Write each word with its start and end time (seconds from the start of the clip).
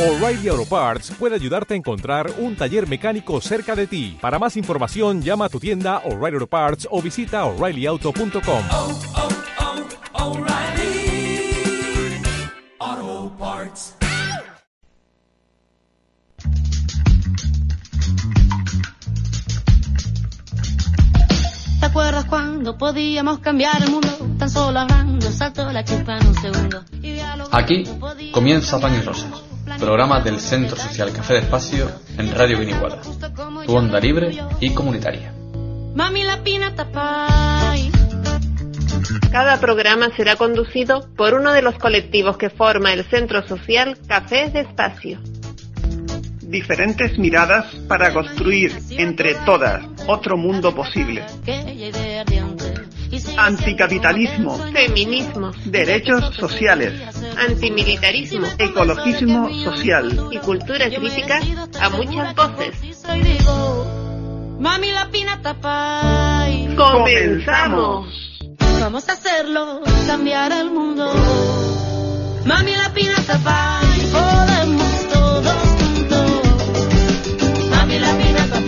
O'Reilly 0.00 0.48
Auto 0.48 0.64
Parts 0.64 1.10
puede 1.18 1.34
ayudarte 1.34 1.74
a 1.74 1.76
encontrar 1.76 2.32
un 2.38 2.56
taller 2.56 2.88
mecánico 2.88 3.38
cerca 3.42 3.76
de 3.76 3.86
ti. 3.86 4.16
Para 4.18 4.38
más 4.38 4.56
información, 4.56 5.20
llama 5.20 5.44
a 5.44 5.48
tu 5.50 5.60
tienda 5.60 5.98
O'Reilly 6.06 6.36
Auto 6.36 6.46
Parts 6.46 6.88
o 6.90 7.02
visita 7.02 7.44
oreillyauto.com. 7.44 8.64
oh, 8.70 8.98
oh, 10.14 10.38
O'Reilly 10.38 11.52
Auto 12.78 13.36
Parts. 13.38 13.96
¿Te 21.78 21.86
acuerdas 21.86 22.24
cuando 22.24 22.78
podíamos 22.78 23.40
cambiar 23.40 23.82
el 23.82 23.90
mundo? 23.90 24.08
Tan 24.38 24.48
solo 24.48 24.80
hablando, 24.80 25.30
saltó 25.30 25.70
la 25.70 25.84
chispa 25.84 26.16
en 26.16 26.26
un 26.26 26.34
segundo. 26.34 26.84
Aquí 27.52 27.84
comienza 28.32 28.78
Pan 28.78 28.94
y 28.94 29.00
Rosas, 29.00 29.30
programa 29.78 30.20
del 30.20 30.40
Centro 30.40 30.76
Social 30.76 31.12
Café 31.12 31.34
de 31.34 31.40
Espacio 31.40 31.90
en 32.18 32.34
Radio 32.34 32.58
Guiniguala, 32.58 33.00
tu 33.66 33.76
onda 33.76 34.00
libre 34.00 34.36
y 34.60 34.70
comunitaria. 34.74 35.32
Cada 39.30 39.60
programa 39.60 40.08
será 40.16 40.36
conducido 40.36 41.08
por 41.16 41.34
uno 41.34 41.52
de 41.52 41.62
los 41.62 41.76
colectivos 41.76 42.36
que 42.36 42.50
forma 42.50 42.92
el 42.92 43.04
Centro 43.04 43.46
Social 43.46 43.96
Cafés 44.06 44.52
de 44.52 44.60
Espacio. 44.60 45.18
diferentes 46.42 47.16
miradas 47.16 47.72
para 47.86 48.12
construir 48.12 48.76
entre 48.90 49.34
todas 49.46 49.84
otro 50.08 50.36
mundo 50.36 50.74
posible. 50.74 51.22
Anticapitalismo, 53.36 54.58
Feminismo, 54.72 55.52
derechos 55.64 56.34
sociales, 56.36 56.92
antimilitarismo 57.36 58.46
ecologismo 58.58 59.48
social. 59.64 60.28
y 60.30 60.38
cultura 60.38 60.88
crítica 60.88 61.40
a 61.80 61.88
muchas 61.90 62.34
voces. 62.34 62.74
Mami 64.58 64.92
la 64.92 65.08
pina 65.10 65.40
tapay. 65.40 66.74
¡Comenzamos! 66.76 68.08
Vamos 68.78 69.08
a 69.08 69.12
hacerlo, 69.12 69.80
cambiar 70.06 70.52
el 70.52 70.70
mundo. 70.70 71.12
Mami 72.44 72.72
la 72.76 72.92
pina 72.92 73.14
tapay. 73.26 74.00
Podemos 74.12 75.08
todos 75.08 75.56
juntos. 75.78 76.26
Mami 77.70 77.98
la 77.98 78.12
pina. 78.18 78.59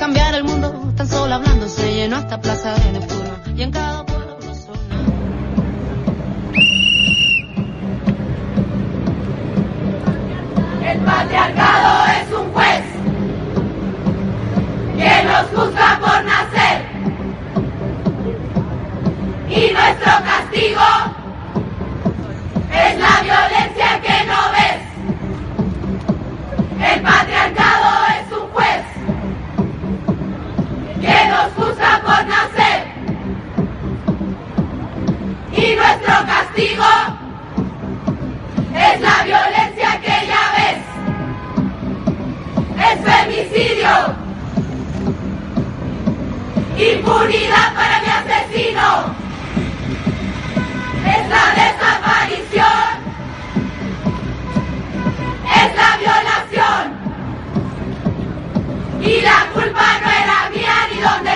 Cambiar 0.00 0.34
el 0.34 0.44
mundo? 0.44 0.72
Tan 0.96 1.06
solo 1.06 1.34
hablando 1.34 1.68
se 1.68 1.94
llenó 1.94 2.16
esta 2.16 2.40
plaza 2.40 2.72
de 2.72 2.92
Neptuno. 2.92 3.30
Y 3.54 3.62
en 3.62 3.70
cada 3.70 4.09
Impunidad 46.80 47.74
para 47.74 48.00
mi 48.00 48.08
asesino. 48.08 49.14
Es 51.04 51.28
la 51.28 51.44
desaparición. 51.60 52.88
Es 55.60 55.70
la 55.76 55.90
violación. 55.98 56.82
Y 59.02 59.20
la 59.20 59.46
culpa 59.52 59.86
no 60.02 60.10
era 60.10 60.50
mía 60.54 60.76
ni 60.90 61.00
dónde 61.02 61.29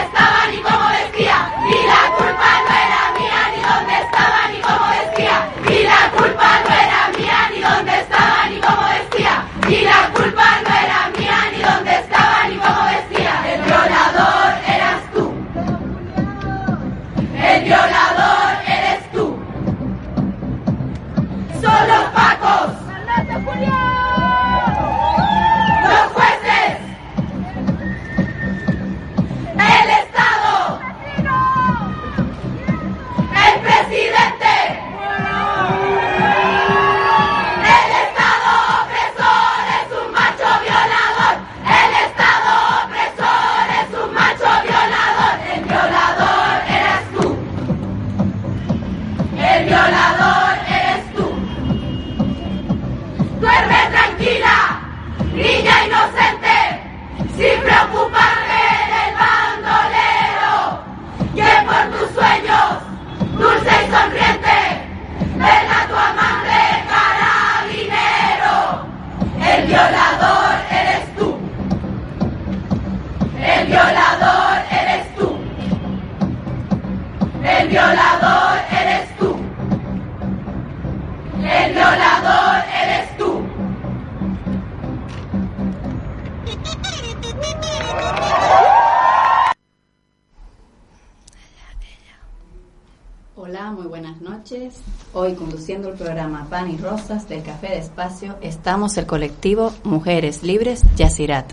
programa 96.65 96.65
Pan 96.65 96.71
y 96.71 96.77
Rosas 96.77 97.29
del 97.29 97.43
Café 97.43 97.69
de 97.69 97.79
Espacio 97.79 98.37
estamos 98.41 98.97
el 98.97 99.07
colectivo 99.07 99.73
Mujeres 99.85 100.43
Libres 100.43 100.83
Yacirat. 100.97 101.53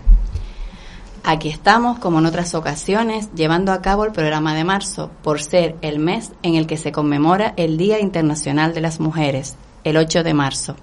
Aquí 1.24 1.48
estamos, 1.48 1.98
como 1.98 2.18
en 2.18 2.26
otras 2.26 2.54
ocasiones, 2.54 3.30
llevando 3.34 3.72
a 3.72 3.80
cabo 3.80 4.04
el 4.04 4.12
programa 4.12 4.54
de 4.54 4.64
marzo, 4.64 5.10
por 5.22 5.40
ser 5.40 5.76
el 5.82 5.98
mes 5.98 6.32
en 6.42 6.54
el 6.54 6.66
que 6.66 6.76
se 6.76 6.92
conmemora 6.92 7.54
el 7.56 7.76
Día 7.76 8.00
Internacional 8.00 8.74
de 8.74 8.80
las 8.80 9.00
Mujeres, 9.00 9.56
el 9.84 9.96
8 9.96 10.22
de 10.24 10.34
marzo. 10.34 10.76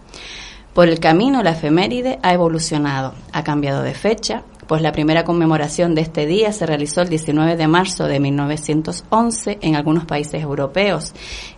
Por 0.74 0.88
el 0.88 1.00
camino, 1.00 1.44
la 1.44 1.52
efeméride 1.52 2.20
ha 2.22 2.34
evolucionado, 2.34 3.14
ha 3.34 3.44
cambiado 3.44 3.82
de 3.84 3.94
fecha, 3.94 4.44
pues 4.70 4.84
la 4.84 4.92
primera 4.92 5.24
conmemoración 5.24 5.96
de 5.96 6.02
este 6.02 6.28
día 6.28 6.54
se 6.54 6.68
realizó 6.68 7.02
el 7.02 7.10
19 7.10 7.58
de 7.58 7.68
marzo 7.68 8.06
de 8.06 8.20
1911 8.20 9.58
en 9.62 9.76
algunos 9.76 10.06
países 10.06 10.44
europeos 10.44 11.12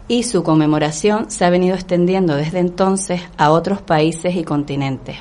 y 0.07 0.23
su 0.23 0.43
conmemoración 0.43 1.29
se 1.29 1.43
ha 1.43 1.49
venido 1.49 1.75
extendiendo 1.75 2.37
desde 2.37 2.59
entonces 2.59 3.19
a 3.37 3.51
otros 3.51 3.81
países 3.81 4.33
y 4.37 4.45
continentes. 4.45 5.17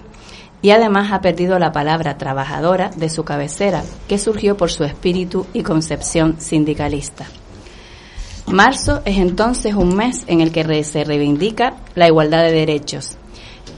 y 0.63 0.71
además 0.71 1.11
ha 1.11 1.21
perdido 1.21 1.59
la 1.59 1.73
palabra 1.73 2.17
trabajadora 2.17 2.91
de 2.91 3.09
su 3.09 3.25
cabecera, 3.25 3.83
que 4.07 4.19
surgió 4.19 4.57
por 4.57 4.71
su 4.71 4.85
espíritu 4.85 5.47
y 5.53 5.63
concepción 5.63 6.37
sindicalista. 6.39 7.27
Marzo 8.47 9.01
es 9.05 9.17
entonces 9.17 9.75
un 9.75 9.97
mes 9.97 10.25
en 10.29 10.43
el 10.43 10.53
que 10.53 10.85
se 10.85 11.03
reivindica 11.03 11.77
la 11.95 12.07
igualdad 12.07 12.43
de 12.43 12.53
derechos. 12.53 13.17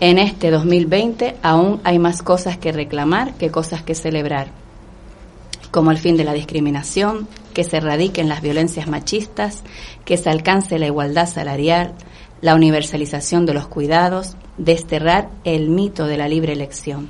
En 0.04 0.18
este 0.18 0.50
2020 0.50 1.36
aún 1.44 1.80
hay 1.84 2.00
más 2.00 2.24
cosas 2.24 2.58
que 2.58 2.72
reclamar 2.72 3.34
que 3.34 3.52
cosas 3.52 3.84
que 3.84 3.94
celebrar, 3.94 4.48
como 5.70 5.92
el 5.92 5.96
fin 5.96 6.16
de 6.16 6.24
la 6.24 6.32
discriminación, 6.32 7.28
que 7.54 7.62
se 7.62 7.76
erradiquen 7.76 8.28
las 8.28 8.42
violencias 8.42 8.88
machistas, 8.88 9.62
que 10.04 10.16
se 10.16 10.28
alcance 10.28 10.80
la 10.80 10.86
igualdad 10.86 11.28
salarial, 11.28 11.92
la 12.40 12.56
universalización 12.56 13.46
de 13.46 13.54
los 13.54 13.68
cuidados, 13.68 14.34
desterrar 14.58 15.30
el 15.44 15.68
mito 15.68 16.06
de 16.06 16.16
la 16.16 16.26
libre 16.26 16.52
elección. 16.52 17.08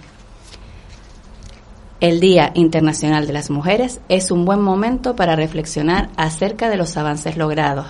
El 2.01 2.21
Día 2.21 2.53
Internacional 2.53 3.27
de 3.27 3.33
las 3.33 3.49
Mujeres 3.49 4.03
es 4.11 4.31
un 4.31 4.45
buen 4.45 4.61
momento 4.61 5.17
para 5.17 5.35
reflexionar 5.35 6.11
acerca 6.19 6.69
de 6.69 6.77
los 6.77 6.95
avances 6.99 7.39
logrados, 7.39 7.87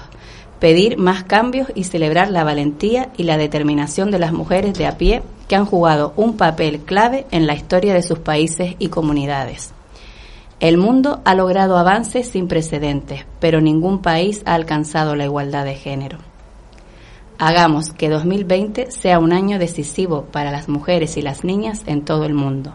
pedir 0.62 0.96
más 0.96 1.24
cambios 1.24 1.72
y 1.74 1.82
celebrar 1.82 2.30
la 2.30 2.44
valentía 2.44 3.08
y 3.16 3.24
la 3.24 3.36
determinación 3.36 4.12
de 4.12 4.20
las 4.20 4.32
mujeres 4.32 4.74
de 4.74 4.86
a 4.86 4.96
pie 4.96 5.20
que 5.48 5.56
han 5.56 5.66
jugado 5.66 6.12
un 6.14 6.36
papel 6.36 6.82
clave 6.82 7.26
en 7.32 7.48
la 7.48 7.56
historia 7.56 7.94
de 7.94 8.02
sus 8.04 8.20
países 8.20 8.76
y 8.78 8.86
comunidades. 8.86 9.72
El 10.60 10.78
mundo 10.78 11.20
ha 11.24 11.34
logrado 11.34 11.76
avances 11.76 12.28
sin 12.28 12.46
precedentes, 12.46 13.26
pero 13.40 13.60
ningún 13.60 14.02
país 14.02 14.42
ha 14.44 14.54
alcanzado 14.54 15.16
la 15.16 15.24
igualdad 15.24 15.64
de 15.64 15.74
género. 15.74 16.18
Hagamos 17.40 17.92
que 17.92 18.08
2020 18.08 18.92
sea 18.92 19.18
un 19.18 19.32
año 19.32 19.58
decisivo 19.58 20.26
para 20.30 20.52
las 20.52 20.68
mujeres 20.68 21.16
y 21.16 21.22
las 21.22 21.42
niñas 21.42 21.82
en 21.86 22.04
todo 22.04 22.24
el 22.24 22.34
mundo. 22.34 22.72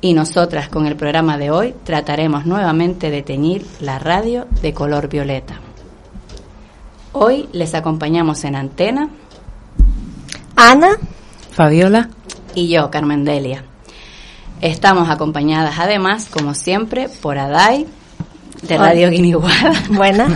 Y 0.00 0.14
nosotras 0.14 0.68
con 0.68 0.86
el 0.86 0.96
programa 0.96 1.38
de 1.38 1.52
hoy 1.52 1.76
trataremos 1.84 2.44
nuevamente 2.44 3.12
de 3.12 3.22
teñir 3.22 3.64
la 3.78 4.00
radio 4.00 4.48
de 4.62 4.74
color 4.74 5.08
violeta. 5.08 5.60
Hoy 7.16 7.48
les 7.52 7.76
acompañamos 7.76 8.42
en 8.42 8.56
antena 8.56 9.08
Ana, 10.56 10.96
Fabiola 11.52 12.10
y 12.56 12.68
yo, 12.68 12.90
Carmen 12.90 13.24
Delia. 13.24 13.62
Estamos 14.60 15.08
acompañadas 15.08 15.76
además, 15.78 16.28
como 16.28 16.54
siempre, 16.54 17.08
por 17.08 17.38
Adai, 17.38 17.86
de 18.62 18.76
Radio 18.76 19.10
Guiniguada. 19.10 19.72
Buena. 19.90 20.26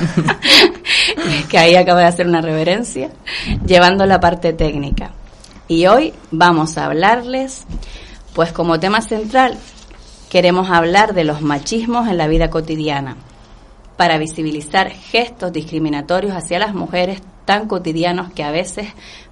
que 1.51 1.59
ahí 1.59 1.75
acaba 1.75 2.03
de 2.03 2.07
hacer 2.07 2.29
una 2.29 2.43
reverencia, 2.43 3.11
llevando 3.67 4.07
la 4.07 4.21
parte 4.21 4.53
técnica. 4.53 5.11
Y 5.67 5.87
hoy 5.87 6.15
vamos 6.31 6.79
a 6.79 6.85
hablarles, 6.85 7.65
pues 8.35 8.53
como 8.53 8.79
tema 8.79 9.01
central, 9.01 9.59
queremos 10.31 10.71
hablar 10.71 11.13
de 11.13 11.25
los 11.25 11.43
machismos 11.43 12.07
en 12.07 12.19
la 12.19 12.29
vida 12.29 12.51
cotidiana, 12.51 13.17
para 13.99 14.17
visibilizar 14.17 14.91
gestos 14.91 15.53
discriminatorios 15.53 16.33
hacia 16.35 16.61
las 16.61 16.73
mujeres 16.73 17.21
tan 17.45 17.67
cotidianos 17.67 18.33
que 18.33 18.45
a 18.45 18.53
veces 18.53 18.87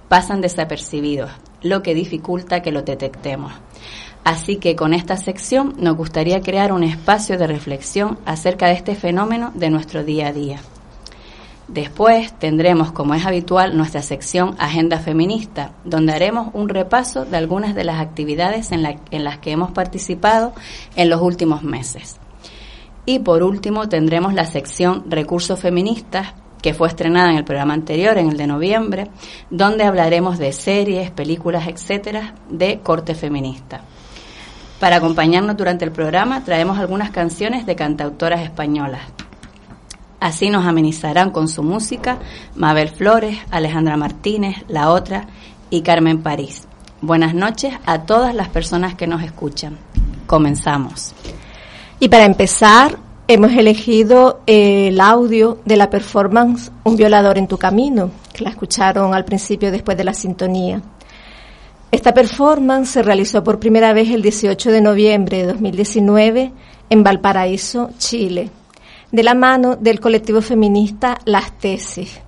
pasan 0.09 0.41
desapercibidos, 0.41 1.31
lo 1.61 1.81
que 1.81 1.95
dificulta 1.95 2.61
que 2.61 2.73
lo 2.73 2.81
detectemos. 2.81 3.53
Así 4.25 4.57
que 4.57 4.75
con 4.75 4.93
esta 4.93 5.15
sección 5.15 5.73
nos 5.79 5.95
gustaría 5.95 6.41
crear 6.41 6.73
un 6.73 6.83
espacio 6.83 7.37
de 7.37 7.47
reflexión 7.47 8.19
acerca 8.25 8.67
de 8.67 8.73
este 8.73 8.93
fenómeno 8.93 9.53
de 9.55 9.69
nuestro 9.69 10.03
día 10.03 10.27
a 10.27 10.33
día. 10.33 10.59
Después 11.69 12.37
tendremos, 12.37 12.91
como 12.91 13.13
es 13.13 13.25
habitual, 13.25 13.77
nuestra 13.77 14.01
sección 14.01 14.55
Agenda 14.59 14.99
Feminista, 14.99 15.71
donde 15.85 16.11
haremos 16.11 16.49
un 16.53 16.67
repaso 16.67 17.23
de 17.23 17.37
algunas 17.37 17.73
de 17.73 17.85
las 17.85 18.01
actividades 18.01 18.73
en, 18.73 18.83
las 18.83 19.37
que 19.37 19.51
hemos 19.51 19.71
participado 19.71 20.51
en 20.97 21.09
los 21.09 21.21
últimos 21.21 21.63
meses. 21.63 22.19
Y 23.09 23.19
por 23.19 23.41
último 23.41 23.87
tendremos 23.87 24.33
la 24.33 24.45
sección 24.45 25.05
Recursos 25.09 25.57
Feministas, 25.57 26.33
que 26.61 26.73
fue 26.73 26.89
estrenada 26.89 27.31
en 27.31 27.37
el 27.37 27.45
programa 27.45 27.73
anterior, 27.73 28.17
en 28.17 28.27
el 28.27 28.35
de 28.35 28.47
noviembre, 28.47 29.07
donde 29.49 29.85
hablaremos 29.85 30.37
de 30.37 30.51
series, 30.51 31.09
películas, 31.11 31.69
etcétera, 31.69 32.35
de 32.49 32.81
corte 32.81 33.15
feminista. 33.15 33.79
Para 34.81 34.97
acompañarnos 34.97 35.55
durante 35.55 35.85
el 35.85 35.93
programa 35.93 36.43
traemos 36.43 36.79
algunas 36.79 37.11
canciones 37.11 37.65
de 37.65 37.77
cantautoras 37.77 38.41
españolas. 38.41 39.03
Así 40.19 40.49
nos 40.49 40.65
amenizarán 40.65 41.31
con 41.31 41.47
su 41.47 41.63
música 41.63 42.17
Mabel 42.55 42.89
Flores, 42.89 43.37
Alejandra 43.51 43.95
Martínez, 43.95 44.65
La 44.67 44.91
Otra 44.91 45.27
y 45.69 45.81
Carmen 45.81 46.21
París. 46.21 46.67
Buenas 46.99 47.33
noches 47.33 47.73
a 47.85 48.01
todas 48.01 48.35
las 48.35 48.49
personas 48.49 48.95
que 48.95 49.07
nos 49.07 49.23
escuchan. 49.23 49.77
Comenzamos. 50.25 51.15
Y 51.99 52.09
para 52.09 52.25
empezar, 52.25 52.99
hemos 53.27 53.53
elegido 53.53 54.41
el 54.45 55.01
audio 55.01 55.57
de 55.65 55.77
la 55.77 55.89
performance 55.89 56.71
Un 56.83 56.95
violador 56.95 57.39
en 57.39 57.47
tu 57.47 57.57
camino, 57.57 58.11
que 58.33 58.43
la 58.43 58.51
escucharon 58.51 59.15
al 59.15 59.25
principio 59.25 59.71
después 59.71 59.97
de 59.97 60.03
la 60.03 60.13
sintonía. 60.13 60.79
Esta 61.91 62.13
performance 62.13 62.91
se 62.91 63.01
realizó 63.01 63.43
por 63.43 63.59
primera 63.59 63.93
vez 63.93 64.11
el 64.11 64.21
18 64.21 64.71
de 64.71 64.81
noviembre 64.81 65.37
de 65.37 65.47
2019 65.47 66.51
en 66.91 67.03
Valparaíso, 67.03 67.89
Chile, 67.97 68.51
de 69.11 69.23
la 69.23 69.33
mano 69.33 69.75
del 69.75 69.99
colectivo 69.99 70.43
feminista 70.43 71.17
Las 71.25 71.57
Tesis. 71.57 72.21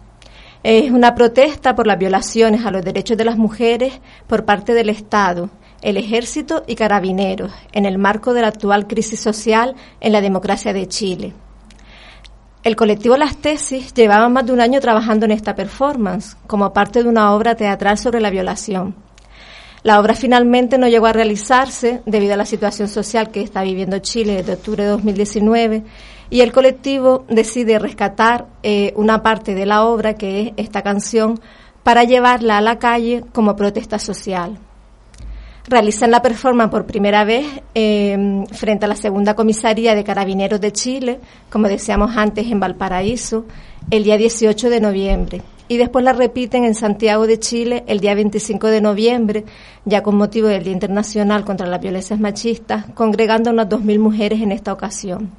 Es 0.63 0.89
una 0.89 1.13
protesta 1.13 1.75
por 1.75 1.85
las 1.85 1.99
violaciones 1.99 2.65
a 2.65 2.71
los 2.71 2.83
derechos 2.83 3.17
de 3.17 3.25
las 3.25 3.37
mujeres 3.37 3.93
por 4.25 4.45
parte 4.45 4.73
del 4.73 4.89
Estado, 4.89 5.51
el 5.81 5.97
Ejército 5.97 6.63
y 6.67 6.75
Carabineros 6.75 7.51
en 7.71 7.85
el 7.85 7.97
marco 7.97 8.33
de 8.33 8.41
la 8.41 8.47
actual 8.47 8.87
crisis 8.87 9.19
social 9.19 9.75
en 10.01 10.11
la 10.11 10.21
democracia 10.21 10.73
de 10.73 10.87
Chile. 10.87 11.33
El 12.61 12.75
colectivo 12.75 13.15
Las 13.15 13.37
Tesis 13.37 13.93
llevaba 13.93 14.27
más 14.27 14.45
de 14.45 14.51
un 14.51 14.59
año 14.59 14.81
trabajando 14.81 15.25
en 15.25 15.31
esta 15.31 15.55
performance 15.55 16.35
como 16.45 16.73
parte 16.73 17.03
de 17.03 17.09
una 17.09 17.33
obra 17.33 17.55
teatral 17.55 17.97
sobre 17.97 18.19
la 18.19 18.29
violación. 18.29 18.95
La 19.81 19.99
obra 20.01 20.13
finalmente 20.13 20.77
no 20.77 20.89
llegó 20.89 21.05
a 21.05 21.13
realizarse 21.13 22.01
debido 22.05 22.33
a 22.33 22.37
la 22.37 22.45
situación 22.45 22.89
social 22.89 23.31
que 23.31 23.41
está 23.41 23.63
viviendo 23.63 23.99
Chile 23.99 24.35
desde 24.35 24.53
octubre 24.53 24.83
de 24.83 24.89
2019 24.89 25.83
y 26.29 26.41
el 26.41 26.51
colectivo 26.51 27.25
decide 27.29 27.79
rescatar 27.79 28.47
eh, 28.61 28.91
una 28.97 29.23
parte 29.23 29.55
de 29.55 29.65
la 29.65 29.85
obra, 29.85 30.15
que 30.15 30.41
es 30.41 30.53
esta 30.57 30.81
canción, 30.81 31.39
para 31.83 32.03
llevarla 32.03 32.57
a 32.57 32.61
la 32.61 32.77
calle 32.77 33.23
como 33.31 33.55
protesta 33.55 33.99
social. 33.99 34.59
Realizan 35.69 36.09
la 36.09 36.21
performance 36.21 36.71
por 36.71 36.85
primera 36.85 37.23
vez 37.23 37.45
em, 37.75 38.45
frente 38.47 38.85
a 38.85 38.87
la 38.87 38.95
segunda 38.95 39.35
comisaría 39.35 39.93
de 39.93 40.03
Carabineros 40.03 40.59
de 40.59 40.71
Chile, 40.71 41.19
como 41.49 41.67
decíamos 41.67 42.17
antes 42.17 42.47
en 42.47 42.59
Valparaíso, 42.59 43.45
el 43.91 44.03
día 44.03 44.17
18 44.17 44.69
de 44.69 44.81
noviembre 44.81 45.41
y 45.69 45.77
después 45.77 46.03
la 46.03 46.13
repiten 46.13 46.65
en 46.65 46.73
Santiago 46.73 47.27
de 47.27 47.39
Chile 47.39 47.83
el 47.87 47.99
día 47.99 48.15
25 48.15 48.67
de 48.67 48.81
noviembre, 48.81 49.45
ya 49.85 50.01
con 50.01 50.17
motivo 50.17 50.47
del 50.47 50.63
Día 50.63 50.73
Internacional 50.73 51.45
contra 51.45 51.67
las 51.67 51.79
Violencias 51.79 52.19
Machistas, 52.19 52.85
congregando 52.95 53.51
unas 53.51 53.69
2.000 53.69 53.99
mujeres 53.99 54.41
en 54.41 54.51
esta 54.51 54.73
ocasión. 54.73 55.29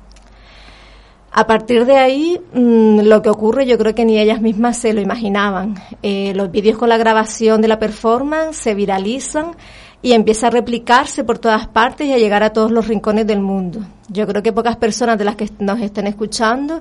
A 1.33 1.47
partir 1.47 1.85
de 1.85 1.97
ahí, 1.97 2.41
mm, 2.55 3.01
lo 3.01 3.23
que 3.23 3.31
ocurre 3.31 3.67
yo 3.67 3.77
creo 3.77 3.95
que 3.95 4.05
ni 4.05 4.19
ellas 4.19 4.41
mismas 4.41 4.77
se 4.79 4.93
lo 4.93 5.01
imaginaban. 5.01 5.75
Eh, 6.03 6.33
los 6.35 6.51
vídeos 6.51 6.79
con 6.79 6.89
la 6.89 6.97
grabación 6.97 7.61
de 7.61 7.69
la 7.69 7.79
performance 7.79 8.57
se 8.57 8.75
viralizan 8.75 9.57
y 10.03 10.13
empieza 10.13 10.47
a 10.47 10.51
replicarse 10.51 11.25
por 11.25 11.39
todas 11.39 11.67
partes 11.67 12.07
y 12.07 12.13
a 12.13 12.19
llegar 12.19 12.43
a 12.43 12.53
todos 12.53 12.71
los 12.71 12.89
rincones 12.89 13.27
del 13.27 13.41
mundo. 13.41 13.81
Yo 14.09 14.27
creo 14.27 14.43
que 14.43 14.53
pocas 14.53 14.77
personas 14.77 15.19
de 15.19 15.25
las 15.25 15.37
que 15.37 15.49
nos 15.59 15.81
estén 15.81 16.07
escuchando 16.07 16.81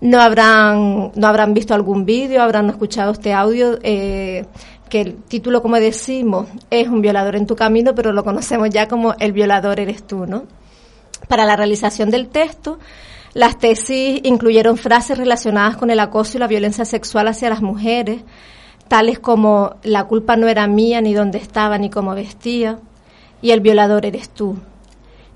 no 0.00 0.20
habrán, 0.20 1.12
no 1.14 1.26
habrán 1.26 1.52
visto 1.52 1.74
algún 1.74 2.04
vídeo, 2.04 2.42
habrán 2.42 2.70
escuchado 2.70 3.12
este 3.12 3.32
audio, 3.32 3.78
eh, 3.82 4.46
que 4.88 5.00
el 5.00 5.16
título, 5.16 5.62
como 5.62 5.76
decimos, 5.76 6.48
es 6.70 6.88
Un 6.88 7.00
violador 7.02 7.36
en 7.36 7.46
tu 7.46 7.54
camino, 7.54 7.94
pero 7.94 8.12
lo 8.12 8.24
conocemos 8.24 8.70
ya 8.70 8.88
como 8.88 9.14
El 9.18 9.32
violador 9.32 9.78
eres 9.78 10.02
tú, 10.02 10.26
¿no? 10.26 10.44
Para 11.28 11.44
la 11.44 11.56
realización 11.56 12.10
del 12.10 12.28
texto, 12.28 12.78
las 13.34 13.58
tesis 13.58 14.20
incluyeron 14.24 14.76
frases 14.76 15.16
relacionadas 15.16 15.76
con 15.76 15.90
el 15.90 16.00
acoso 16.00 16.36
y 16.36 16.40
la 16.40 16.48
violencia 16.48 16.84
sexual 16.84 17.28
hacia 17.28 17.50
las 17.50 17.62
mujeres, 17.62 18.22
tales 18.90 19.20
como 19.20 19.76
la 19.84 20.08
culpa 20.08 20.34
no 20.34 20.48
era 20.48 20.66
mía, 20.66 21.00
ni 21.00 21.14
dónde 21.14 21.38
estaba, 21.38 21.78
ni 21.78 21.90
cómo 21.90 22.12
vestía, 22.16 22.80
y 23.40 23.52
el 23.52 23.60
violador 23.60 24.04
eres 24.04 24.30
tú. 24.30 24.56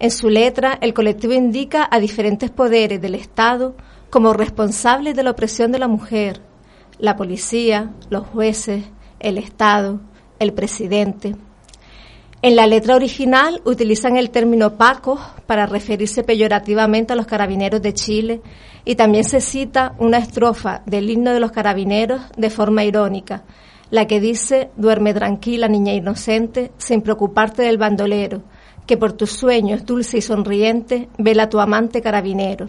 En 0.01 0.11
su 0.11 0.29
letra, 0.29 0.77
el 0.81 0.93
colectivo 0.93 1.35
indica 1.35 1.89
a 1.89 2.01
diferentes 2.01 2.51
poderes 2.51 3.01
del 3.01 3.15
Estado 3.15 3.77
como 4.11 4.33
responsables 4.33 5.15
de 5.15 5.23
la 5.23 5.31
opresión 5.31 5.71
de 5.71 5.79
la 5.79 5.87
mujer, 5.87 6.41
la 6.99 7.15
policía, 7.15 7.93
los 8.11 8.27
jueces, 8.27 8.87
el 9.21 9.39
Estado, 9.39 10.01
el 10.41 10.53
presidente. 10.53 11.37
En 12.45 12.57
la 12.57 12.67
letra 12.67 12.95
original 12.95 13.63
utilizan 13.65 14.19
el 14.19 14.29
término 14.29 14.77
Paco 14.77 15.19
para 15.47 15.65
referirse 15.65 16.25
peyorativamente 16.25 17.15
a 17.15 17.17
los 17.17 17.25
carabineros 17.25 17.81
de 17.81 17.95
Chile 17.95 18.43
y 18.85 18.97
también 18.97 19.25
se 19.25 19.41
cita 19.41 19.95
una 19.99 20.19
estrofa 20.19 20.83
del 20.85 21.09
himno 21.09 21.33
de 21.33 21.41
los 21.41 21.53
carabineros 21.53 22.21
de 22.37 22.51
forma 22.51 22.85
irónica. 22.85 23.45
la 23.89 24.07
que 24.07 24.21
dice, 24.21 24.69
duerme 24.77 25.15
tranquila, 25.15 25.69
niña 25.69 25.95
inocente, 25.95 26.71
sin 26.77 27.01
preocuparte 27.01 27.63
del 27.63 27.79
bandolero, 27.79 28.43
que 28.87 28.99
por 28.99 29.15
tus 29.15 29.31
sueños, 29.31 29.87
dulce 29.87 30.19
y 30.19 30.21
sonriente, 30.21 31.09
vela 31.17 31.49
tu 31.49 31.61
amante 31.61 32.03
carabinero. 32.03 32.67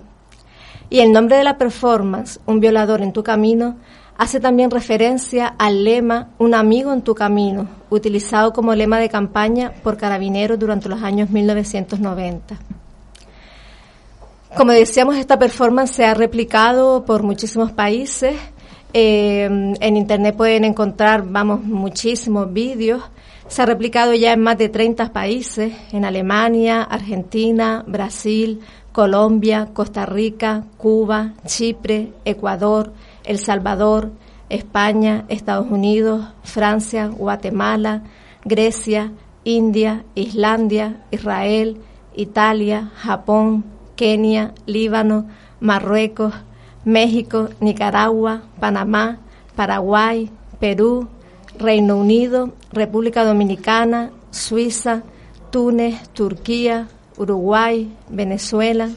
Y 0.89 0.99
el 0.99 1.11
nombre 1.11 1.35
de 1.35 1.43
la 1.43 1.57
performance, 1.57 2.39
Un 2.45 2.61
violador 2.61 3.01
en 3.01 3.11
tu 3.11 3.23
camino, 3.23 3.75
hace 4.17 4.39
también 4.39 4.71
referencia 4.71 5.47
al 5.57 5.83
lema 5.83 6.29
Un 6.37 6.53
amigo 6.53 6.93
en 6.93 7.01
tu 7.01 7.15
camino, 7.15 7.67
utilizado 7.89 8.53
como 8.53 8.73
lema 8.75 8.99
de 8.99 9.09
campaña 9.09 9.73
por 9.83 9.97
carabineros 9.97 10.59
durante 10.59 10.89
los 10.89 11.01
años 11.03 11.29
1990. 11.29 12.57
Como 14.55 14.71
decíamos, 14.71 15.17
esta 15.17 15.37
performance 15.37 15.91
se 15.91 16.05
ha 16.05 16.13
replicado 16.13 17.03
por 17.03 17.23
muchísimos 17.23 17.73
países. 17.73 18.35
Eh, 18.93 19.43
en 19.43 19.97
Internet 19.97 20.37
pueden 20.37 20.63
encontrar, 20.63 21.25
vamos, 21.27 21.61
muchísimos 21.61 22.53
vídeos. 22.53 23.03
Se 23.49 23.61
ha 23.61 23.65
replicado 23.65 24.13
ya 24.13 24.31
en 24.31 24.41
más 24.41 24.57
de 24.57 24.69
30 24.69 25.11
países, 25.11 25.73
en 25.91 26.05
Alemania, 26.05 26.83
Argentina, 26.83 27.83
Brasil, 27.85 28.61
Colombia, 28.93 29.67
Costa 29.73 30.05
Rica, 30.05 30.63
Cuba, 30.77 31.33
Chipre, 31.45 32.13
Ecuador, 32.23 32.93
El 33.25 33.39
Salvador, 33.39 34.11
España, 34.49 35.25
Estados 35.27 35.67
Unidos, 35.69 36.27
Francia, 36.43 37.07
Guatemala, 37.07 38.03
Grecia, 38.43 39.11
India, 39.43 40.05
Islandia, 40.15 41.03
Israel, 41.11 41.77
Italia, 42.15 42.91
Japón, 42.95 43.63
Kenia, 43.95 44.53
Líbano, 44.65 45.27
Marruecos, 45.59 46.33
México, 46.83 47.49
Nicaragua, 47.59 48.43
Panamá, 48.59 49.19
Paraguay, 49.55 50.29
Perú, 50.59 51.07
Reino 51.57 51.97
Unido, 51.97 52.53
República 52.71 53.23
Dominicana, 53.23 54.11
Suiza, 54.29 55.03
Túnez, 55.51 56.09
Turquía, 56.09 56.87
Uruguay, 57.17 57.91
Venezuela. 58.09 58.89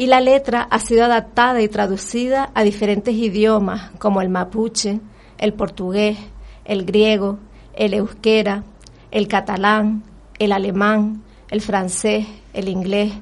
Y 0.00 0.06
la 0.06 0.22
letra 0.22 0.62
ha 0.62 0.78
sido 0.78 1.04
adaptada 1.04 1.60
y 1.60 1.68
traducida 1.68 2.50
a 2.54 2.62
diferentes 2.64 3.14
idiomas 3.14 3.90
como 3.98 4.22
el 4.22 4.30
mapuche, 4.30 4.98
el 5.36 5.52
portugués, 5.52 6.16
el 6.64 6.86
griego, 6.86 7.38
el 7.74 7.92
euskera, 7.92 8.64
el 9.10 9.28
catalán, 9.28 10.02
el 10.38 10.52
alemán, 10.52 11.22
el 11.50 11.60
francés, 11.60 12.26
el 12.54 12.70
inglés, 12.70 13.12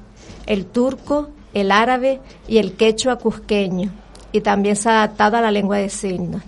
el 0.45 0.67
turco, 0.67 1.31
el 1.53 1.73
árabe 1.73 2.21
y 2.47 2.59
el 2.59 2.71
quechua 2.77 3.17
cusqueño, 3.17 3.91
y 4.31 4.39
también 4.39 4.77
se 4.77 4.87
ha 4.87 5.03
adaptado 5.03 5.35
a 5.35 5.41
la 5.41 5.51
lengua 5.51 5.79
de 5.79 5.89
signos. 5.89 6.43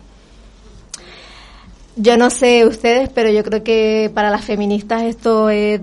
Yo 1.97 2.15
no 2.15 2.29
sé 2.29 2.65
ustedes, 2.65 3.09
pero 3.09 3.29
yo 3.31 3.43
creo 3.43 3.65
que 3.65 4.09
para 4.13 4.29
las 4.29 4.45
feministas 4.45 5.03
esto 5.03 5.49
es 5.49 5.81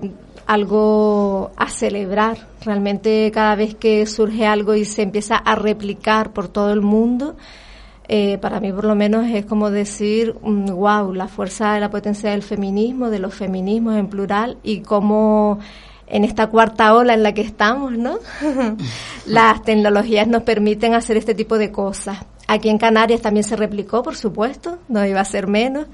algo 0.49 1.51
a 1.57 1.69
celebrar. 1.69 2.47
Realmente 2.65 3.29
cada 3.31 3.53
vez 3.53 3.75
que 3.75 4.07
surge 4.07 4.47
algo 4.47 4.73
y 4.73 4.83
se 4.83 5.03
empieza 5.03 5.35
a 5.35 5.53
replicar 5.53 6.33
por 6.33 6.47
todo 6.47 6.73
el 6.73 6.81
mundo, 6.81 7.37
eh, 8.07 8.39
para 8.39 8.59
mí 8.59 8.73
por 8.73 8.85
lo 8.85 8.95
menos 8.95 9.27
es 9.27 9.45
como 9.45 9.69
decir, 9.69 10.33
wow, 10.41 11.13
la 11.13 11.27
fuerza 11.27 11.73
de 11.73 11.79
la 11.79 11.91
potencia 11.91 12.31
del 12.31 12.41
feminismo, 12.41 13.11
de 13.11 13.19
los 13.19 13.35
feminismos 13.35 13.95
en 13.95 14.07
plural 14.07 14.57
y 14.63 14.79
cómo 14.79 15.59
en 16.07 16.23
esta 16.23 16.47
cuarta 16.47 16.95
ola 16.95 17.13
en 17.13 17.21
la 17.21 17.35
que 17.35 17.41
estamos, 17.41 17.91
¿no? 17.91 18.17
Las 19.27 19.61
tecnologías 19.61 20.27
nos 20.27 20.41
permiten 20.41 20.95
hacer 20.95 21.15
este 21.15 21.35
tipo 21.35 21.59
de 21.59 21.71
cosas. 21.71 22.17
Aquí 22.47 22.69
en 22.69 22.79
Canarias 22.79 23.21
también 23.21 23.43
se 23.43 23.55
replicó, 23.55 24.01
por 24.01 24.15
supuesto, 24.15 24.79
no 24.87 25.05
iba 25.05 25.21
a 25.21 25.25
ser 25.25 25.45
menos, 25.45 25.85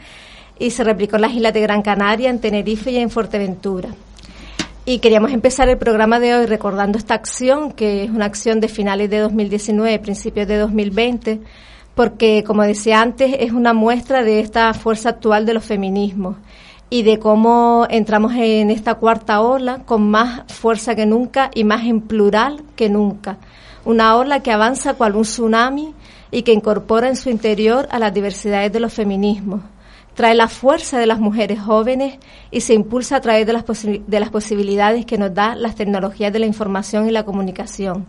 y 0.57 0.71
se 0.71 0.85
replicó 0.85 1.17
en 1.17 1.23
las 1.23 1.33
islas 1.33 1.53
de 1.53 1.59
Gran 1.59 1.81
Canaria, 1.81 2.29
en 2.29 2.39
Tenerife 2.39 2.91
y 2.91 2.99
en 2.99 3.09
Fuerteventura. 3.09 3.89
Y 4.87 4.99
queríamos 4.99 5.31
empezar 5.31 5.67
el 5.67 5.79
programa 5.79 6.19
de 6.19 6.35
hoy 6.35 6.45
recordando 6.45 6.99
esta 6.99 7.15
acción, 7.15 7.71
que 7.71 8.03
es 8.03 8.11
una 8.11 8.25
acción 8.25 8.59
de 8.59 8.67
finales 8.67 9.09
de 9.09 9.17
2019, 9.17 9.97
principios 9.97 10.47
de 10.47 10.57
2020, 10.57 11.41
porque, 11.95 12.43
como 12.45 12.61
decía 12.61 13.01
antes, 13.01 13.35
es 13.39 13.51
una 13.51 13.73
muestra 13.73 14.23
de 14.23 14.41
esta 14.41 14.71
fuerza 14.75 15.09
actual 15.09 15.47
de 15.47 15.55
los 15.55 15.65
feminismos 15.65 16.35
y 16.91 17.01
de 17.01 17.17
cómo 17.17 17.87
entramos 17.89 18.33
en 18.35 18.69
esta 18.69 18.93
cuarta 18.93 19.41
ola 19.41 19.81
con 19.85 20.07
más 20.07 20.43
fuerza 20.53 20.93
que 20.93 21.07
nunca 21.07 21.49
y 21.55 21.63
más 21.63 21.83
en 21.85 22.01
plural 22.01 22.61
que 22.75 22.87
nunca. 22.87 23.39
Una 23.85 24.15
ola 24.15 24.41
que 24.41 24.51
avanza 24.51 24.93
cual 24.93 25.15
un 25.15 25.23
tsunami 25.23 25.95
y 26.29 26.43
que 26.43 26.53
incorpora 26.53 27.07
en 27.07 27.15
su 27.15 27.31
interior 27.31 27.87
a 27.89 27.97
las 27.97 28.13
diversidades 28.13 28.71
de 28.71 28.81
los 28.81 28.93
feminismos. 28.93 29.61
Trae 30.15 30.33
la 30.33 30.47
fuerza 30.47 30.97
de 30.97 31.05
las 31.05 31.19
mujeres 31.19 31.59
jóvenes 31.59 32.17
y 32.49 32.61
se 32.61 32.73
impulsa 32.73 33.17
a 33.17 33.21
través 33.21 33.45
de 33.45 33.53
las, 33.53 33.65
de 33.65 34.19
las 34.19 34.29
posibilidades 34.29 35.05
que 35.05 35.17
nos 35.17 35.33
da 35.33 35.55
las 35.55 35.75
tecnologías 35.75 36.33
de 36.33 36.39
la 36.39 36.45
información 36.45 37.07
y 37.07 37.11
la 37.11 37.25
comunicación 37.25 38.07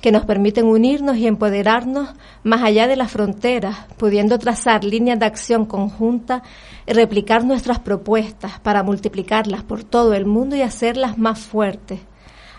que 0.00 0.12
nos 0.12 0.24
permiten 0.24 0.66
unirnos 0.66 1.16
y 1.16 1.26
empoderarnos 1.26 2.10
más 2.42 2.62
allá 2.62 2.86
de 2.86 2.96
las 2.96 3.10
fronteras, 3.10 3.76
pudiendo 3.96 4.38
trazar 4.38 4.84
líneas 4.84 5.18
de 5.18 5.26
acción 5.26 5.64
conjuntas 5.66 6.42
y 6.86 6.92
replicar 6.92 7.44
nuestras 7.44 7.80
propuestas 7.80 8.60
para 8.60 8.82
multiplicarlas 8.82 9.64
por 9.64 9.84
todo 9.84 10.14
el 10.14 10.26
mundo 10.26 10.54
y 10.54 10.62
hacerlas 10.62 11.18
más 11.18 11.40
fuertes, 11.40 12.00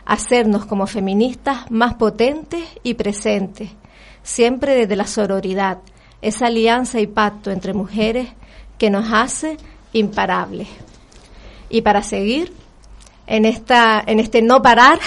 hacernos 0.05 0.65
como 0.65 0.87
feministas 0.87 1.69
más 1.71 1.93
potentes 1.93 2.63
y 2.83 2.95
presentes, 2.95 3.69
siempre 4.23 4.75
desde 4.75 4.95
la 4.95 5.07
sororidad, 5.07 5.79
esa 6.21 6.47
alianza 6.47 6.99
y 6.99 7.07
pacto 7.07 7.51
entre 7.51 7.73
mujeres 7.73 8.27
que 8.77 8.89
nos 8.89 9.11
hace 9.11 9.57
imparables. 9.93 10.67
Y 11.69 11.81
para 11.81 12.03
seguir, 12.03 12.53
en, 13.27 13.45
esta, 13.45 14.01
en 14.05 14.19
este 14.19 14.41
no 14.41 14.61
parar, 14.61 14.99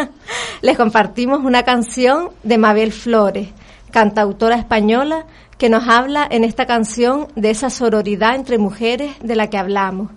les 0.62 0.76
compartimos 0.76 1.44
una 1.44 1.62
canción 1.62 2.30
de 2.42 2.58
Mabel 2.58 2.92
Flores, 2.92 3.48
cantautora 3.90 4.56
española, 4.56 5.26
que 5.58 5.68
nos 5.68 5.88
habla 5.88 6.26
en 6.30 6.44
esta 6.44 6.66
canción 6.66 7.28
de 7.34 7.50
esa 7.50 7.68
sororidad 7.68 8.36
entre 8.36 8.58
mujeres 8.58 9.12
de 9.20 9.36
la 9.36 9.50
que 9.50 9.58
hablamos, 9.58 10.10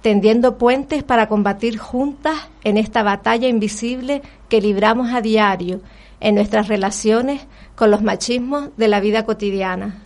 tendiendo 0.00 0.58
puentes 0.58 1.02
para 1.04 1.28
combatir 1.28 1.78
juntas 1.78 2.48
en 2.64 2.76
esta 2.76 3.02
batalla 3.02 3.46
invisible 3.46 4.22
que 4.48 4.60
libramos 4.60 5.12
a 5.12 5.20
diario 5.20 5.80
en 6.20 6.34
nuestras 6.34 6.68
relaciones 6.68 7.42
con 7.74 7.90
los 7.90 8.02
machismos 8.02 8.70
de 8.76 8.88
la 8.88 9.00
vida 9.00 9.24
cotidiana. 9.24 10.02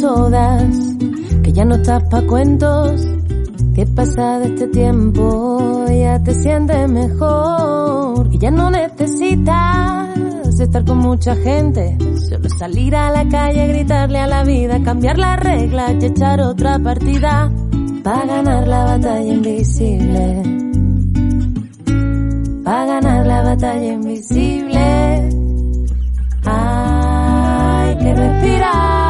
Todas 0.00 0.96
que 1.42 1.52
ya 1.52 1.64
no 1.64 1.76
estás 1.76 2.02
pa' 2.04 2.22
cuentos. 2.22 3.06
Que 3.74 3.86
pasa 3.86 4.38
de 4.40 4.48
este 4.48 4.66
tiempo 4.68 5.86
ya 5.88 6.22
te 6.22 6.34
sientes 6.34 6.88
mejor. 6.90 8.28
Que 8.28 8.38
ya 8.38 8.50
no 8.50 8.70
necesitas 8.70 10.12
estar 10.60 10.84
con 10.84 10.98
mucha 10.98 11.34
gente. 11.36 11.96
Solo 12.28 12.48
salir 12.58 12.94
a 12.94 13.10
la 13.10 13.28
calle, 13.28 13.68
gritarle 13.68 14.18
a 14.18 14.26
la 14.26 14.44
vida, 14.44 14.82
cambiar 14.82 15.18
las 15.18 15.40
reglas 15.40 15.94
y 16.00 16.06
echar 16.06 16.40
otra 16.40 16.78
partida. 16.78 17.50
Para 18.02 18.26
ganar 18.26 18.66
la 18.66 18.84
batalla 18.84 19.32
invisible. 19.32 20.42
Para 22.64 22.86
ganar 22.86 23.26
la 23.26 23.42
batalla 23.42 23.92
invisible. 23.92 25.28
Hay 26.44 27.96
que 27.98 28.14
respirar. 28.14 29.01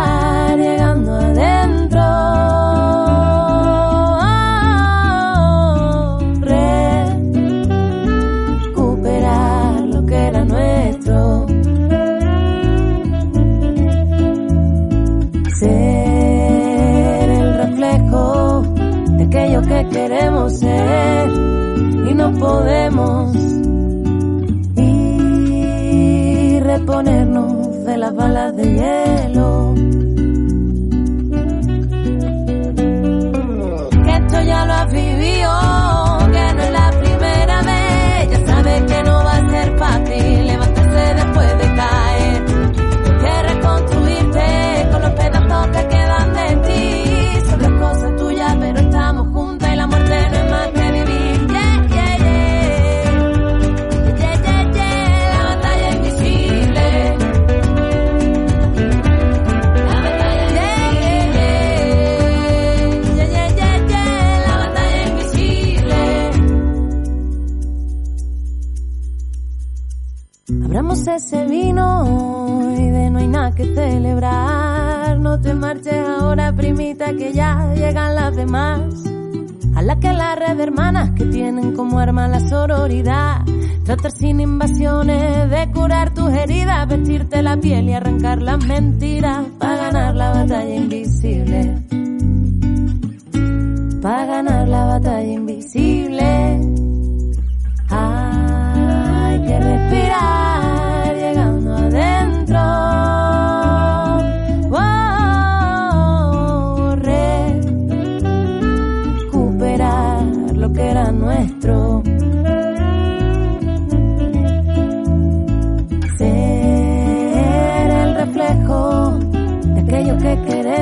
queremos 19.92 20.58
ser 20.58 21.28
y 21.30 22.14
no 22.14 22.32
podemos. 22.32 23.36
Y 24.76 26.60
reponernos 26.60 27.84
de 27.84 27.96
las 27.98 28.14
balas 28.14 28.56
de 28.56 28.64
hielo. 28.64 29.74
Que 34.04 34.16
esto 34.16 34.42
ya 34.42 34.66
lo 34.66 34.72
has 34.72 34.92
vivido. 34.92 36.11
Abramos 71.12 71.32
ese 71.32 71.44
vino 71.44 72.74
y 72.78 72.88
de 72.88 73.10
no 73.10 73.18
hay 73.18 73.28
nada 73.28 73.50
que 73.52 73.64
celebrar. 73.74 75.18
No 75.18 75.38
te 75.40 75.54
marches 75.54 76.08
ahora, 76.08 76.54
primita, 76.54 77.12
que 77.12 77.32
ya 77.34 77.74
llegan 77.74 78.14
las 78.14 78.34
demás. 78.34 78.80
A 79.74 79.82
la 79.82 79.98
que 79.98 80.12
la 80.12 80.34
red 80.36 80.56
de 80.56 80.62
hermanas 80.62 81.10
que 81.10 81.26
tienen 81.26 81.74
como 81.74 81.98
arma 81.98 82.28
la 82.28 82.40
sororidad. 82.40 83.42
Tratar 83.84 84.12
sin 84.12 84.40
invasiones 84.40 85.50
de 85.50 85.70
curar 85.72 86.14
tus 86.14 86.30
heridas, 86.30 86.88
vestirte 86.88 87.42
la 87.42 87.58
piel 87.58 87.90
y 87.90 87.92
arrancar 87.92 88.40
las 88.40 88.64
mentiras 88.64 89.44
para 89.58 89.76
ganar 89.76 90.14
la 90.14 90.30
batalla 90.30 90.74
invisible. 90.74 91.82
Para 94.00 94.24
ganar 94.24 94.66
la 94.66 94.84
batalla 94.86 95.32
invisible. 95.32 96.71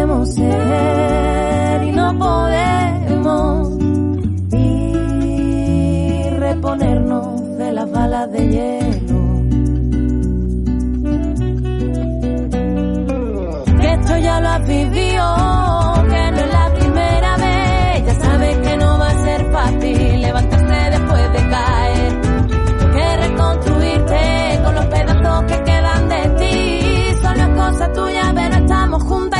Y 0.02 1.92
no 1.92 2.18
podemos 2.18 3.68
y 4.50 6.30
reponernos 6.38 7.58
de 7.58 7.72
las 7.72 7.90
balas 7.90 8.32
de 8.32 8.48
hielo. 8.48 9.20
Que 13.78 13.92
esto 13.92 14.18
ya 14.18 14.40
lo 14.40 14.48
has 14.48 14.66
vivido, 14.66 15.94
que 16.08 16.30
no 16.30 16.38
es 16.38 16.50
la 16.50 16.72
primera 16.78 17.36
vez. 17.36 18.06
Ya 18.06 18.14
sabes 18.20 18.56
que 18.56 18.76
no 18.78 18.98
va 18.98 19.10
a 19.10 19.22
ser 19.22 19.52
fácil 19.52 20.22
levantarse 20.22 20.90
después 20.92 21.32
de 21.34 21.48
caer. 21.50 22.20
Que 22.94 23.16
reconstruirte 23.28 24.60
con 24.64 24.74
los 24.76 24.86
pedazos 24.86 25.44
que 25.44 25.62
quedan 25.62 26.08
de 26.08 26.28
ti. 26.38 27.20
Son 27.20 27.36
las 27.36 27.48
cosas 27.50 27.92
tuyas, 27.92 28.32
pero 28.34 28.56
estamos 28.56 29.02
juntas 29.02 29.39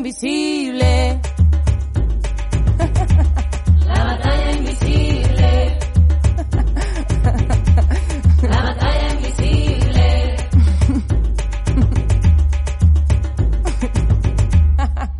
invisible. 0.00 1.20
La 3.86 4.04
batalla 4.04 4.52
invisible. 4.52 5.78
La 8.48 8.62
batalla 8.62 9.12
invisible. 9.12 10.36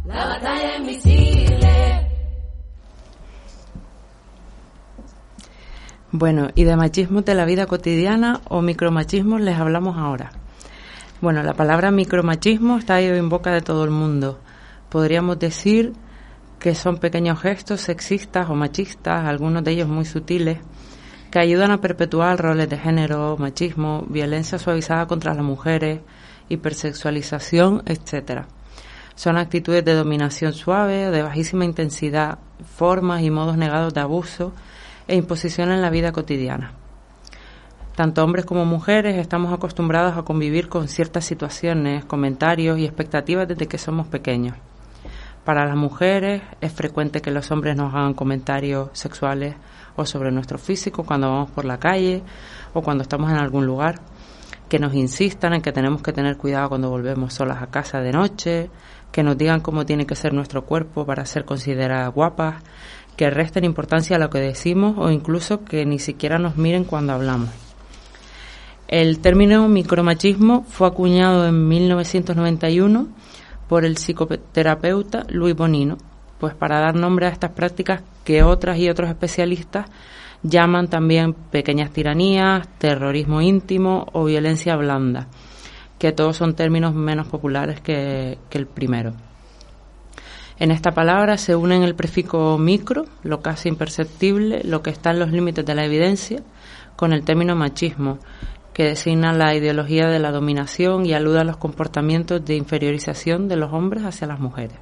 La 0.07 0.25
batalla 0.27 0.77
invisible. 0.79 2.09
Bueno, 6.11 6.49
y 6.55 6.65
de 6.65 6.77
machismos 6.77 7.27
de 7.27 7.35
la 7.35 7.45
vida 7.45 7.67
cotidiana 7.67 8.41
o 8.49 8.63
micromachismos 8.63 9.43
les 9.43 9.59
hablamos 9.59 9.99
ahora. 9.99 10.33
Bueno, 11.21 11.43
la 11.43 11.53
palabra 11.53 11.91
micromachismo 11.91 12.79
está 12.79 12.95
ahí 12.95 13.05
en 13.05 13.29
boca 13.29 13.53
de 13.53 13.61
todo 13.61 13.85
el 13.85 13.91
mundo. 13.91 14.39
Podríamos 14.91 15.39
decir 15.39 15.93
que 16.59 16.75
son 16.75 16.99
pequeños 16.99 17.41
gestos 17.41 17.81
sexistas 17.81 18.51
o 18.51 18.55
machistas, 18.55 19.25
algunos 19.25 19.63
de 19.63 19.71
ellos 19.71 19.89
muy 19.89 20.05
sutiles, 20.05 20.59
que 21.31 21.39
ayudan 21.39 21.71
a 21.71 21.81
perpetuar 21.81 22.39
roles 22.39 22.69
de 22.69 22.77
género, 22.77 23.37
machismo, 23.39 24.05
violencia 24.09 24.59
suavizada 24.59 25.07
contra 25.07 25.33
las 25.33 25.45
mujeres, 25.45 26.01
hipersexualización, 26.49 27.83
etcétera. 27.87 28.49
Son 29.15 29.39
actitudes 29.39 29.85
de 29.85 29.95
dominación 29.95 30.53
suave, 30.53 31.11
de 31.11 31.23
bajísima 31.23 31.65
intensidad, 31.65 32.39
formas 32.77 33.23
y 33.23 33.31
modos 33.31 33.57
negados 33.57 33.95
de 33.95 34.01
abuso 34.01 34.53
e 35.07 35.15
imposición 35.15 35.71
en 35.71 35.83
la 35.83 35.91
vida 35.91 36.11
cotidiana. 36.11 36.73
Tanto 37.95 38.25
hombres 38.25 38.45
como 38.45 38.65
mujeres 38.65 39.19
estamos 39.19 39.53
acostumbrados 39.53 40.17
a 40.17 40.23
convivir 40.23 40.69
con 40.69 40.89
ciertas 40.89 41.25
situaciones, 41.25 42.05
comentarios 42.05 42.79
y 42.79 42.85
expectativas 42.85 43.47
desde 43.47 43.69
que 43.69 43.79
somos 43.79 44.09
pequeños. 44.09 44.57
Para 45.45 45.65
las 45.65 45.77
mujeres 45.77 46.43
es 46.61 46.73
frecuente 46.73 47.23
que 47.23 47.31
los 47.31 47.51
hombres 47.51 47.75
nos 47.75 47.95
hagan 47.95 48.15
comentarios 48.15 48.91
sexuales 48.93 49.55
o 49.97 50.05
sobre 50.05 50.31
nuestro 50.31 50.59
físico 50.59 51.05
cuando 51.05 51.31
vamos 51.31 51.51
por 51.51 51.65
la 51.65 51.79
calle 51.79 52.23
o 52.75 52.83
cuando 52.83 53.03
estamos 53.03 53.31
en 53.31 53.39
algún 53.39 53.65
lugar, 53.67 54.01
que 54.69 54.79
nos 54.79 54.95
insistan 54.95 55.55
en 55.55 55.63
que 55.63 55.73
tenemos 55.73 56.03
que 56.03 56.13
tener 56.13 56.37
cuidado 56.37 56.69
cuando 56.69 56.91
volvemos 56.91 57.35
solas 57.35 57.63
a 57.63 57.69
casa 57.69 58.01
de 58.01 58.13
noche, 58.13 58.71
que 59.11 59.23
nos 59.23 59.37
digan 59.37 59.61
cómo 59.61 59.87
tiene 59.87 60.07
que 60.07 60.15
ser 60.15 60.33
nuestro 60.33 60.65
cuerpo 60.65 61.07
para 61.07 61.25
ser 61.25 61.45
consideradas 61.45 62.15
guapas, 62.15 62.63
que 63.17 63.31
resten 63.31 63.65
importancia 63.65 64.17
a 64.17 64.19
lo 64.19 64.31
que 64.31 64.39
decimos 64.39 64.95
o 64.99 65.11
incluso 65.11 65.65
que 65.65 65.85
ni 65.87 65.99
siquiera 65.99 66.39
nos 66.39 66.57
miren 66.57 66.85
cuando 66.85 67.15
hablamos. 67.15 67.49
El 68.89 69.21
término 69.21 69.69
micromachismo 69.69 70.65
fue 70.69 70.89
acuñado 70.89 71.47
en 71.47 71.69
1991 71.69 73.09
por 73.71 73.85
el 73.85 73.99
psicoterapeuta 73.99 75.27
Luis 75.29 75.55
Bonino, 75.55 75.97
pues 76.41 76.55
para 76.55 76.81
dar 76.81 76.97
nombre 76.97 77.27
a 77.27 77.29
estas 77.29 77.53
prácticas 77.53 78.03
que 78.25 78.43
otras 78.43 78.77
y 78.79 78.91
otros 78.91 79.09
especialistas 79.09 79.87
llaman 80.43 80.89
también 80.89 81.35
pequeñas 81.35 81.93
tiranías, 81.93 82.67
terrorismo 82.79 83.41
íntimo 83.41 84.09
o 84.13 84.25
violencia 84.25 84.75
blanda, 84.75 85.29
que 86.01 86.11
todos 86.11 86.37
son 86.37 86.57
términos 86.57 86.97
menos 86.97 87.29
populares 87.29 87.81
que, 87.81 88.39
que 88.51 88.59
el 88.59 88.67
primero. 88.67 89.13
En 90.59 90.73
esta 90.73 90.91
palabra 90.91 91.39
se 91.39 91.55
unen 91.55 91.85
el 91.85 91.95
prefijo 91.95 92.59
micro, 92.59 93.05
lo 93.23 93.41
casi 93.41 93.69
imperceptible, 93.69 94.63
lo 94.65 94.83
que 94.83 94.91
está 94.91 95.13
en 95.13 95.21
los 95.21 95.31
límites 95.31 95.65
de 95.65 95.77
la 95.77 95.85
evidencia, 95.85 96.43
con 96.97 97.13
el 97.13 97.23
término 97.23 97.55
machismo, 97.55 98.19
que 98.81 98.87
designa 98.87 99.35
la 99.35 99.55
ideología 99.55 100.07
de 100.09 100.19
la 100.19 100.33
dominación 100.33 101.05
y 101.05 101.13
alude 101.13 101.41
a 101.41 101.45
los 101.45 101.59
comportamientos 101.59 102.43
de 102.43 102.57
inferiorización 102.57 103.47
de 103.47 103.57
los 103.57 103.75
hombres 103.75 104.05
hacia 104.05 104.27
las 104.27 104.41
mujeres. 104.41 104.79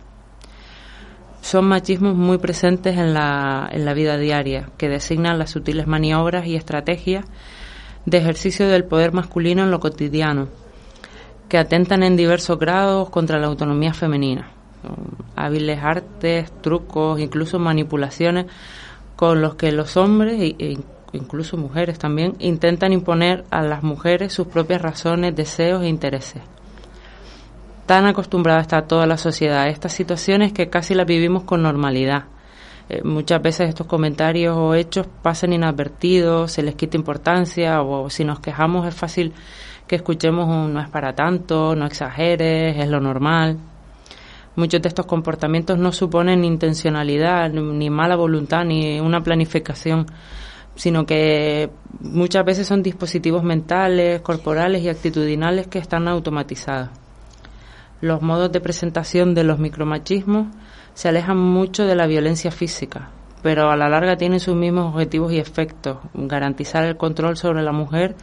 Son 1.40 1.64
machismos 1.64 2.14
muy 2.14 2.38
presentes 2.38 2.96
en 2.96 3.12
la, 3.12 3.68
en 3.72 3.84
la 3.84 3.94
vida 3.94 4.16
diaria, 4.16 4.70
que 4.78 4.88
designan 4.88 5.36
las 5.36 5.50
sutiles 5.50 5.88
maniobras 5.88 6.46
y 6.46 6.54
estrategias 6.54 7.24
de 8.06 8.18
ejercicio 8.18 8.68
del 8.68 8.84
poder 8.84 9.12
masculino 9.12 9.64
en 9.64 9.72
lo 9.72 9.80
cotidiano, 9.80 10.46
que 11.48 11.58
atentan 11.58 12.04
en 12.04 12.16
diversos 12.16 12.56
grados 12.56 13.10
contra 13.10 13.40
la 13.40 13.48
autonomía 13.48 13.94
femenina. 13.94 14.52
Hábiles 15.34 15.80
artes, 15.82 16.52
trucos, 16.62 17.18
incluso 17.18 17.58
manipulaciones 17.58 18.46
con 19.16 19.42
los 19.42 19.56
que 19.56 19.72
los 19.72 19.96
hombres 19.96 20.40
e 20.40 20.76
incluso 21.12 21.56
mujeres 21.56 21.98
también 21.98 22.34
intentan 22.38 22.92
imponer 22.92 23.44
a 23.50 23.62
las 23.62 23.82
mujeres 23.82 24.32
sus 24.32 24.46
propias 24.46 24.82
razones, 24.82 25.34
deseos 25.34 25.82
e 25.82 25.88
intereses. 25.88 26.42
Tan 27.86 28.06
acostumbrada 28.06 28.60
está 28.60 28.82
toda 28.82 29.06
la 29.06 29.16
sociedad 29.16 29.62
a 29.62 29.68
estas 29.68 29.92
situaciones 29.92 30.52
que 30.52 30.68
casi 30.68 30.94
las 30.94 31.06
vivimos 31.06 31.44
con 31.44 31.62
normalidad 31.62 32.24
eh, 32.90 33.02
muchas 33.04 33.42
veces 33.42 33.68
estos 33.68 33.86
comentarios 33.86 34.56
o 34.56 34.74
hechos 34.74 35.06
pasan 35.22 35.52
inadvertidos, 35.52 36.52
se 36.52 36.62
les 36.62 36.74
quita 36.74 36.96
importancia 36.96 37.82
o 37.82 38.08
si 38.08 38.24
nos 38.24 38.40
quejamos 38.40 38.86
es 38.86 38.94
fácil 38.94 39.34
que 39.86 39.96
escuchemos 39.96 40.48
un 40.48 40.72
no 40.72 40.80
es 40.80 40.88
para 40.88 41.14
tanto, 41.14 41.74
no 41.76 41.84
exageres, 41.84 42.76
es 42.78 42.88
lo 42.88 43.00
normal. 43.00 43.58
Muchos 44.56 44.80
de 44.82 44.88
estos 44.88 45.06
comportamientos 45.06 45.78
no 45.78 45.92
suponen 45.92 46.44
intencionalidad, 46.44 47.50
ni 47.50 47.90
mala 47.90 48.16
voluntad, 48.16 48.64
ni 48.64 48.98
una 49.00 49.20
planificación, 49.20 50.06
sino 50.78 51.06
que 51.06 51.70
muchas 52.00 52.44
veces 52.44 52.68
son 52.68 52.84
dispositivos 52.84 53.42
mentales, 53.42 54.20
corporales 54.20 54.80
y 54.82 54.88
actitudinales 54.88 55.66
que 55.66 55.80
están 55.80 56.06
automatizados. 56.06 56.90
Los 58.00 58.22
modos 58.22 58.52
de 58.52 58.60
presentación 58.60 59.34
de 59.34 59.42
los 59.42 59.58
micromachismos 59.58 60.46
se 60.94 61.08
alejan 61.08 61.36
mucho 61.36 61.84
de 61.84 61.96
la 61.96 62.06
violencia 62.06 62.52
física, 62.52 63.10
pero 63.42 63.72
a 63.72 63.76
la 63.76 63.88
larga 63.88 64.16
tienen 64.16 64.38
sus 64.38 64.54
mismos 64.54 64.94
objetivos 64.94 65.32
y 65.32 65.38
efectos, 65.38 65.98
garantizar 66.14 66.84
el 66.84 66.96
control 66.96 67.36
sobre 67.36 67.64
la 67.64 67.72
mujer 67.72 68.14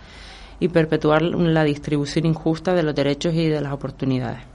y 0.58 0.70
perpetuar 0.70 1.24
la 1.24 1.66
distribución 1.66 2.26
injusta 2.26 2.74
de 2.74 2.84
los 2.84 2.96
derechos 2.96 3.34
y 3.34 3.50
de 3.50 3.60
las 3.60 3.74
oportunidades. 3.74 4.55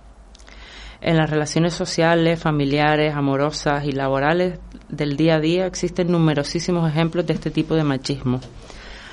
En 1.03 1.17
las 1.17 1.31
relaciones 1.31 1.73
sociales, 1.73 2.41
familiares, 2.41 3.15
amorosas 3.15 3.87
y 3.87 3.93
laborales 3.93 4.59
del 4.91 5.17
día 5.17 5.37
a 5.37 5.41
día 5.41 5.67
existen 5.67 6.13
numerosísimos 6.13 6.91
ejemplos 6.91 7.27
de 7.27 7.33
este 7.33 7.51
tipo 7.51 7.75
de 7.75 7.85
machismo. 7.85 8.41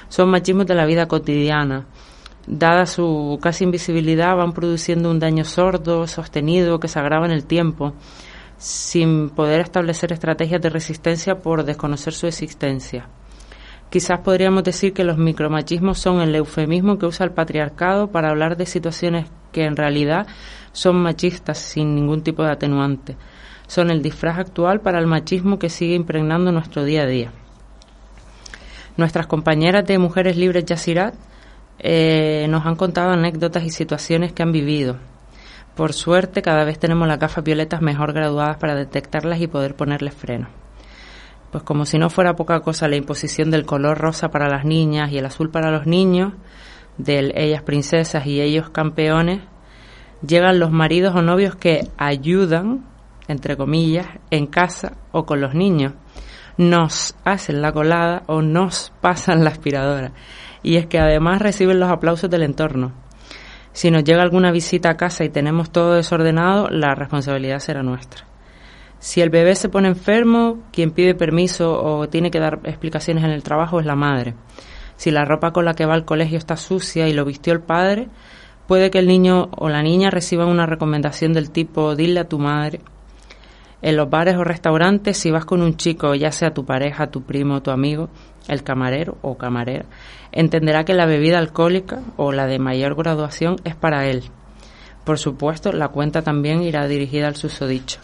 Son 0.09 0.29
machismos 0.29 0.65
de 0.65 0.75
la 0.75 0.85
vida 0.85 1.07
cotidiana. 1.07 1.85
Dada 2.45 2.85
su 2.85 3.39
casi 3.41 3.63
invisibilidad, 3.63 4.35
van 4.35 4.51
produciendo 4.51 5.09
un 5.09 5.19
daño 5.19 5.45
sordo, 5.45 6.07
sostenido, 6.07 6.79
que 6.79 6.89
se 6.89 6.99
agrava 6.99 7.25
en 7.25 7.31
el 7.31 7.45
tiempo 7.45 7.93
sin 8.57 9.29
poder 9.29 9.61
establecer 9.61 10.11
estrategias 10.11 10.61
de 10.61 10.69
resistencia 10.69 11.39
por 11.39 11.63
desconocer 11.63 12.13
su 12.13 12.27
existencia. 12.27 13.07
Quizás 13.89 14.19
podríamos 14.19 14.63
decir 14.63 14.93
que 14.93 15.05
los 15.05 15.17
micromachismos 15.17 15.99
son 15.99 16.19
el 16.19 16.35
eufemismo 16.35 16.97
que 16.97 17.05
usa 17.05 17.25
el 17.25 17.31
patriarcado 17.31 18.11
para 18.11 18.29
hablar 18.29 18.57
de 18.57 18.65
situaciones 18.65 19.27
que 19.53 19.63
en 19.63 19.77
realidad 19.77 20.27
son 20.77 21.01
machistas 21.01 21.57
sin 21.57 21.95
ningún 21.95 22.21
tipo 22.21 22.43
de 22.43 22.51
atenuante. 22.51 23.17
Son 23.65 23.89
el 23.89 24.03
disfraz 24.03 24.37
actual 24.37 24.79
para 24.81 24.99
el 24.99 25.07
machismo 25.07 25.57
que 25.57 25.69
sigue 25.69 25.95
impregnando 25.95 26.51
nuestro 26.51 26.83
día 26.83 27.01
a 27.01 27.07
día. 27.07 27.31
Nuestras 28.95 29.25
compañeras 29.25 29.85
de 29.87 29.97
Mujeres 29.97 30.37
Libres 30.37 30.65
Yacirat 30.65 31.15
eh, 31.79 32.45
nos 32.49 32.65
han 32.67 32.75
contado 32.75 33.09
anécdotas 33.09 33.63
y 33.63 33.71
situaciones 33.71 34.33
que 34.33 34.43
han 34.43 34.51
vivido, 34.51 34.97
por 35.75 35.93
suerte, 35.93 36.41
cada 36.41 36.63
vez 36.63 36.79
tenemos 36.79 37.07
las 37.07 37.19
gafas 37.19 37.43
violetas 37.43 37.83
mejor 37.83 38.11
graduadas 38.11 38.57
para 38.57 38.73
detectarlas 38.73 39.39
y 39.41 39.47
poder 39.47 39.75
ponerles 39.75 40.15
freno. 40.15 40.47
Pues 41.51 41.63
como 41.63 41.85
si 41.85 41.97
no 41.99 42.09
fuera 42.09 42.35
poca 42.35 42.59
cosa 42.61 42.87
la 42.87 42.95
imposición 42.95 43.49
del 43.49 43.65
color 43.65 43.97
rosa 43.97 44.29
para 44.29 44.47
las 44.47 44.65
niñas 44.65 45.11
y 45.11 45.17
el 45.17 45.25
azul 45.25 45.49
para 45.49 45.71
los 45.71 45.85
niños, 45.85 46.33
del 46.97 47.31
ellas 47.35 47.61
princesas 47.61 48.25
y 48.25 48.41
ellos 48.41 48.71
campeones, 48.71 49.41
llegan 50.25 50.59
los 50.59 50.71
maridos 50.71 51.15
o 51.15 51.21
novios 51.21 51.55
que 51.55 51.87
ayudan, 51.97 52.85
entre 53.27 53.57
comillas, 53.57 54.07
en 54.31 54.47
casa 54.47 54.93
o 55.11 55.25
con 55.25 55.41
los 55.41 55.53
niños. 55.53 55.93
Nos 56.57 57.15
hacen 57.23 57.61
la 57.61 57.71
colada 57.71 58.23
o 58.27 58.41
nos 58.41 58.93
pasan 59.01 59.43
la 59.43 59.51
aspiradora. 59.51 60.13
Y 60.63 60.77
es 60.77 60.87
que 60.87 60.99
además 60.99 61.41
reciben 61.41 61.79
los 61.79 61.89
aplausos 61.89 62.29
del 62.29 62.43
entorno 62.43 62.93
si 63.77 63.91
nos 63.91 64.03
llega 64.03 64.23
alguna 64.23 64.51
visita 64.51 64.89
a 64.89 64.97
casa 64.97 65.23
y 65.23 65.29
tenemos 65.29 65.69
todo 65.69 65.93
desordenado, 65.93 66.67
la 66.71 66.95
responsabilidad 66.95 67.59
será 67.59 67.83
nuestra. 67.83 68.25
Si 68.97 69.21
el 69.21 69.29
bebé 69.29 69.53
se 69.53 69.69
pone 69.69 69.87
enfermo, 69.87 70.63
quien 70.71 70.89
pide 70.89 71.13
permiso 71.13 71.79
o 71.79 72.09
tiene 72.09 72.31
que 72.31 72.39
dar 72.39 72.59
explicaciones 72.63 73.23
en 73.23 73.29
el 73.29 73.43
trabajo 73.43 73.79
es 73.79 73.85
la 73.85 73.95
madre. 73.95 74.33
Si 74.95 75.11
la 75.11 75.25
ropa 75.25 75.51
con 75.51 75.63
la 75.63 75.75
que 75.75 75.85
va 75.85 75.93
al 75.93 76.05
colegio 76.05 76.39
está 76.39 76.57
sucia 76.57 77.07
y 77.07 77.13
lo 77.13 77.23
vistió 77.23 77.53
el 77.53 77.61
padre, 77.61 78.07
puede 78.67 78.91
que 78.91 78.99
el 78.99 79.07
niño 79.07 79.49
o 79.57 79.69
la 79.69 79.81
niña 79.81 80.09
reciban 80.09 80.49
una 80.49 80.65
recomendación 80.65 81.33
del 81.33 81.51
tipo 81.51 81.95
dile 81.95 82.19
a 82.19 82.27
tu 82.27 82.37
madre. 82.37 82.81
En 83.81 83.95
los 83.95 84.09
bares 84.09 84.35
o 84.35 84.43
restaurantes, 84.43 85.17
si 85.17 85.31
vas 85.31 85.45
con 85.45 85.61
un 85.61 85.77
chico, 85.77 86.15
ya 86.15 86.31
sea 86.31 86.53
tu 86.53 86.65
pareja, 86.65 87.07
tu 87.07 87.23
primo, 87.23 87.61
tu 87.61 87.71
amigo, 87.71 88.09
el 88.47 88.63
camarero 88.63 89.17
o 89.21 89.37
camarera, 89.37 89.85
entenderá 90.31 90.83
que 90.83 90.93
la 90.93 91.05
bebida 91.05 91.37
alcohólica 91.37 92.01
o 92.17 92.31
la 92.31 92.47
de 92.47 92.59
mayor 92.59 92.95
graduación 92.95 93.57
es 93.63 93.75
para 93.75 94.07
él. 94.07 94.23
Por 95.03 95.19
supuesto, 95.19 95.71
la 95.71 95.89
cuenta 95.89 96.21
también 96.21 96.63
irá 96.63 96.87
dirigida 96.87 97.27
al 97.27 97.35
susodicho. 97.35 97.99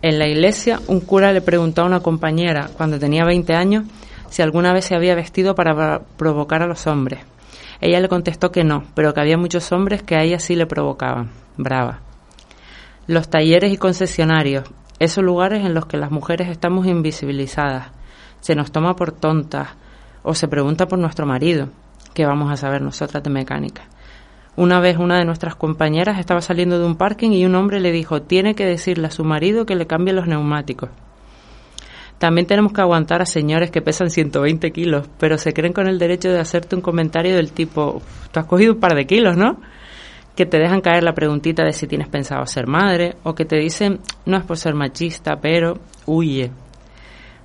En 0.00 0.18
la 0.18 0.28
iglesia, 0.28 0.80
un 0.86 1.00
cura 1.00 1.32
le 1.32 1.40
preguntó 1.40 1.82
a 1.82 1.86
una 1.86 2.00
compañera, 2.00 2.70
cuando 2.76 2.98
tenía 2.98 3.24
20 3.24 3.54
años, 3.54 3.84
si 4.30 4.42
alguna 4.42 4.72
vez 4.72 4.86
se 4.86 4.94
había 4.94 5.14
vestido 5.14 5.54
para 5.54 6.00
provocar 6.16 6.62
a 6.62 6.66
los 6.66 6.86
hombres. 6.86 7.20
Ella 7.80 8.00
le 8.00 8.08
contestó 8.08 8.50
que 8.50 8.64
no, 8.64 8.84
pero 8.94 9.14
que 9.14 9.20
había 9.20 9.36
muchos 9.36 9.70
hombres 9.72 10.02
que 10.02 10.16
a 10.16 10.22
ella 10.22 10.38
sí 10.38 10.54
le 10.54 10.66
provocaban. 10.66 11.30
Brava. 11.56 12.00
Los 13.06 13.28
talleres 13.28 13.72
y 13.72 13.76
concesionarios, 13.76 14.64
esos 14.98 15.22
lugares 15.22 15.64
en 15.64 15.74
los 15.74 15.86
que 15.86 15.96
las 15.96 16.10
mujeres 16.10 16.48
estamos 16.48 16.86
invisibilizadas, 16.86 17.88
se 18.40 18.54
nos 18.54 18.72
toma 18.72 18.96
por 18.96 19.12
tontas 19.12 19.68
o 20.22 20.34
se 20.34 20.48
pregunta 20.48 20.86
por 20.86 20.98
nuestro 20.98 21.26
marido, 21.26 21.68
que 22.14 22.26
vamos 22.26 22.50
a 22.50 22.56
saber 22.56 22.80
nosotras 22.80 23.22
de 23.22 23.30
mecánica. 23.30 23.82
Una 24.56 24.78
vez 24.78 24.98
una 24.98 25.18
de 25.18 25.24
nuestras 25.24 25.56
compañeras 25.56 26.18
estaba 26.18 26.40
saliendo 26.40 26.78
de 26.78 26.86
un 26.86 26.96
parking 26.96 27.30
y 27.30 27.44
un 27.44 27.56
hombre 27.56 27.80
le 27.80 27.90
dijo, 27.90 28.22
tiene 28.22 28.54
que 28.54 28.64
decirle 28.64 29.08
a 29.08 29.10
su 29.10 29.24
marido 29.24 29.66
que 29.66 29.74
le 29.74 29.86
cambie 29.86 30.14
los 30.14 30.28
neumáticos. 30.28 30.90
También 32.24 32.46
tenemos 32.46 32.72
que 32.72 32.80
aguantar 32.80 33.20
a 33.20 33.26
señores 33.26 33.70
que 33.70 33.82
pesan 33.82 34.08
120 34.08 34.70
kilos, 34.72 35.10
pero 35.18 35.36
se 35.36 35.52
creen 35.52 35.74
con 35.74 35.88
el 35.88 35.98
derecho 35.98 36.30
de 36.30 36.40
hacerte 36.40 36.74
un 36.74 36.80
comentario 36.80 37.36
del 37.36 37.52
tipo, 37.52 38.00
tú 38.32 38.40
has 38.40 38.46
cogido 38.46 38.72
un 38.72 38.80
par 38.80 38.94
de 38.94 39.04
kilos, 39.04 39.36
¿no? 39.36 39.60
Que 40.34 40.46
te 40.46 40.56
dejan 40.56 40.80
caer 40.80 41.02
la 41.02 41.12
preguntita 41.12 41.64
de 41.64 41.74
si 41.74 41.86
tienes 41.86 42.08
pensado 42.08 42.46
ser 42.46 42.66
madre, 42.66 43.16
o 43.24 43.34
que 43.34 43.44
te 43.44 43.56
dicen, 43.58 44.00
no 44.24 44.38
es 44.38 44.44
por 44.44 44.56
ser 44.56 44.72
machista, 44.72 45.36
pero 45.36 45.80
huye, 46.06 46.50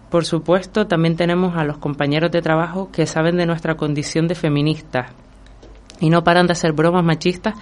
por 0.09 0.23
supuesto, 0.23 0.87
también 0.87 1.17
tenemos 1.17 1.57
a 1.57 1.65
los 1.65 1.77
compañeros 1.77 2.31
de 2.31 2.41
trabajo 2.41 2.89
que 2.89 3.05
saben 3.05 3.35
de 3.35 3.45
nuestra 3.45 3.75
condición 3.75 4.29
de 4.29 4.35
feministas 4.35 5.11
y 5.99 6.09
no 6.09 6.23
paran 6.23 6.47
de 6.47 6.53
hacer 6.53 6.71
bromas 6.71 7.03
machistas 7.03 7.53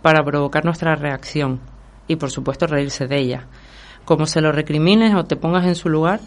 para 0.00 0.24
provocar 0.24 0.64
nuestra 0.64 0.94
reacción 0.94 1.60
y, 2.08 2.16
por 2.16 2.30
supuesto, 2.30 2.66
reírse 2.66 3.08
de 3.08 3.18
ella. 3.18 3.46
Como 4.06 4.24
se 4.24 4.40
lo 4.40 4.52
recrimines 4.52 5.14
o 5.14 5.24
te 5.24 5.36
pongas 5.36 5.66
en 5.66 5.74
su 5.74 5.90
lugar, 5.90 6.20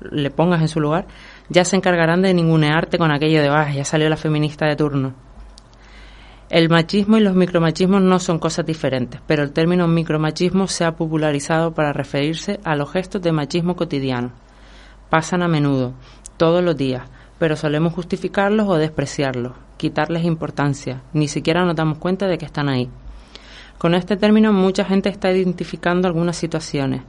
le 0.00 0.30
pongas 0.30 0.60
en 0.60 0.68
su 0.68 0.80
lugar, 0.80 1.06
ya 1.48 1.64
se 1.64 1.76
encargarán 1.76 2.22
de 2.22 2.34
ningunearte 2.34 2.98
con 2.98 3.10
aquello 3.10 3.40
de, 3.40 3.48
ah, 3.48 3.72
ya 3.72 3.84
salió 3.84 4.08
la 4.08 4.16
feminista 4.16 4.66
de 4.66 4.76
turno. 4.76 5.14
El 6.50 6.68
machismo 6.70 7.18
y 7.18 7.20
los 7.20 7.34
micromachismos 7.34 8.00
no 8.00 8.18
son 8.18 8.38
cosas 8.38 8.64
diferentes, 8.64 9.20
pero 9.26 9.42
el 9.42 9.52
término 9.52 9.86
micromachismo 9.86 10.66
se 10.66 10.84
ha 10.84 10.96
popularizado 10.96 11.74
para 11.74 11.92
referirse 11.92 12.58
a 12.64 12.74
los 12.74 12.90
gestos 12.90 13.20
de 13.20 13.32
machismo 13.32 13.76
cotidiano 13.76 14.32
pasan 15.08 15.42
a 15.42 15.48
menudo, 15.48 15.94
todos 16.36 16.62
los 16.62 16.76
días, 16.76 17.02
pero 17.38 17.56
solemos 17.56 17.94
justificarlos 17.94 18.68
o 18.68 18.76
despreciarlos, 18.76 19.52
quitarles 19.76 20.24
importancia, 20.24 21.02
ni 21.12 21.28
siquiera 21.28 21.64
nos 21.64 21.76
damos 21.76 21.98
cuenta 21.98 22.26
de 22.26 22.38
que 22.38 22.44
están 22.44 22.68
ahí. 22.68 22.88
Con 23.78 23.94
este 23.94 24.16
término 24.16 24.52
mucha 24.52 24.84
gente 24.84 25.08
está 25.08 25.30
identificando 25.30 26.08
algunas 26.08 26.36
situaciones 26.36 27.02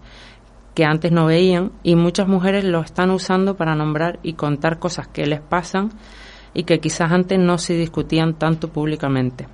que 0.73 0.85
antes 0.85 1.11
no 1.11 1.25
veían 1.25 1.71
y 1.83 1.95
muchas 1.95 2.27
mujeres 2.27 2.63
lo 2.63 2.81
están 2.81 3.11
usando 3.11 3.55
para 3.55 3.75
nombrar 3.75 4.19
y 4.23 4.33
contar 4.33 4.79
cosas 4.79 5.07
que 5.07 5.25
les 5.25 5.41
pasan 5.41 5.91
y 6.53 6.63
que 6.63 6.79
quizás 6.79 7.11
antes 7.11 7.39
no 7.39 7.57
se 7.57 7.73
discutían 7.75 8.35
tanto 8.35 8.69
públicamente. 8.69 9.47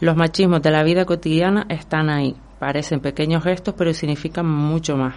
Los 0.00 0.16
machismos 0.16 0.62
de 0.62 0.70
la 0.70 0.82
vida 0.82 1.04
cotidiana 1.04 1.66
están 1.68 2.10
ahí, 2.10 2.34
parecen 2.58 3.00
pequeños 3.00 3.44
gestos 3.44 3.74
pero 3.76 3.92
significan 3.94 4.46
mucho 4.46 4.96
más 4.96 5.14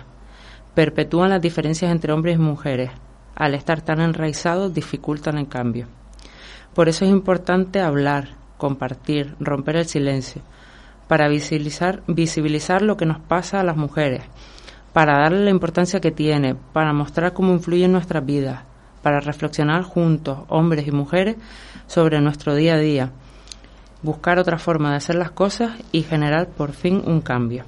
perpetúan 0.78 1.32
las 1.32 1.42
diferencias 1.42 1.92
entre 1.92 2.14
hombres 2.14 2.36
y 2.36 2.40
mujeres. 2.40 2.92
Al 3.34 3.56
estar 3.56 3.82
tan 3.82 4.00
enraizados, 4.00 4.76
dificultan 4.76 5.40
el 5.40 5.48
cambio. 5.48 5.88
Por 6.76 6.88
eso 6.88 7.04
es 7.04 7.10
importante 7.10 7.82
hablar, 7.82 8.36
compartir, 8.60 9.36
romper 9.40 9.78
el 9.78 9.88
silencio, 9.88 10.44
para 11.08 11.30
visibilizar, 11.30 12.04
visibilizar 12.06 12.84
lo 12.84 12.96
que 12.96 13.08
nos 13.08 13.20
pasa 13.20 13.60
a 13.60 13.64
las 13.64 13.76
mujeres, 13.76 14.22
para 14.98 15.20
darle 15.20 15.44
la 15.44 15.52
importancia 15.52 16.00
que 16.00 16.10
tiene, 16.10 16.56
para 16.74 16.92
mostrar 16.92 17.32
cómo 17.32 17.54
influye 17.54 17.86
en 17.86 17.92
nuestras 17.92 18.26
vidas, 18.26 18.64
para 19.04 19.20
reflexionar 19.20 19.84
juntos, 19.84 20.40
hombres 20.48 20.88
y 20.88 20.92
mujeres, 20.92 21.36
sobre 21.86 22.20
nuestro 22.20 22.56
día 22.56 22.74
a 22.74 22.80
día, 22.80 23.12
buscar 24.02 24.40
otra 24.40 24.58
forma 24.58 24.90
de 24.90 24.96
hacer 24.96 25.14
las 25.14 25.30
cosas 25.30 25.74
y 25.92 26.02
generar 26.02 26.48
por 26.48 26.72
fin 26.72 27.04
un 27.06 27.22
cambio. 27.22 27.64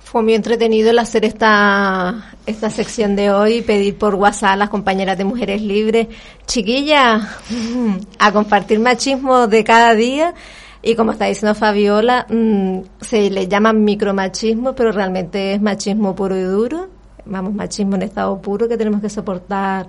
Fue 0.00 0.24
muy 0.24 0.34
entretenido 0.34 0.90
el 0.90 0.98
hacer 0.98 1.24
esta, 1.24 2.32
esta 2.46 2.68
sección 2.68 3.14
de 3.14 3.30
hoy 3.30 3.62
pedir 3.62 3.96
por 3.96 4.16
WhatsApp 4.16 4.54
a 4.54 4.56
las 4.56 4.70
compañeras 4.70 5.16
de 5.18 5.24
Mujeres 5.24 5.62
Libres, 5.62 6.08
chiquillas, 6.48 7.28
a 8.18 8.32
compartir 8.32 8.80
machismo 8.80 9.46
de 9.46 9.62
cada 9.62 9.94
día. 9.94 10.34
Y 10.82 10.94
como 10.94 11.12
está 11.12 11.26
diciendo 11.26 11.54
Fabiola, 11.54 12.26
mm, 12.28 12.80
se 13.00 13.30
le 13.30 13.48
llama 13.48 13.72
micromachismo, 13.72 14.74
pero 14.74 14.92
realmente 14.92 15.54
es 15.54 15.60
machismo 15.60 16.14
puro 16.14 16.36
y 16.36 16.42
duro. 16.42 16.88
Vamos, 17.26 17.54
machismo 17.54 17.96
en 17.96 18.02
estado 18.02 18.40
puro 18.40 18.66
que 18.68 18.78
tenemos 18.78 19.02
que 19.02 19.10
soportar 19.10 19.88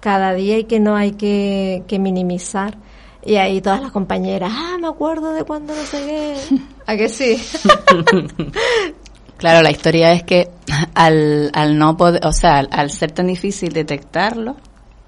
cada 0.00 0.32
día 0.32 0.58
y 0.58 0.64
que 0.64 0.80
no 0.80 0.96
hay 0.96 1.12
que, 1.12 1.84
que 1.86 1.98
minimizar. 1.98 2.78
Y 3.24 3.36
ahí 3.36 3.60
todas 3.60 3.82
las 3.82 3.92
compañeras, 3.92 4.50
ah, 4.52 4.76
me 4.80 4.88
acuerdo 4.88 5.32
de 5.32 5.44
cuando 5.44 5.74
no 5.74 5.82
sé 5.82 5.98
qué. 5.98 6.58
¿A 6.86 6.96
que 6.96 7.08
sí? 7.08 7.36
Claro, 9.42 9.60
la 9.60 9.72
historia 9.72 10.12
es 10.12 10.22
que 10.22 10.50
al, 10.94 11.50
al 11.52 11.76
no 11.76 11.96
poder, 11.96 12.24
o 12.24 12.32
sea, 12.32 12.58
al, 12.58 12.68
al 12.70 12.92
ser 12.92 13.10
tan 13.10 13.26
difícil 13.26 13.72
detectarlo, 13.72 14.54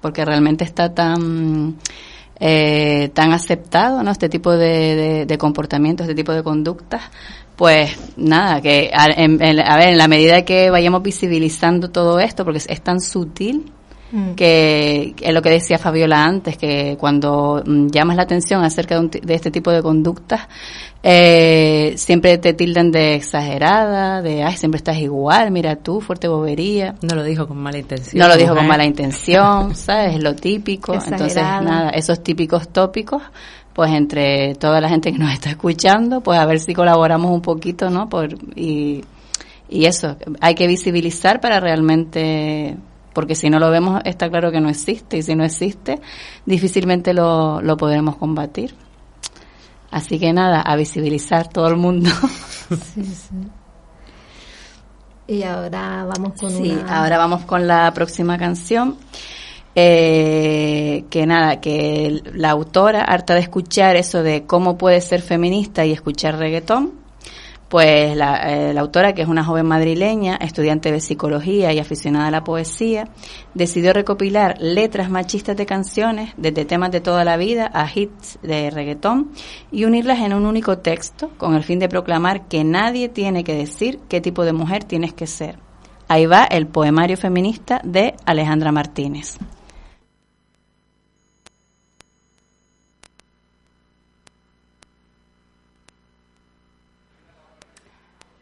porque 0.01 0.25
realmente 0.25 0.65
está 0.65 0.93
tan 0.93 1.77
eh, 2.39 3.09
tan 3.13 3.31
aceptado, 3.31 4.03
¿no? 4.03 4.11
Este 4.11 4.29
tipo 4.29 4.51
de, 4.51 4.95
de, 4.95 5.25
de 5.25 5.37
comportamientos, 5.37 6.05
este 6.05 6.15
tipo 6.15 6.33
de 6.33 6.43
conductas, 6.43 7.03
pues 7.55 7.97
nada, 8.17 8.61
que 8.61 8.91
a, 8.93 9.07
en, 9.07 9.41
a 9.41 9.77
ver, 9.77 9.89
en 9.89 9.97
la 9.97 10.07
medida 10.07 10.43
que 10.43 10.69
vayamos 10.69 11.01
visibilizando 11.01 11.89
todo 11.89 12.19
esto, 12.19 12.43
porque 12.43 12.61
es 12.65 12.81
tan 12.81 12.99
sutil, 12.99 13.71
que 14.35 15.13
es 15.19 15.33
lo 15.33 15.41
que 15.41 15.49
decía 15.49 15.77
Fabiola 15.77 16.23
antes, 16.23 16.57
que 16.57 16.95
cuando 16.99 17.61
mm, 17.65 17.87
llamas 17.87 18.15
la 18.15 18.23
atención 18.23 18.63
acerca 18.63 18.95
de, 18.95 19.01
un 19.01 19.09
ti- 19.09 19.19
de 19.21 19.33
este 19.33 19.51
tipo 19.51 19.71
de 19.71 19.81
conductas, 19.81 20.47
eh, 21.03 21.93
siempre 21.97 22.37
te 22.37 22.53
tildan 22.53 22.91
de 22.91 23.15
exagerada, 23.15 24.21
de, 24.21 24.43
ay, 24.43 24.55
siempre 24.57 24.77
estás 24.77 24.97
igual, 24.97 25.51
mira 25.51 25.75
tú, 25.75 26.01
fuerte 26.01 26.27
bobería. 26.27 26.95
No 27.01 27.15
lo 27.15 27.23
dijo 27.23 27.47
con 27.47 27.57
mala 27.57 27.77
intención. 27.77 28.19
No 28.21 28.27
lo 28.27 28.37
dijo 28.37 28.49
con 28.49 28.57
mujer. 28.57 28.69
mala 28.69 28.85
intención, 28.85 29.75
¿sabes? 29.75 30.21
Lo 30.21 30.33
típico. 30.35 30.93
Entonces, 30.93 31.35
nada, 31.35 31.89
esos 31.89 32.23
típicos 32.23 32.69
tópicos, 32.69 33.21
pues 33.73 33.91
entre 33.91 34.55
toda 34.55 34.79
la 34.81 34.89
gente 34.89 35.11
que 35.11 35.17
nos 35.19 35.33
está 35.33 35.49
escuchando, 35.49 36.21
pues 36.21 36.39
a 36.39 36.45
ver 36.45 36.59
si 36.59 36.73
colaboramos 36.73 37.31
un 37.31 37.41
poquito, 37.41 37.89
¿no? 37.89 38.07
Por, 38.09 38.29
y, 38.55 39.03
y 39.69 39.85
eso, 39.85 40.15
hay 40.41 40.55
que 40.55 40.65
visibilizar 40.67 41.39
para 41.41 41.59
realmente, 41.59 42.77
porque 43.15 43.33
si 43.33 43.49
no 43.49 43.57
lo 43.59 43.71
vemos, 43.71 44.01
está 44.05 44.29
claro 44.29 44.51
que 44.51 44.59
no 44.61 44.69
existe, 44.69 45.17
y 45.17 45.23
si 45.23 45.33
no 45.35 45.43
existe, 45.43 45.99
difícilmente 46.45 47.13
lo, 47.13 47.61
lo 47.61 47.77
podremos 47.77 48.17
combatir. 48.17 48.75
Así 49.89 50.19
que 50.19 50.33
nada, 50.33 50.61
a 50.61 50.75
visibilizar 50.75 51.47
todo 51.47 51.67
el 51.67 51.77
mundo. 51.77 52.11
Sí, 52.67 53.03
sí. 53.05 53.35
Y 55.27 55.43
ahora 55.43 56.03
vamos 56.05 56.33
con 56.39 56.49
Sí, 56.49 56.71
una... 56.71 56.99
ahora 56.99 57.17
vamos 57.19 57.45
con 57.45 57.67
la 57.67 57.91
próxima 57.93 58.37
canción. 58.39 58.97
Eh, 59.75 61.05
que 61.09 61.25
nada, 61.27 61.59
que 61.61 62.21
la 62.33 62.49
autora, 62.51 63.03
harta 63.03 63.33
de 63.35 63.41
escuchar 63.41 63.95
eso 63.97 64.23
de 64.23 64.45
cómo 64.45 64.77
puede 64.77 64.99
ser 65.01 65.21
feminista 65.21 65.85
y 65.85 65.91
escuchar 65.91 66.37
reggaetón, 66.39 66.93
pues 67.69 68.15
la, 68.15 68.35
eh, 68.51 68.73
la 68.73 68.81
autora, 68.81 69.13
que 69.13 69.23
es 69.23 69.27
una 69.27 69.43
joven 69.43 69.65
madrileña, 69.65 70.35
estudiante 70.35 70.91
de 70.91 70.99
psicología 70.99 71.73
y 71.73 71.79
aficionada 71.79 72.27
a 72.27 72.31
la 72.31 72.43
poesía, 72.43 73.09
decidió 73.53 73.91
recopilar 73.91 74.57
letras 74.59 75.09
machistas 75.09 75.57
de 75.57 75.65
canciones, 75.65 76.33
desde 76.37 76.65
temas 76.65 76.91
de 76.91 77.01
toda 77.01 77.23
la 77.23 77.37
vida 77.37 77.69
a 77.73 77.89
hits 77.93 78.37
de 78.43 78.69
reggaetón, 78.69 79.31
y 79.71 79.85
unirlas 79.85 80.19
en 80.19 80.33
un 80.33 80.45
único 80.45 80.77
texto, 80.77 81.31
con 81.37 81.55
el 81.55 81.63
fin 81.63 81.79
de 81.79 81.89
proclamar 81.89 82.47
que 82.47 82.63
nadie 82.63 83.09
tiene 83.09 83.43
que 83.43 83.55
decir 83.55 83.99
qué 84.09 84.21
tipo 84.21 84.45
de 84.45 84.53
mujer 84.53 84.83
tienes 84.83 85.13
que 85.13 85.27
ser. 85.27 85.57
Ahí 86.07 86.27
va 86.27 86.43
el 86.43 86.67
poemario 86.67 87.17
feminista 87.17 87.81
de 87.83 88.13
Alejandra 88.25 88.71
Martínez. 88.71 89.39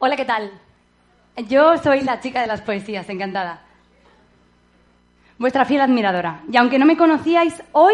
Hola, 0.06 0.18
¿qué 0.18 0.26
tal? 0.26 0.52
Yo 1.48 1.78
soy 1.78 2.02
la 2.02 2.20
chica 2.20 2.42
de 2.42 2.48
las 2.48 2.60
poesías, 2.60 3.08
encantada. 3.08 3.62
Vuestra 5.38 5.64
fiel 5.64 5.80
admiradora. 5.80 6.42
Y 6.52 6.58
aunque 6.58 6.78
no 6.78 6.86
me 6.86 6.98
conocíais, 6.98 7.64
hoy 7.72 7.94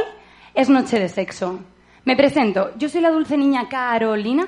es 0.56 0.70
noche 0.70 1.00
de 1.00 1.08
sexo. 1.08 1.60
Me 2.06 2.16
presento. 2.16 2.72
Yo 2.80 2.90
soy 2.90 3.02
la 3.02 3.12
dulce 3.12 3.38
niña 3.38 3.70
Carolina, 3.70 4.48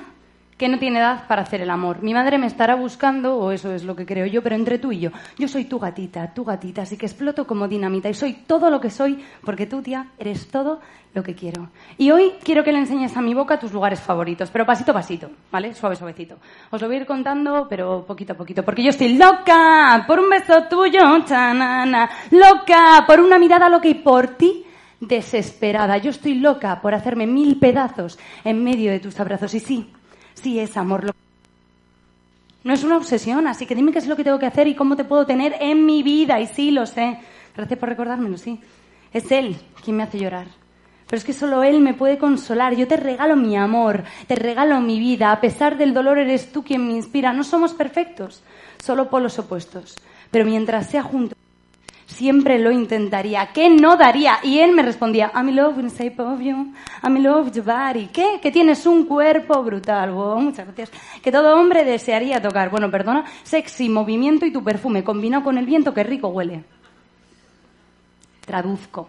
que 0.56 0.68
no 0.68 0.78
tiene 0.78 1.00
edad 1.00 1.26
para 1.26 1.42
hacer 1.42 1.60
el 1.60 1.70
amor. 1.70 2.02
Mi 2.02 2.14
madre 2.14 2.38
me 2.38 2.46
estará 2.46 2.74
buscando, 2.74 3.36
o 3.36 3.50
eso 3.52 3.72
es 3.72 3.84
lo 3.84 3.96
que 3.96 4.06
creo 4.06 4.26
yo, 4.26 4.42
pero 4.42 4.54
entre 4.54 4.78
tú 4.78 4.92
y 4.92 5.00
yo. 5.00 5.10
Yo 5.38 5.48
soy 5.48 5.64
tu 5.64 5.78
gatita, 5.78 6.32
tu 6.32 6.44
gatita, 6.44 6.82
así 6.82 6.96
que 6.96 7.06
exploto 7.06 7.46
como 7.46 7.68
dinamita 7.68 8.08
y 8.08 8.14
soy 8.14 8.34
todo 8.46 8.70
lo 8.70 8.80
que 8.80 8.90
soy, 8.90 9.24
porque 9.44 9.66
tú, 9.66 9.82
tía, 9.82 10.08
eres 10.18 10.48
todo 10.48 10.80
lo 11.14 11.22
que 11.22 11.34
quiero. 11.34 11.68
Y 11.98 12.10
hoy 12.10 12.32
quiero 12.42 12.64
que 12.64 12.72
le 12.72 12.78
enseñes 12.78 13.16
a 13.16 13.20
mi 13.20 13.34
boca 13.34 13.58
tus 13.58 13.72
lugares 13.72 14.00
favoritos, 14.00 14.50
pero 14.50 14.64
pasito 14.64 14.92
a 14.92 14.94
pasito, 14.94 15.30
¿vale? 15.50 15.74
Suave, 15.74 15.96
suavecito. 15.96 16.36
Os 16.70 16.80
lo 16.80 16.86
voy 16.86 16.96
a 16.96 17.00
ir 17.00 17.06
contando, 17.06 17.66
pero 17.68 18.04
poquito 18.06 18.32
a 18.32 18.36
poquito, 18.36 18.64
porque 18.64 18.82
yo 18.82 18.90
estoy 18.90 19.16
loca 19.16 20.04
por 20.06 20.20
un 20.20 20.30
beso 20.30 20.64
tuyo, 20.70 21.00
chanana, 21.24 22.08
loca 22.30 23.04
por 23.06 23.20
una 23.20 23.38
mirada 23.38 23.68
loca 23.68 23.88
y 23.88 23.94
por 23.94 24.28
ti 24.36 24.64
desesperada. 25.00 25.98
Yo 25.98 26.10
estoy 26.10 26.34
loca 26.34 26.80
por 26.80 26.94
hacerme 26.94 27.26
mil 27.26 27.58
pedazos 27.58 28.18
en 28.44 28.62
medio 28.62 28.90
de 28.90 29.00
tus 29.00 29.18
abrazos. 29.18 29.52
Y 29.54 29.60
sí, 29.60 29.92
sí 30.42 30.58
es 30.58 30.76
amor. 30.76 31.14
No 32.64 32.72
es 32.72 32.84
una 32.84 32.96
obsesión, 32.96 33.46
así 33.46 33.66
que 33.66 33.74
dime 33.74 33.92
qué 33.92 33.98
es 33.98 34.06
lo 34.06 34.16
que 34.16 34.24
tengo 34.24 34.38
que 34.38 34.46
hacer 34.46 34.68
y 34.68 34.74
cómo 34.74 34.96
te 34.96 35.04
puedo 35.04 35.26
tener 35.26 35.56
en 35.60 35.84
mi 35.84 36.02
vida. 36.02 36.40
Y 36.40 36.46
sí, 36.46 36.70
lo 36.70 36.86
sé. 36.86 37.18
Gracias 37.56 37.78
por 37.78 37.88
recordármelo, 37.88 38.38
sí. 38.38 38.60
Es 39.12 39.30
él 39.30 39.56
quien 39.84 39.96
me 39.96 40.04
hace 40.04 40.18
llorar. 40.18 40.46
Pero 41.06 41.18
es 41.18 41.24
que 41.24 41.32
solo 41.32 41.62
él 41.62 41.80
me 41.80 41.94
puede 41.94 42.18
consolar. 42.18 42.74
Yo 42.74 42.86
te 42.86 42.96
regalo 42.96 43.36
mi 43.36 43.56
amor, 43.56 44.04
te 44.26 44.36
regalo 44.36 44.80
mi 44.80 44.98
vida. 44.98 45.32
A 45.32 45.40
pesar 45.40 45.76
del 45.76 45.92
dolor 45.92 46.18
eres 46.18 46.52
tú 46.52 46.62
quien 46.62 46.86
me 46.86 46.94
inspira. 46.94 47.32
No 47.32 47.44
somos 47.44 47.74
perfectos, 47.74 48.42
solo 48.82 49.10
polos 49.10 49.38
opuestos. 49.38 49.96
Pero 50.30 50.46
mientras 50.46 50.88
sea 50.88 51.02
juntos, 51.02 51.36
siempre 52.12 52.58
lo 52.58 52.70
intentaría. 52.70 53.48
¿Qué 53.52 53.68
no 53.68 53.96
daría? 53.96 54.38
Y 54.42 54.60
él 54.60 54.72
me 54.72 54.82
respondía, 54.82 55.32
I'm 55.34 55.48
in 55.48 55.56
love 55.56 55.76
with 55.76 55.90
the 55.90 56.04
shape 56.04 56.22
of 56.22 56.40
you. 56.40 56.72
I'm 57.02 57.16
in 57.16 57.22
love 57.24 57.46
with 57.46 57.54
your 57.54 57.64
body. 57.64 58.06
¿Qué? 58.12 58.38
Que 58.40 58.50
tienes 58.52 58.86
un 58.86 59.06
cuerpo 59.06 59.62
brutal. 59.62 60.12
Wow, 60.12 60.40
muchas 60.40 60.66
gracias. 60.66 60.90
Que 61.22 61.32
todo 61.32 61.58
hombre 61.58 61.84
desearía 61.84 62.40
tocar. 62.40 62.70
Bueno, 62.70 62.90
perdona. 62.90 63.24
Sexy, 63.42 63.88
movimiento 63.88 64.46
y 64.46 64.52
tu 64.52 64.62
perfume 64.62 65.02
combinado 65.02 65.44
con 65.44 65.58
el 65.58 65.66
viento, 65.66 65.92
que 65.92 66.02
rico 66.04 66.28
huele. 66.28 66.64
Traduzco. 68.46 69.08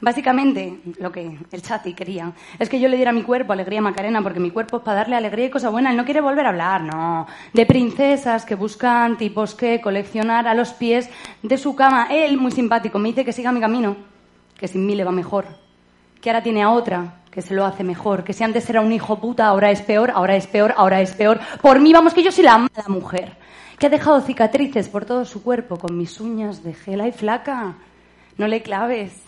Básicamente, 0.00 0.78
lo 1.00 1.10
que 1.10 1.38
el 1.50 1.62
chati 1.62 1.92
quería 1.92 2.32
es 2.58 2.68
que 2.68 2.78
yo 2.78 2.88
le 2.88 2.96
diera 2.96 3.10
a 3.10 3.14
mi 3.14 3.22
cuerpo 3.22 3.52
alegría 3.52 3.80
Macarena, 3.80 4.22
porque 4.22 4.38
mi 4.38 4.50
cuerpo 4.50 4.76
es 4.76 4.82
para 4.84 4.98
darle 4.98 5.16
alegría 5.16 5.46
y 5.46 5.50
cosa 5.50 5.70
buena. 5.70 5.90
Él 5.90 5.96
no 5.96 6.04
quiere 6.04 6.20
volver 6.20 6.46
a 6.46 6.50
hablar, 6.50 6.82
no. 6.82 7.26
De 7.52 7.66
princesas 7.66 8.44
que 8.44 8.54
buscan 8.54 9.16
tipos 9.16 9.54
que 9.54 9.80
coleccionar 9.80 10.46
a 10.46 10.54
los 10.54 10.72
pies 10.72 11.10
de 11.42 11.58
su 11.58 11.74
cama. 11.74 12.08
Él, 12.10 12.36
muy 12.38 12.52
simpático, 12.52 12.98
me 12.98 13.08
dice 13.08 13.24
que 13.24 13.32
siga 13.32 13.50
mi 13.50 13.60
camino, 13.60 13.96
que 14.56 14.68
sin 14.68 14.86
mí 14.86 14.94
le 14.94 15.04
va 15.04 15.10
mejor. 15.10 15.46
Que 16.20 16.30
ahora 16.30 16.42
tiene 16.42 16.62
a 16.62 16.70
otra, 16.70 17.22
que 17.30 17.42
se 17.42 17.54
lo 17.54 17.64
hace 17.64 17.82
mejor. 17.82 18.22
Que 18.22 18.32
si 18.32 18.44
antes 18.44 18.70
era 18.70 18.80
un 18.80 18.92
hijo 18.92 19.20
puta, 19.20 19.46
ahora 19.46 19.72
es 19.72 19.82
peor, 19.82 20.12
ahora 20.14 20.36
es 20.36 20.46
peor, 20.46 20.74
ahora 20.76 21.00
es 21.00 21.12
peor. 21.12 21.40
Por 21.60 21.80
mí, 21.80 21.92
vamos, 21.92 22.14
que 22.14 22.22
yo 22.22 22.30
soy 22.30 22.44
la 22.44 22.58
mala 22.58 22.88
mujer. 22.88 23.36
Que 23.80 23.86
ha 23.86 23.90
dejado 23.90 24.20
cicatrices 24.20 24.88
por 24.88 25.04
todo 25.04 25.24
su 25.24 25.42
cuerpo 25.42 25.76
con 25.76 25.96
mis 25.96 26.20
uñas 26.20 26.62
de 26.62 26.74
gela 26.74 27.08
y 27.08 27.12
flaca. 27.12 27.74
No 28.36 28.46
le 28.46 28.62
claves 28.62 29.27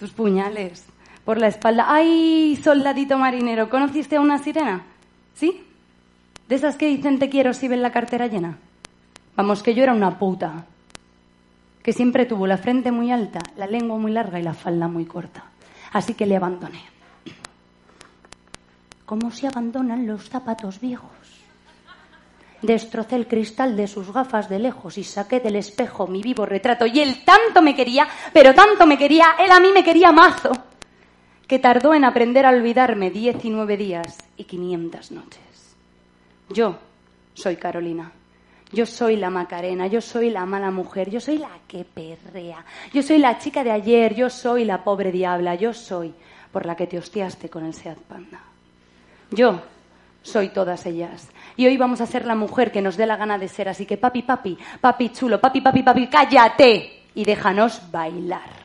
tus 0.00 0.10
puñales 0.12 0.86
por 1.26 1.38
la 1.38 1.48
espalda. 1.48 1.84
¡Ay, 1.86 2.58
soldadito 2.64 3.18
marinero! 3.18 3.68
¿Conociste 3.68 4.16
a 4.16 4.20
una 4.20 4.38
sirena? 4.38 4.82
¿Sí? 5.34 5.62
¿De 6.48 6.54
esas 6.54 6.76
que 6.76 6.88
dicen 6.88 7.18
te 7.18 7.28
quiero 7.28 7.52
si 7.52 7.68
ven 7.68 7.82
la 7.82 7.92
cartera 7.92 8.26
llena? 8.26 8.56
Vamos, 9.36 9.62
que 9.62 9.74
yo 9.74 9.82
era 9.82 9.92
una 9.92 10.18
puta. 10.18 10.64
Que 11.82 11.92
siempre 11.92 12.24
tuvo 12.24 12.46
la 12.46 12.56
frente 12.56 12.90
muy 12.90 13.12
alta, 13.12 13.40
la 13.56 13.66
lengua 13.66 13.98
muy 13.98 14.10
larga 14.10 14.40
y 14.40 14.42
la 14.42 14.54
falda 14.54 14.88
muy 14.88 15.04
corta. 15.04 15.44
Así 15.92 16.14
que 16.14 16.26
le 16.26 16.36
abandoné. 16.36 16.80
¿Cómo 19.04 19.30
se 19.30 19.46
abandonan 19.46 20.06
los 20.06 20.28
zapatos 20.28 20.80
viejos? 20.80 21.10
Destrocé 22.62 23.16
el 23.16 23.26
cristal 23.26 23.76
de 23.76 23.86
sus 23.86 24.12
gafas 24.12 24.48
de 24.48 24.58
lejos 24.58 24.98
y 24.98 25.04
saqué 25.04 25.40
del 25.40 25.56
espejo 25.56 26.06
mi 26.06 26.22
vivo 26.22 26.44
retrato. 26.46 26.86
Y 26.86 27.00
él 27.00 27.22
tanto 27.24 27.62
me 27.62 27.74
quería, 27.74 28.06
pero 28.32 28.54
tanto 28.54 28.86
me 28.86 28.98
quería, 28.98 29.36
él 29.38 29.50
a 29.50 29.60
mí 29.60 29.70
me 29.72 29.84
quería 29.84 30.12
mazo, 30.12 30.52
que 31.46 31.58
tardó 31.58 31.94
en 31.94 32.04
aprender 32.04 32.46
a 32.46 32.50
olvidarme 32.50 33.10
19 33.10 33.76
días 33.76 34.18
y 34.36 34.44
500 34.44 35.10
noches. 35.12 35.76
Yo 36.50 36.78
soy 37.34 37.56
Carolina. 37.56 38.12
Yo 38.72 38.86
soy 38.86 39.16
la 39.16 39.30
Macarena, 39.30 39.88
yo 39.88 40.00
soy 40.00 40.30
la 40.30 40.46
mala 40.46 40.70
mujer, 40.70 41.10
yo 41.10 41.20
soy 41.20 41.38
la 41.38 41.50
que 41.66 41.84
perrea, 41.84 42.64
yo 42.92 43.02
soy 43.02 43.18
la 43.18 43.36
chica 43.36 43.64
de 43.64 43.72
ayer, 43.72 44.14
yo 44.14 44.30
soy 44.30 44.64
la 44.64 44.84
pobre 44.84 45.10
diabla, 45.10 45.56
yo 45.56 45.74
soy 45.74 46.14
por 46.52 46.66
la 46.66 46.76
que 46.76 46.86
te 46.86 46.98
hostiaste 46.98 47.48
con 47.48 47.64
el 47.64 47.74
Seat 47.74 47.98
Panda. 47.98 48.40
Yo 49.32 49.60
soy 50.22 50.48
todas 50.50 50.86
ellas. 50.86 51.28
Y 51.56 51.66
hoy 51.66 51.76
vamos 51.76 52.00
a 52.00 52.06
ser 52.06 52.26
la 52.26 52.34
mujer 52.34 52.72
que 52.72 52.82
nos 52.82 52.96
dé 52.96 53.06
la 53.06 53.16
gana 53.16 53.38
de 53.38 53.48
ser. 53.48 53.68
Así 53.68 53.86
que 53.86 53.96
papi, 53.96 54.22
papi, 54.22 54.56
papi 54.80 55.10
chulo, 55.10 55.40
papi, 55.40 55.60
papi, 55.60 55.82
papi, 55.82 56.06
cállate 56.08 57.04
y 57.14 57.24
déjanos 57.24 57.80
bailar. 57.90 58.60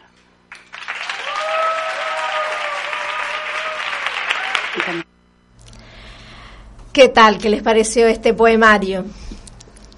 ¿Qué 6.91 7.09
tal? 7.09 7.37
¿Qué 7.37 7.49
les 7.49 7.61
pareció 7.61 8.07
este 8.07 8.33
poemario? 8.33 9.05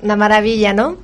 Una 0.02 0.16
maravilla, 0.16 0.74
¿no? 0.74 0.98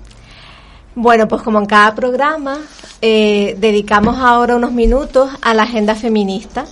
Bueno, 0.95 1.27
pues 1.27 1.41
como 1.41 1.59
en 1.59 1.65
cada 1.65 1.93
programa, 1.93 2.59
eh, 3.01 3.55
dedicamos 3.59 4.17
ahora 4.17 4.55
unos 4.55 4.71
minutos 4.71 5.31
a 5.41 5.53
la 5.53 5.63
agenda 5.63 5.93
feminista. 5.93 6.65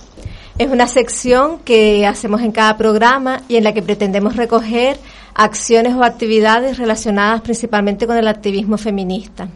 Es 0.58 0.70
una 0.70 0.86
sección 0.86 1.60
que 1.60 2.06
hacemos 2.06 2.42
en 2.42 2.52
cada 2.52 2.76
programa 2.76 3.42
y 3.48 3.56
en 3.56 3.64
la 3.64 3.72
que 3.72 3.82
pretendemos 3.82 4.36
recoger 4.36 4.98
acciones 5.34 5.94
o 5.94 6.04
actividades 6.04 6.78
relacionadas 6.78 7.40
principalmente 7.40 8.06
con 8.06 8.16
el 8.16 8.28
activismo 8.28 8.76
feminista. 8.76 9.48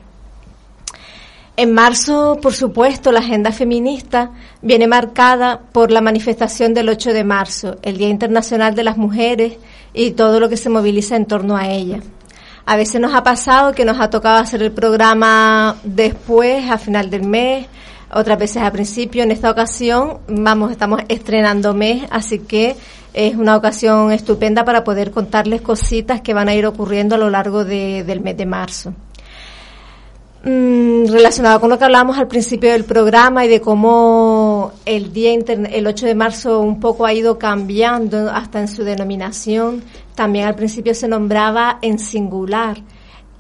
En 1.59 1.73
marzo, 1.73 2.39
por 2.41 2.53
supuesto, 2.53 3.13
la 3.13 3.21
agenda 3.21 3.51
feminista 3.51 4.31
viene 4.61 4.87
marcada 4.87 5.61
por 5.73 5.91
la 5.91 6.03
manifestación 6.03 6.75
del 6.75 6.91
8 6.91 7.15
de 7.15 7.25
marzo, 7.25 7.77
el 7.83 7.97
Día 7.97 8.11
Internacional 8.11 8.75
de 8.75 8.85
las 8.85 8.99
Mujeres 8.99 9.55
y 9.95 10.11
todo 10.11 10.39
lo 10.39 10.51
que 10.51 10.59
se 10.59 10.69
moviliza 10.69 11.17
en 11.17 11.25
torno 11.25 11.57
a 11.57 11.69
ella. 11.69 12.01
A 12.67 12.77
veces 12.77 13.01
nos 13.01 13.15
ha 13.15 13.23
pasado 13.23 13.73
que 13.73 13.85
nos 13.85 14.01
ha 14.01 14.11
tocado 14.11 14.39
hacer 14.39 14.63
el 14.63 14.73
programa 14.73 15.77
después, 15.83 16.69
a 16.71 16.77
final 16.77 17.09
del 17.09 17.27
mes, 17.27 17.67
otras 18.13 18.39
veces 18.39 18.63
al 18.63 18.73
principio. 18.73 19.23
En 19.23 19.31
esta 19.31 19.51
ocasión, 19.51 20.19
vamos, 20.29 20.71
estamos 20.71 21.01
estrenando 21.09 21.75
mes, 21.75 22.05
así 22.11 22.41
que 22.41 22.77
es 23.13 23.35
una 23.35 23.57
ocasión 23.57 24.13
estupenda 24.13 24.65
para 24.65 24.85
poder 24.85 25.11
contarles 25.11 25.63
cositas 25.63 26.21
que 26.21 26.35
van 26.35 26.49
a 26.49 26.55
ir 26.55 26.67
ocurriendo 26.67 27.15
a 27.15 27.19
lo 27.19 27.31
largo 27.31 27.65
del 27.65 28.21
mes 28.21 28.37
de 28.37 28.47
marzo. 28.47 28.93
Mm, 30.45 31.07
relacionado 31.11 31.59
con 31.61 31.71
lo 31.71 31.79
que 31.79 31.85
hablábamos 31.85 32.19
al 32.19 32.29
principio 32.29 32.71
del 32.71 32.85
programa 32.85 33.45
y 33.45 33.49
de 33.49 33.61
cómo 33.61 34.71
el 34.85 35.13
día 35.13 35.33
el 35.33 35.87
8 35.87 36.07
de 36.07 36.15
marzo 36.15 36.61
un 36.61 36.79
poco 36.79 37.05
ha 37.05 37.13
ido 37.13 37.37
cambiando 37.37 38.31
hasta 38.31 38.61
en 38.61 38.69
su 38.69 38.85
denominación. 38.85 39.83
También 40.15 40.47
al 40.47 40.55
principio 40.55 40.95
se 40.95 41.09
nombraba 41.09 41.79
en 41.83 41.99
singular 41.99 42.77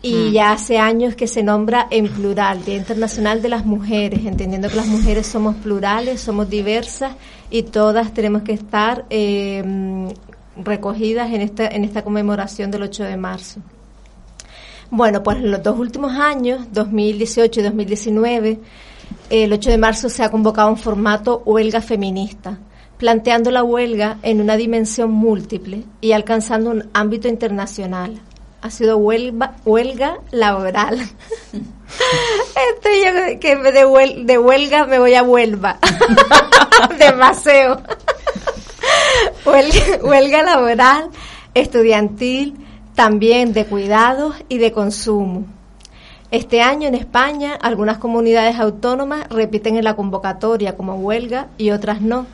y 0.03 0.15
mm. 0.15 0.33
ya 0.33 0.53
hace 0.53 0.79
años 0.79 1.15
que 1.15 1.27
se 1.27 1.43
nombra 1.43 1.87
en 1.91 2.09
plural, 2.09 2.65
Día 2.65 2.77
Internacional 2.77 3.43
de 3.43 3.49
las 3.49 3.65
Mujeres, 3.65 4.25
entendiendo 4.25 4.69
que 4.69 4.77
las 4.77 4.87
mujeres 4.87 5.27
somos 5.27 5.57
plurales, 5.57 6.21
somos 6.21 6.49
diversas 6.49 7.15
y 7.51 7.63
todas 7.63 8.13
tenemos 8.13 8.43
que 8.43 8.53
estar 8.53 9.05
eh, 9.11 9.65
recogidas 10.57 11.33
en 11.33 11.41
esta, 11.41 11.67
en 11.69 11.85
esta 11.85 12.03
conmemoración 12.03 12.71
del 12.71 12.83
8 12.83 13.05
de 13.05 13.17
marzo. 13.17 13.61
Bueno, 14.91 15.23
pues 15.23 15.39
en 15.39 15.51
los 15.51 15.63
dos 15.63 15.79
últimos 15.79 16.13
años, 16.13 16.67
2018 16.73 17.61
y 17.61 17.63
2019, 17.63 18.61
el 19.31 19.53
8 19.53 19.71
de 19.71 19.79
marzo 19.79 20.09
se 20.09 20.23
ha 20.23 20.31
convocado 20.31 20.71
un 20.71 20.77
formato 20.77 21.43
huelga 21.45 21.81
feminista, 21.81 22.59
planteando 22.97 23.51
la 23.51 23.65
huelga 23.65 24.19
en 24.23 24.41
una 24.41 24.57
dimensión 24.57 25.11
múltiple 25.11 25.83
y 26.01 26.13
alcanzando 26.13 26.71
un 26.71 26.89
ámbito 26.93 27.27
internacional. 27.27 28.21
Ha 28.66 28.70
sido 28.70 28.96
huelga, 28.98 29.55
huelga 29.64 30.18
laboral. 30.33 30.98
Estoy 31.52 33.05
yo 33.05 33.38
que 33.38 33.55
de, 33.55 33.87
huelga, 33.87 34.24
de 34.24 34.38
huelga 34.38 34.87
me 34.87 34.98
voy 34.98 35.14
a 35.14 35.22
Huelva, 35.22 35.79
de 36.98 37.12
paseo. 37.12 37.81
huelga 40.02 40.42
laboral, 40.42 41.11
estudiantil, 41.55 42.57
también 42.96 43.52
de 43.52 43.66
cuidados 43.66 44.35
y 44.48 44.59
de 44.59 44.72
consumo. 44.72 45.44
Este 46.33 46.61
año 46.61 46.88
en 46.88 46.96
España 46.96 47.55
algunas 47.55 47.98
comunidades 47.98 48.59
autónomas 48.59 49.29
repiten 49.29 49.76
en 49.76 49.85
la 49.85 49.94
convocatoria 49.94 50.76
como 50.76 50.96
huelga 50.96 51.46
y 51.57 51.70
otras 51.70 52.00
no, 52.00 52.26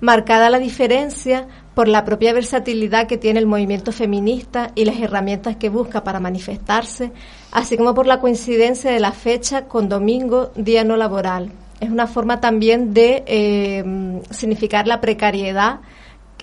marcada 0.00 0.48
la 0.48 0.60
diferencia 0.60 1.48
por 1.74 1.88
la 1.88 2.04
propia 2.04 2.32
versatilidad 2.32 3.06
que 3.06 3.16
tiene 3.16 3.40
el 3.40 3.46
movimiento 3.46 3.92
feminista 3.92 4.72
y 4.74 4.84
las 4.84 4.98
herramientas 4.98 5.56
que 5.56 5.68
busca 5.68 6.04
para 6.04 6.20
manifestarse, 6.20 7.12
así 7.50 7.76
como 7.76 7.94
por 7.94 8.06
la 8.06 8.20
coincidencia 8.20 8.90
de 8.90 9.00
la 9.00 9.12
fecha 9.12 9.64
con 9.64 9.88
domingo, 9.88 10.52
día 10.54 10.84
no 10.84 10.96
laboral. 10.96 11.52
Es 11.80 11.90
una 11.90 12.06
forma 12.06 12.40
también 12.40 12.94
de 12.94 13.24
eh, 13.26 14.22
significar 14.30 14.86
la 14.86 15.00
precariedad 15.00 15.80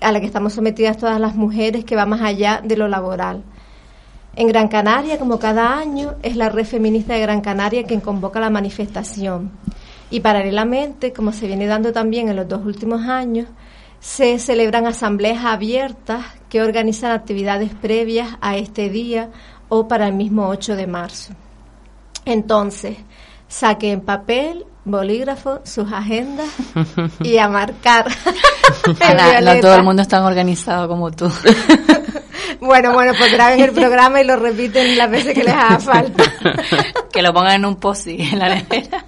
a 0.01 0.11
la 0.11 0.19
que 0.19 0.25
estamos 0.25 0.53
sometidas 0.53 0.97
todas 0.97 1.19
las 1.19 1.35
mujeres 1.35 1.85
que 1.85 1.95
va 1.95 2.05
más 2.05 2.21
allá 2.21 2.61
de 2.63 2.77
lo 2.77 2.87
laboral. 2.87 3.43
En 4.35 4.47
Gran 4.47 4.67
Canaria, 4.67 5.19
como 5.19 5.39
cada 5.39 5.77
año, 5.77 6.15
es 6.23 6.35
la 6.35 6.49
red 6.49 6.65
feminista 6.65 7.13
de 7.13 7.21
Gran 7.21 7.41
Canaria 7.41 7.83
quien 7.83 7.99
convoca 7.99 8.39
la 8.39 8.49
manifestación. 8.49 9.51
Y 10.11 10.21
paralelamente, 10.21 11.13
como 11.13 11.31
se 11.33 11.47
viene 11.47 11.67
dando 11.67 11.91
también 11.91 12.29
en 12.29 12.35
los 12.35 12.47
dos 12.47 12.65
últimos 12.65 13.01
años, 13.01 13.47
se 13.99 14.39
celebran 14.39 14.87
asambleas 14.87 15.43
abiertas 15.45 16.25
que 16.49 16.61
organizan 16.61 17.11
actividades 17.11 17.73
previas 17.73 18.37
a 18.41 18.55
este 18.57 18.89
día 18.89 19.29
o 19.67 19.87
para 19.87 20.07
el 20.07 20.13
mismo 20.13 20.47
8 20.47 20.75
de 20.75 20.87
marzo. 20.87 21.33
Entonces, 22.25 22.97
saquen 23.47 24.01
papel, 24.01 24.65
bolígrafo, 24.85 25.61
sus 25.63 25.91
agendas 25.91 26.49
y 27.21 27.37
a 27.37 27.49
marcar. 27.49 28.07
no 29.43 29.59
todo 29.59 29.75
el 29.75 29.83
mundo 29.83 30.01
es 30.01 30.07
tan 30.07 30.23
organizado 30.23 30.87
como 30.87 31.11
tú. 31.11 31.31
Bueno, 32.61 32.91
bueno, 32.91 33.13
pues 33.17 33.31
graben 33.31 33.61
el 33.61 33.71
programa 33.71 34.19
y 34.19 34.25
lo 34.25 34.35
repiten 34.35 34.97
las 34.97 35.09
veces 35.09 35.33
que 35.33 35.43
les 35.45 35.53
haga 35.53 35.79
falta. 35.79 36.23
que 37.11 37.21
lo 37.21 37.33
pongan 37.33 37.53
en 37.53 37.65
un 37.65 37.77
post 37.77 38.07
en 38.07 38.37
la 38.37 38.49
nevera. 38.49 39.05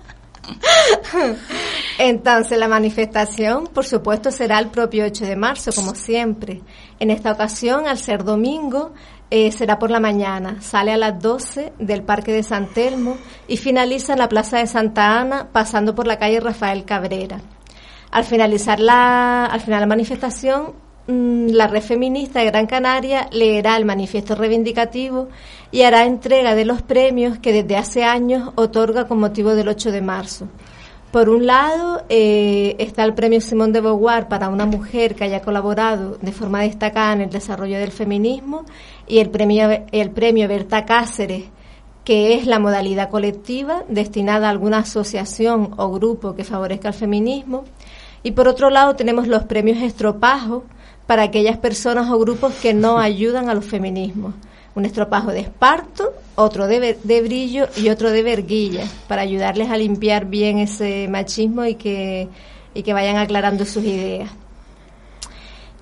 Entonces, 1.97 2.57
la 2.57 2.67
manifestación, 2.67 3.67
por 3.67 3.85
supuesto, 3.85 4.31
será 4.31 4.59
el 4.59 4.67
propio 4.67 5.05
8 5.05 5.25
de 5.25 5.35
marzo, 5.35 5.71
como 5.73 5.95
siempre. 5.95 6.61
En 6.99 7.11
esta 7.11 7.31
ocasión, 7.31 7.87
al 7.87 7.97
ser 7.97 8.23
domingo, 8.23 8.93
eh, 9.29 9.51
será 9.51 9.79
por 9.79 9.91
la 9.91 9.99
mañana. 9.99 10.61
Sale 10.61 10.91
a 10.91 10.97
las 10.97 11.21
12 11.21 11.73
del 11.79 12.03
Parque 12.03 12.31
de 12.31 12.43
San 12.43 12.67
Telmo 12.67 13.17
y 13.47 13.57
finaliza 13.57 14.13
en 14.13 14.19
la 14.19 14.29
Plaza 14.29 14.57
de 14.57 14.67
Santa 14.67 15.19
Ana, 15.19 15.49
pasando 15.51 15.95
por 15.95 16.07
la 16.07 16.17
calle 16.17 16.39
Rafael 16.39 16.85
Cabrera. 16.85 17.39
Al 18.11 18.25
finalizar 18.25 18.79
la, 18.79 19.45
al 19.45 19.61
final 19.61 19.79
la 19.81 19.87
manifestación, 19.87 20.73
Mm, 21.07 21.47
la 21.47 21.67
red 21.67 21.81
feminista 21.81 22.39
de 22.39 22.45
Gran 22.45 22.67
Canaria 22.67 23.27
leerá 23.31 23.75
el 23.75 23.85
manifiesto 23.85 24.35
reivindicativo 24.35 25.29
y 25.71 25.81
hará 25.81 26.05
entrega 26.05 26.53
de 26.53 26.63
los 26.63 26.83
premios 26.83 27.39
que 27.39 27.51
desde 27.53 27.75
hace 27.75 28.03
años 28.03 28.51
otorga 28.55 29.07
con 29.07 29.19
motivo 29.19 29.55
del 29.55 29.67
8 29.67 29.91
de 29.91 30.01
marzo. 30.01 30.47
Por 31.11 31.27
un 31.27 31.45
lado 31.45 32.03
eh, 32.07 32.77
está 32.79 33.03
el 33.03 33.13
premio 33.13 33.41
Simón 33.41 33.73
de 33.73 33.81
Beauvoir 33.81 34.29
para 34.29 34.47
una 34.47 34.65
mujer 34.65 35.13
que 35.13 35.25
haya 35.25 35.41
colaborado 35.41 36.17
de 36.21 36.31
forma 36.31 36.61
destacada 36.61 37.11
en 37.11 37.21
el 37.21 37.29
desarrollo 37.29 37.77
del 37.79 37.91
feminismo 37.91 38.63
y 39.07 39.19
el 39.19 39.29
premio, 39.29 39.83
el 39.91 40.11
premio 40.11 40.47
Berta 40.47 40.85
Cáceres, 40.85 41.43
que 42.05 42.35
es 42.35 42.47
la 42.47 42.59
modalidad 42.59 43.09
colectiva 43.09 43.83
destinada 43.89 44.47
a 44.47 44.51
alguna 44.51 44.79
asociación 44.79 45.73
o 45.75 45.91
grupo 45.91 46.33
que 46.33 46.45
favorezca 46.45 46.87
el 46.87 46.93
feminismo. 46.93 47.65
Y 48.23 48.31
por 48.31 48.47
otro 48.47 48.69
lado 48.69 48.95
tenemos 48.95 49.27
los 49.27 49.43
premios 49.43 49.79
Estropajo, 49.79 50.63
para 51.07 51.23
aquellas 51.23 51.57
personas 51.57 52.09
o 52.09 52.19
grupos 52.19 52.53
que 52.53 52.73
no 52.73 52.97
ayudan 52.97 53.49
a 53.49 53.53
los 53.53 53.65
feminismos. 53.65 54.33
Un 54.73 54.85
estropajo 54.85 55.31
de 55.31 55.41
esparto, 55.41 56.13
otro 56.35 56.67
de, 56.67 56.97
de 57.03 57.21
brillo 57.21 57.67
y 57.75 57.89
otro 57.89 58.09
de 58.11 58.23
verguilla, 58.23 58.85
para 59.07 59.21
ayudarles 59.21 59.69
a 59.69 59.77
limpiar 59.77 60.25
bien 60.25 60.59
ese 60.59 61.07
machismo 61.09 61.65
y 61.65 61.75
que, 61.75 62.29
y 62.73 62.83
que 62.83 62.93
vayan 62.93 63.17
aclarando 63.17 63.65
sus 63.65 63.83
ideas. 63.83 64.31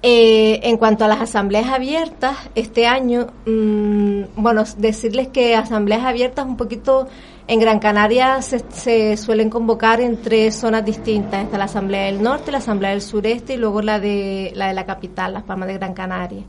Eh, 0.02 0.62
en 0.64 0.78
cuanto 0.78 1.04
a 1.04 1.10
las 1.10 1.20
asambleas 1.20 1.68
abiertas, 1.68 2.38
este 2.56 2.88
año, 2.88 3.28
mm, 3.46 4.22
bueno, 4.38 4.64
decirles 4.78 5.28
que 5.28 5.56
asambleas 5.56 6.06
abiertas 6.06 6.46
un 6.46 6.56
poquito 6.56 7.08
en 7.48 7.60
Gran 7.60 7.80
Canaria 7.80 8.42
se, 8.42 9.18
suelen 9.18 9.50
convocar 9.50 10.00
en 10.00 10.22
tres 10.22 10.56
zonas 10.56 10.86
distintas. 10.86 11.44
Está 11.44 11.58
la 11.58 11.66
Asamblea 11.66 12.06
del 12.06 12.22
Norte, 12.22 12.52
la 12.52 12.60
Asamblea 12.60 12.92
del 12.92 13.02
Sureste 13.02 13.56
y 13.56 13.58
luego 13.58 13.82
la 13.82 14.00
de 14.00 14.52
la, 14.56 14.68
de 14.68 14.74
la 14.74 14.86
capital, 14.86 15.34
Las 15.34 15.44
Palmas 15.44 15.68
de 15.68 15.74
Gran 15.74 15.94
Canaria. 15.94 16.44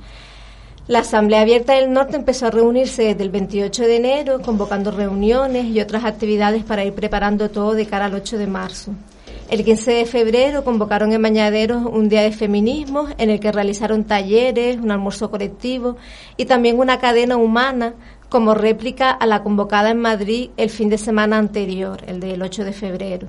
La 0.91 0.99
Asamblea 0.99 1.43
Abierta 1.43 1.75
del 1.75 1.93
Norte 1.93 2.17
empezó 2.17 2.49
a 2.49 2.51
reunirse 2.51 3.05
desde 3.05 3.23
el 3.23 3.31
28 3.31 3.83
de 3.85 3.95
enero, 3.95 4.43
convocando 4.43 4.91
reuniones 4.91 5.67
y 5.67 5.81
otras 5.81 6.05
actividades 6.05 6.65
para 6.65 6.85
ir 6.85 6.95
preparando 6.95 7.49
todo 7.49 7.75
de 7.75 7.87
cara 7.87 8.07
al 8.07 8.15
8 8.15 8.39
de 8.39 8.49
marzo. 8.49 8.91
El 9.49 9.65
15 9.65 9.93
de 9.93 10.05
febrero 10.05 10.65
convocaron 10.65 11.13
en 11.13 11.23
Bañaderos 11.23 11.87
un 11.87 12.09
día 12.09 12.23
de 12.23 12.33
feminismo 12.33 13.07
en 13.19 13.31
el 13.31 13.39
que 13.39 13.53
realizaron 13.53 14.03
talleres, 14.03 14.79
un 14.79 14.91
almuerzo 14.91 15.31
colectivo 15.31 15.97
y 16.37 16.47
también 16.47 16.77
una 16.77 16.99
cadena 16.99 17.37
humana 17.37 17.95
como 18.29 18.55
réplica 18.55 19.13
a 19.13 19.27
la 19.27 19.45
convocada 19.45 19.91
en 19.91 19.99
Madrid 19.99 20.51
el 20.57 20.71
fin 20.71 20.89
de 20.89 20.99
semana 20.99 21.39
anterior, 21.39 22.03
el 22.09 22.19
del 22.19 22.43
8 22.43 22.65
de 22.65 22.73
febrero. 22.73 23.29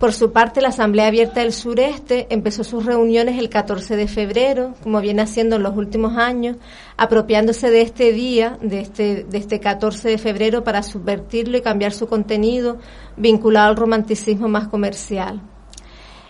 Por 0.00 0.14
su 0.14 0.32
parte, 0.32 0.62
la 0.62 0.68
Asamblea 0.68 1.08
Abierta 1.08 1.40
del 1.40 1.52
Sureste 1.52 2.26
empezó 2.30 2.64
sus 2.64 2.86
reuniones 2.86 3.38
el 3.38 3.50
14 3.50 3.96
de 3.96 4.08
febrero, 4.08 4.74
como 4.82 4.98
viene 5.02 5.20
haciendo 5.20 5.56
en 5.56 5.62
los 5.62 5.76
últimos 5.76 6.16
años, 6.16 6.56
apropiándose 6.96 7.70
de 7.70 7.82
este 7.82 8.10
día, 8.10 8.56
de 8.62 8.80
este, 8.80 9.24
de 9.24 9.36
este 9.36 9.60
14 9.60 10.08
de 10.08 10.16
febrero, 10.16 10.64
para 10.64 10.82
subvertirlo 10.82 11.58
y 11.58 11.60
cambiar 11.60 11.92
su 11.92 12.06
contenido 12.06 12.78
vinculado 13.18 13.68
al 13.68 13.76
romanticismo 13.76 14.48
más 14.48 14.68
comercial. 14.68 15.42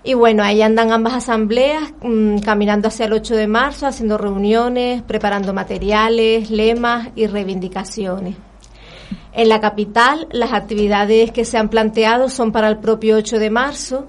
Y 0.02 0.14
bueno, 0.14 0.42
ahí 0.42 0.62
andan 0.62 0.90
ambas 0.90 1.14
asambleas 1.14 1.94
mmm, 2.02 2.38
caminando 2.38 2.88
hacia 2.88 3.06
el 3.06 3.12
8 3.12 3.36
de 3.36 3.46
marzo, 3.46 3.86
haciendo 3.86 4.18
reuniones, 4.18 5.02
preparando 5.02 5.54
materiales, 5.54 6.50
lemas 6.50 7.10
y 7.14 7.28
reivindicaciones. 7.28 8.49
En 9.32 9.48
la 9.48 9.60
capital, 9.60 10.26
las 10.32 10.52
actividades 10.52 11.30
que 11.30 11.44
se 11.44 11.56
han 11.56 11.68
planteado 11.68 12.28
son 12.28 12.52
para 12.52 12.68
el 12.68 12.78
propio 12.78 13.16
8 13.16 13.38
de 13.38 13.50
marzo 13.50 14.06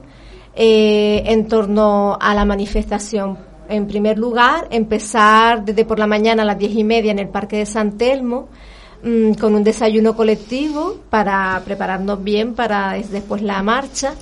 eh, 0.56 1.24
en 1.28 1.47
torno 1.47 2.18
a 2.20 2.34
la 2.34 2.45
manifestación. 2.45 3.38
En 3.70 3.88
primer 3.88 4.18
lugar, 4.18 4.68
empezar 4.72 5.64
desde 5.64 5.86
por 5.86 5.99
la 5.99 6.08
mañana 6.08 6.43
a 6.43 6.45
las 6.45 6.58
diez 6.58 6.76
y 6.76 6.84
media 6.84 7.12
en 7.12 7.20
el 7.20 7.30
Parque 7.30 7.58
de 7.58 7.66
San 7.66 7.97
Telmo 7.97 8.49
mmm, 9.04 9.34
con 9.34 9.56
un 9.56 9.64
desayuno 9.64 10.16
colectivo 10.16 10.97
para 11.10 11.62
prepararnos 11.64 12.24
bien 12.24 12.54
para 12.54 12.93
después 12.93 13.41
la 13.41 13.62
marcha. 13.64 14.14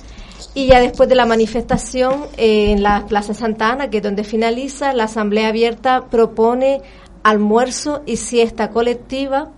Y 0.54 0.66
ya 0.66 0.80
después 0.80 1.08
de 1.08 1.14
la 1.14 1.26
manifestación 1.26 2.26
en 2.36 2.82
la 2.82 3.06
Plaza 3.06 3.34
Santa 3.34 3.70
Ana, 3.72 3.90
que 3.90 3.98
es 3.98 4.02
donde 4.02 4.24
finaliza, 4.24 4.92
la 4.92 5.04
Asamblea 5.04 5.48
Abierta 5.48 6.06
propone 6.10 6.80
almuerzo 7.22 8.02
y 8.06 8.16
siesta 8.16 8.70
colectiva 8.70 9.50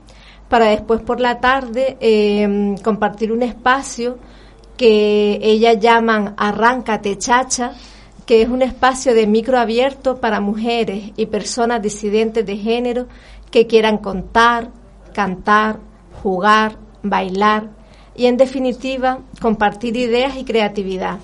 para 0.53 0.66
después 0.66 1.00
por 1.00 1.18
la 1.18 1.40
tarde 1.40 1.96
eh, 1.98 2.74
compartir 2.84 3.32
un 3.32 3.42
espacio 3.42 4.18
que 4.76 5.38
ellas 5.40 5.78
llaman 5.80 6.34
Arráncate 6.36 7.16
Chacha, 7.16 7.72
que 8.26 8.42
es 8.42 8.50
un 8.50 8.61
espacio 8.61 9.14
de 9.14 9.26
micro 9.26 9.59
abierto 9.59 10.20
para 10.20 10.42
mujeres 10.42 11.12
y 11.16 11.24
personas 11.24 11.80
disidentes 11.80 12.44
de 12.44 12.59
género 12.59 13.07
que 13.50 13.66
quieran 13.66 13.96
contar, 13.96 14.68
cantar, 15.14 15.78
jugar, 16.22 16.76
bailar 17.03 17.70
y 18.14 18.26
en 18.26 18.36
definitiva 18.36 19.20
compartir 19.40 19.96
ideas 19.96 20.36
y 20.36 20.44
creatividad. 20.44 21.18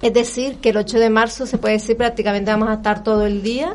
Es 0.00 0.14
decir, 0.14 0.58
que 0.58 0.68
el 0.68 0.76
8 0.76 1.00
de 1.00 1.10
marzo 1.10 1.44
se 1.44 1.58
puede 1.58 1.74
decir 1.74 1.96
prácticamente 1.96 2.52
vamos 2.52 2.68
a 2.68 2.74
estar 2.74 3.02
todo 3.02 3.26
el 3.26 3.42
día 3.42 3.74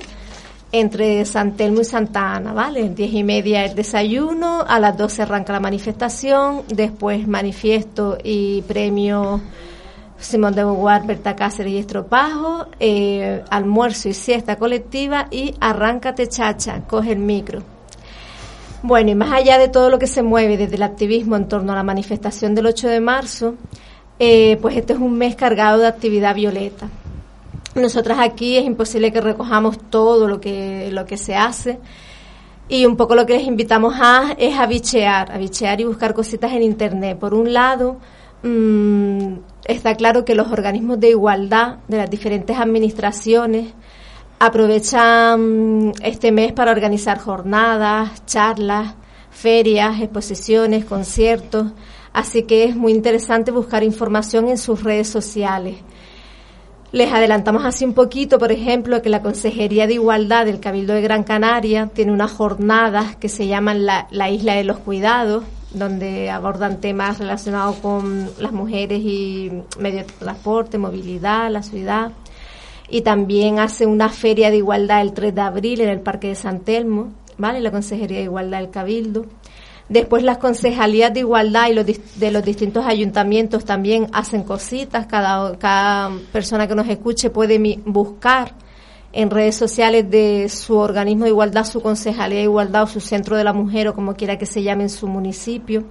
entre 0.73 1.23
San 1.25 1.55
Telmo 1.55 1.81
y 1.81 1.85
Santa 1.85 2.33
Ana, 2.33 2.51
¿vale? 2.51 2.89
Diez 2.89 3.13
y 3.13 3.23
media 3.23 3.63
el 3.63 3.75
desayuno, 3.75 4.65
a 4.67 4.79
las 4.79 4.97
12 4.97 5.21
arranca 5.21 5.53
la 5.53 5.59
manifestación, 5.59 6.63
después 6.67 7.27
manifiesto 7.27 8.17
y 8.23 8.63
premio 8.63 9.39
Simón 10.17 10.55
de 10.55 10.63
Beauvoir, 10.63 11.05
Berta 11.05 11.35
Cáceres 11.35 11.73
y 11.73 11.77
Estropajo, 11.77 12.65
eh, 12.79 13.43
almuerzo 13.51 14.09
y 14.09 14.15
siesta 14.15 14.55
colectiva 14.55 15.27
y 15.29 15.53
arráncate 15.59 16.27
chacha, 16.27 16.81
coge 16.87 17.11
el 17.11 17.19
micro. 17.19 17.61
Bueno, 18.81 19.11
y 19.11 19.15
más 19.15 19.31
allá 19.31 19.59
de 19.59 19.67
todo 19.67 19.91
lo 19.91 19.99
que 19.99 20.07
se 20.07 20.23
mueve 20.23 20.57
desde 20.57 20.75
el 20.75 20.83
activismo 20.83 21.35
en 21.35 21.47
torno 21.47 21.73
a 21.73 21.75
la 21.75 21.83
manifestación 21.83 22.55
del 22.55 22.65
8 22.65 22.87
de 22.87 22.99
marzo, 22.99 23.55
eh, 24.17 24.57
pues 24.59 24.75
este 24.75 24.93
es 24.93 24.99
un 24.99 25.19
mes 25.19 25.35
cargado 25.35 25.77
de 25.77 25.87
actividad 25.87 26.33
violeta. 26.33 26.89
Nosotras 27.75 28.19
aquí 28.19 28.57
es 28.57 28.65
imposible 28.65 29.11
que 29.11 29.21
recojamos 29.21 29.77
todo 29.89 30.27
lo 30.27 30.39
que, 30.39 30.89
lo 30.91 31.05
que 31.05 31.17
se 31.17 31.35
hace. 31.35 31.79
Y 32.69 32.85
un 32.85 32.95
poco 32.95 33.15
lo 33.15 33.25
que 33.25 33.33
les 33.33 33.47
invitamos 33.47 33.95
a 33.99 34.35
es 34.37 34.57
a 34.57 34.65
bichear, 34.67 35.31
a 35.31 35.37
bichear 35.37 35.81
y 35.81 35.83
buscar 35.83 36.13
cositas 36.13 36.51
en 36.53 36.63
Internet. 36.63 37.17
Por 37.19 37.33
un 37.33 37.51
lado, 37.51 37.97
mmm, 38.43 39.35
está 39.65 39.95
claro 39.95 40.23
que 40.23 40.35
los 40.35 40.51
organismos 40.51 40.99
de 40.99 41.09
igualdad 41.09 41.77
de 41.87 41.97
las 41.97 42.09
diferentes 42.09 42.57
administraciones 42.57 43.73
aprovechan 44.39 45.93
este 46.03 46.31
mes 46.31 46.53
para 46.53 46.71
organizar 46.71 47.17
jornadas, 47.17 48.25
charlas, 48.25 48.95
ferias, 49.31 49.99
exposiciones, 50.01 50.85
conciertos. 50.85 51.71
Así 52.13 52.43
que 52.43 52.65
es 52.65 52.75
muy 52.75 52.91
interesante 52.91 53.51
buscar 53.51 53.83
información 53.83 54.47
en 54.47 54.57
sus 54.57 54.83
redes 54.83 55.09
sociales. 55.09 55.77
Les 56.93 57.11
adelantamos 57.11 57.65
así 57.65 57.85
un 57.85 57.95
poquito, 57.95 58.37
por 58.37 58.51
ejemplo, 58.51 59.01
que 59.01 59.09
la 59.09 59.23
Consejería 59.23 59.87
de 59.87 59.95
Igualdad 59.95 60.45
del 60.45 60.59
Cabildo 60.59 60.93
de 60.93 61.01
Gran 61.01 61.23
Canaria 61.23 61.87
tiene 61.87 62.11
unas 62.11 62.31
jornadas 62.31 63.15
que 63.15 63.29
se 63.29 63.47
llaman 63.47 63.87
la, 63.87 64.07
la 64.11 64.29
Isla 64.29 64.53
de 64.53 64.63
los 64.63 64.77
Cuidados, 64.77 65.43
donde 65.73 66.29
abordan 66.29 66.79
temas 66.81 67.17
relacionados 67.17 67.77
con 67.77 68.29
las 68.37 68.51
mujeres 68.51 69.01
y 69.03 69.51
medio 69.79 70.01
de 70.01 70.03
transporte, 70.03 70.77
movilidad, 70.77 71.49
la 71.49 71.63
ciudad. 71.63 72.11
Y 72.87 73.01
también 73.01 73.57
hace 73.57 73.87
una 73.87 74.09
feria 74.09 74.51
de 74.51 74.57
igualdad 74.57 75.01
el 75.01 75.13
3 75.13 75.33
de 75.33 75.41
abril 75.41 75.81
en 75.81 75.89
el 75.89 75.99
Parque 75.99 76.27
de 76.27 76.35
San 76.35 76.59
Telmo, 76.59 77.11
¿vale? 77.39 77.59
La 77.59 77.71
Consejería 77.71 78.19
de 78.19 78.25
Igualdad 78.25 78.59
del 78.59 78.69
Cabildo. 78.69 79.25
Después 79.89 80.23
las 80.23 80.37
concejalías 80.37 81.13
de 81.13 81.21
igualdad 81.21 81.67
y 81.69 81.73
los, 81.73 81.85
de 81.85 82.31
los 82.31 82.43
distintos 82.43 82.85
ayuntamientos 82.85 83.65
también 83.65 84.07
hacen 84.13 84.43
cositas. 84.43 85.05
Cada, 85.07 85.57
cada 85.57 86.11
persona 86.31 86.67
que 86.67 86.75
nos 86.75 86.87
escuche 86.87 87.29
puede 87.29 87.59
buscar 87.85 88.53
en 89.11 89.29
redes 89.29 89.55
sociales 89.55 90.09
de 90.09 90.49
su 90.49 90.75
organismo 90.75 91.25
de 91.25 91.29
igualdad, 91.29 91.65
su 91.65 91.81
concejalía 91.81 92.39
de 92.39 92.45
igualdad 92.45 92.83
o 92.83 92.87
su 92.87 92.99
centro 92.99 93.37
de 93.37 93.43
la 93.43 93.53
mujer 93.53 93.87
o 93.87 93.93
como 93.93 94.15
quiera 94.15 94.37
que 94.37 94.47
se 94.47 94.63
llame 94.63 94.83
en 94.83 94.89
su 94.89 95.07
municipio. 95.07 95.83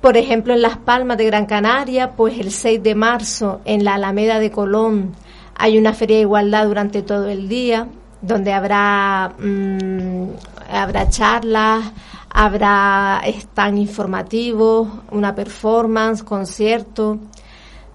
Por 0.00 0.16
ejemplo, 0.16 0.54
en 0.54 0.62
Las 0.62 0.76
Palmas 0.76 1.18
de 1.18 1.24
Gran 1.24 1.46
Canaria, 1.46 2.12
pues 2.12 2.38
el 2.38 2.52
6 2.52 2.82
de 2.82 2.94
marzo 2.94 3.60
en 3.64 3.84
la 3.84 3.94
Alameda 3.94 4.38
de 4.38 4.52
Colón 4.52 5.16
hay 5.56 5.78
una 5.78 5.94
feria 5.94 6.16
de 6.16 6.22
igualdad 6.22 6.66
durante 6.66 7.02
todo 7.02 7.28
el 7.28 7.48
día, 7.48 7.88
donde 8.22 8.52
habrá, 8.52 9.32
mmm, 9.38 10.28
habrá 10.70 11.08
charlas, 11.08 11.92
habrá 12.38 13.22
stand 13.24 13.78
informativos, 13.78 14.88
una 15.10 15.34
performance, 15.34 16.22
concierto. 16.22 17.18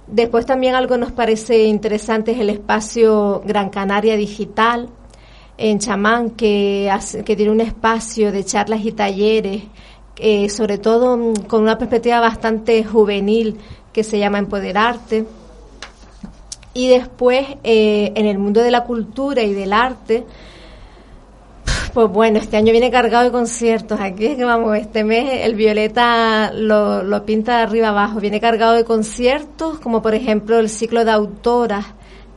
Después 0.08 0.48
también 0.48 0.74
algo 0.74 0.98
nos 0.98 1.12
parece 1.12 1.66
interesante 1.66 2.32
es 2.32 2.40
el 2.40 2.50
espacio 2.50 3.44
Gran 3.46 3.70
Canaria 3.70 4.18
Digital 4.18 4.90
en 5.60 5.78
Chamán, 5.78 6.32
que, 6.32 6.90
hace, 6.92 7.24
que 7.24 7.36
tiene 7.36 7.52
un 7.52 7.62
espacio 7.62 8.32
de 8.32 8.44
charlas 8.44 8.84
y 8.84 8.94
talleres, 8.94 9.62
eh, 10.18 10.50
sobre 10.50 10.80
todo 10.80 11.18
mm, 11.18 11.34
con 11.48 11.62
una 11.62 11.78
perspectiva 11.78 12.20
bastante 12.20 12.84
juvenil 12.84 13.60
que 13.94 14.04
se 14.04 14.18
llama 14.18 14.40
Empoderarte. 14.40 15.24
Y 16.74 16.88
después, 16.88 17.46
eh, 17.64 18.12
en 18.16 18.26
el 18.26 18.40
mundo 18.40 18.64
de 18.64 18.72
la 18.72 18.86
cultura 18.86 19.44
y 19.44 19.54
del 19.54 19.72
arte, 19.72 20.26
pues 21.94 22.10
bueno, 22.10 22.40
este 22.40 22.58
año 22.58 22.72
viene 22.72 22.90
cargado 22.92 23.26
de 23.26 23.32
conciertos. 23.32 24.00
Aquí 24.00 24.28
es 24.28 24.38
que 24.38 24.46
vamos, 24.46 24.78
este 24.78 25.04
mes 25.04 25.42
el 25.44 25.56
Violeta 25.56 26.52
lo, 26.54 27.04
lo 27.04 27.26
pinta 27.26 27.58
de 27.58 27.64
arriba 27.64 27.90
abajo. 27.90 28.20
Viene 28.20 28.40
cargado 28.40 28.74
de 28.74 28.86
conciertos, 28.86 29.80
como 29.80 30.02
por 30.02 30.16
ejemplo 30.16 30.60
el 30.60 30.70
ciclo 30.70 31.04
de 31.04 31.12
autoras 31.12 31.86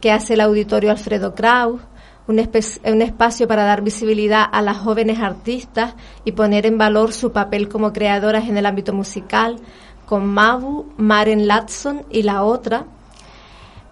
que 0.00 0.12
hace 0.12 0.34
el 0.34 0.40
auditorio 0.40 0.90
Alfredo 0.90 1.34
Kraus, 1.34 1.80
un, 2.26 2.38
un, 2.38 3.02
espacio 3.02 3.48
para 3.48 3.64
dar 3.64 3.82
visibilidad 3.82 4.44
a 4.50 4.60
las 4.60 4.78
jóvenes 4.78 5.18
artistas 5.20 5.94
y 6.24 6.32
poner 6.32 6.66
en 6.66 6.76
valor 6.76 7.12
su 7.12 7.32
papel 7.32 7.68
como 7.68 7.92
creadoras 7.92 8.48
en 8.48 8.56
el 8.56 8.66
ámbito 8.66 8.92
musical, 8.92 9.56
con 10.04 10.26
Mabu, 10.26 10.86
Maren 10.96 11.46
Latson 11.46 12.04
y 12.10 12.22
la 12.22 12.42
otra. 12.42 12.86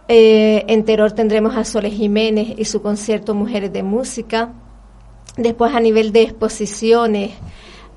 Eh, 0.09 0.65
en 0.69 0.85
Terror 0.85 1.13
tendremos 1.13 1.57
a 1.57 1.65
Soles 1.65 1.95
Jiménez 1.95 2.49
y 2.59 2.65
su 2.65 2.83
concierto 2.83 3.35
Mujeres 3.35 3.73
de 3.73 3.83
Música. 3.83 4.53
Después 5.37 5.75
a 5.75 5.81
nivel 5.81 6.13
de 6.13 6.23
exposiciones, 6.23 7.33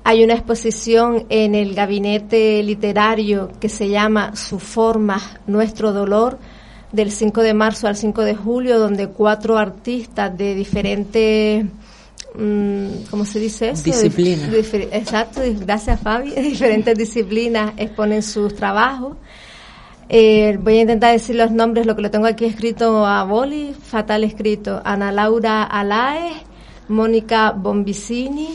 hay 0.04 0.22
una 0.22 0.34
exposición 0.34 1.26
en 1.28 1.54
el 1.54 1.74
gabinete 1.74 2.62
literario 2.62 3.50
que 3.60 3.68
se 3.68 3.88
llama 3.88 4.36
Su 4.36 4.58
forma, 4.58 5.20
nuestro 5.46 5.92
dolor, 5.92 6.38
del 6.92 7.10
5 7.10 7.42
de 7.42 7.54
marzo 7.54 7.88
al 7.88 7.96
5 7.96 8.22
de 8.22 8.34
julio, 8.34 8.78
donde 8.78 9.08
cuatro 9.08 9.58
artistas 9.58 10.36
de 10.36 10.54
diferentes, 10.54 11.66
mmm, 12.34 12.86
¿cómo 13.10 13.24
se 13.24 13.40
dice 13.40 13.70
eso? 13.70 13.82
Disciplinas. 13.82 14.48
exacto, 14.92 15.42
gracias 15.60 16.00
Fabi, 16.00 16.30
diferentes 16.36 16.96
disciplinas 16.96 17.72
exponen 17.76 18.22
sus 18.22 18.54
trabajos. 18.54 19.16
Eh, 20.08 20.56
voy 20.62 20.78
a 20.78 20.80
intentar 20.82 21.12
decir 21.12 21.34
los 21.34 21.50
nombres, 21.50 21.84
lo 21.84 21.96
que 21.96 22.02
lo 22.02 22.10
tengo 22.10 22.26
aquí 22.26 22.44
escrito 22.44 23.04
a 23.04 23.24
boli, 23.24 23.74
fatal 23.74 24.22
escrito. 24.22 24.80
Ana 24.84 25.10
Laura 25.10 25.64
Alaez, 25.64 26.44
Mónica 26.88 27.52
Bombicini, 27.52 28.48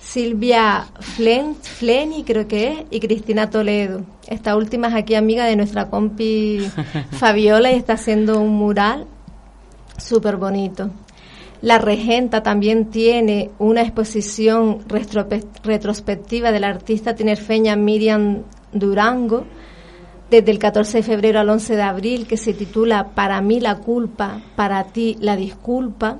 Silvia 0.00 0.86
Flen, 1.00 1.54
Fleni, 1.56 2.24
creo 2.24 2.48
que 2.48 2.68
es, 2.68 2.78
y 2.90 3.00
Cristina 3.00 3.50
Toledo. 3.50 4.02
Esta 4.26 4.56
última 4.56 4.88
es 4.88 4.94
aquí 4.94 5.14
amiga 5.14 5.44
de 5.44 5.56
nuestra 5.56 5.90
compi 5.90 6.60
Fabiola 7.12 7.72
y 7.72 7.76
está 7.76 7.94
haciendo 7.94 8.40
un 8.40 8.56
mural 8.56 9.06
súper 9.96 10.36
bonito. 10.36 10.90
La 11.60 11.78
Regenta 11.78 12.42
también 12.42 12.86
tiene 12.86 13.50
una 13.58 13.82
exposición 13.82 14.78
retrospectiva 15.64 16.52
de 16.52 16.60
la 16.60 16.68
artista 16.68 17.16
tinerfeña 17.16 17.74
Miriam 17.74 18.42
Durango 18.72 19.44
desde 20.30 20.50
el 20.50 20.58
14 20.58 20.98
de 20.98 21.02
febrero 21.02 21.40
al 21.40 21.48
11 21.48 21.76
de 21.76 21.82
abril 21.82 22.26
que 22.26 22.36
se 22.36 22.54
titula 22.54 23.08
Para 23.14 23.40
mí 23.40 23.60
la 23.60 23.76
culpa, 23.76 24.40
para 24.56 24.84
ti 24.84 25.16
la 25.20 25.36
disculpa. 25.36 26.18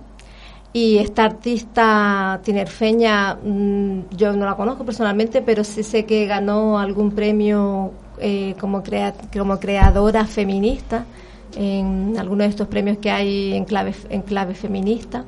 Y 0.73 0.99
esta 0.99 1.25
artista 1.25 2.41
tinerfeña, 2.45 3.37
mm, 3.43 4.17
yo 4.17 4.35
no 4.35 4.45
la 4.45 4.55
conozco 4.55 4.85
personalmente, 4.85 5.41
pero 5.43 5.65
sí 5.65 5.83
sé 5.83 6.05
que 6.05 6.27
ganó 6.27 6.79
algún 6.79 7.13
premio 7.13 7.93
eh, 8.21 8.55
como, 8.61 8.83
creadora 8.83 10.27
feminista 10.27 11.07
en 11.57 12.17
algunos 12.19 12.47
de 12.47 12.51
estos 12.51 12.69
premios 12.69 12.99
que 12.99 13.11
hay 13.11 13.55
en 13.55 13.65
clave, 13.65 13.95
en 14.11 14.23
clave 14.23 14.55
feminista. 14.55 15.25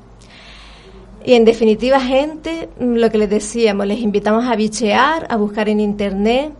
Y 1.25 1.35
en 1.35 1.45
definitiva, 1.45 2.01
gente, 2.01 2.69
mm, 2.79 2.95
lo 2.97 3.11
que 3.11 3.19
les 3.19 3.31
decíamos, 3.31 3.87
les 3.87 4.01
invitamos 4.01 4.45
a 4.45 4.57
bichear, 4.57 5.27
a 5.31 5.37
buscar 5.37 5.69
en 5.69 5.81
internet, 5.81 6.53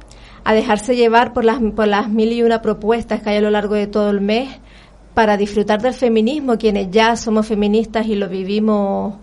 a 0.45 0.55
dejarse 0.55 0.97
llevar 0.97 1.33
por 1.33 1.45
las, 1.45 1.61
por 1.77 1.87
las 1.87 2.09
mil 2.09 2.33
y 2.33 2.43
una 2.43 2.63
propuestas 2.63 3.23
que 3.23 3.31
hay 3.31 3.37
a 3.37 3.41
lo 3.43 3.51
largo 3.51 3.75
de 3.75 3.87
todo 3.87 4.11
el 4.11 4.21
mes 4.21 4.49
para 5.15 5.37
disfrutar 5.37 5.81
del 5.83 5.95
feminismo, 5.95 6.59
quienes 6.59 6.91
ya 6.91 7.17
somos 7.17 7.47
feministas 7.47 8.07
y 8.07 8.15
lo 8.15 8.29
vivimos 8.29 9.15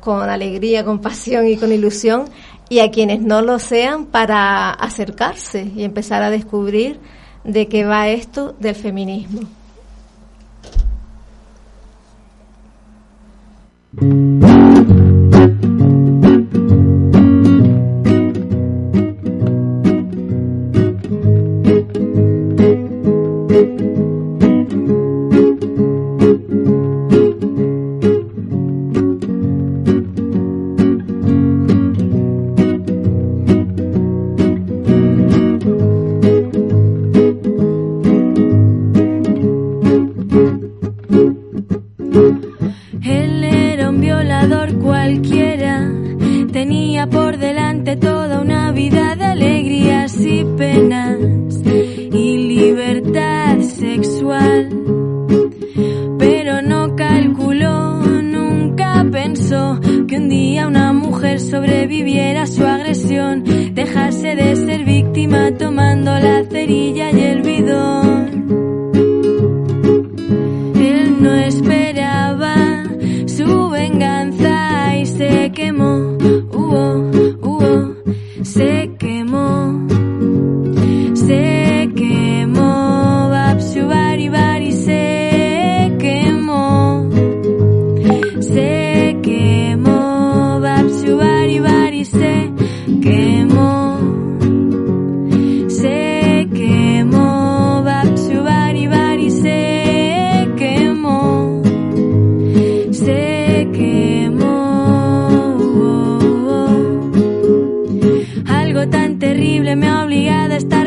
con 0.00 0.28
alegría, 0.28 0.84
con 0.84 1.00
pasión 1.00 1.48
y 1.48 1.56
con 1.56 1.72
ilusión, 1.72 2.26
y 2.68 2.80
a 2.80 2.90
quienes 2.90 3.20
no 3.20 3.42
lo 3.42 3.58
sean 3.58 4.06
para 4.06 4.70
acercarse 4.70 5.70
y 5.74 5.84
empezar 5.84 6.22
a 6.22 6.30
descubrir 6.30 6.98
de 7.44 7.68
qué 7.68 7.84
va 7.84 8.08
esto 8.08 8.54
del 8.58 8.74
feminismo. 8.74 9.42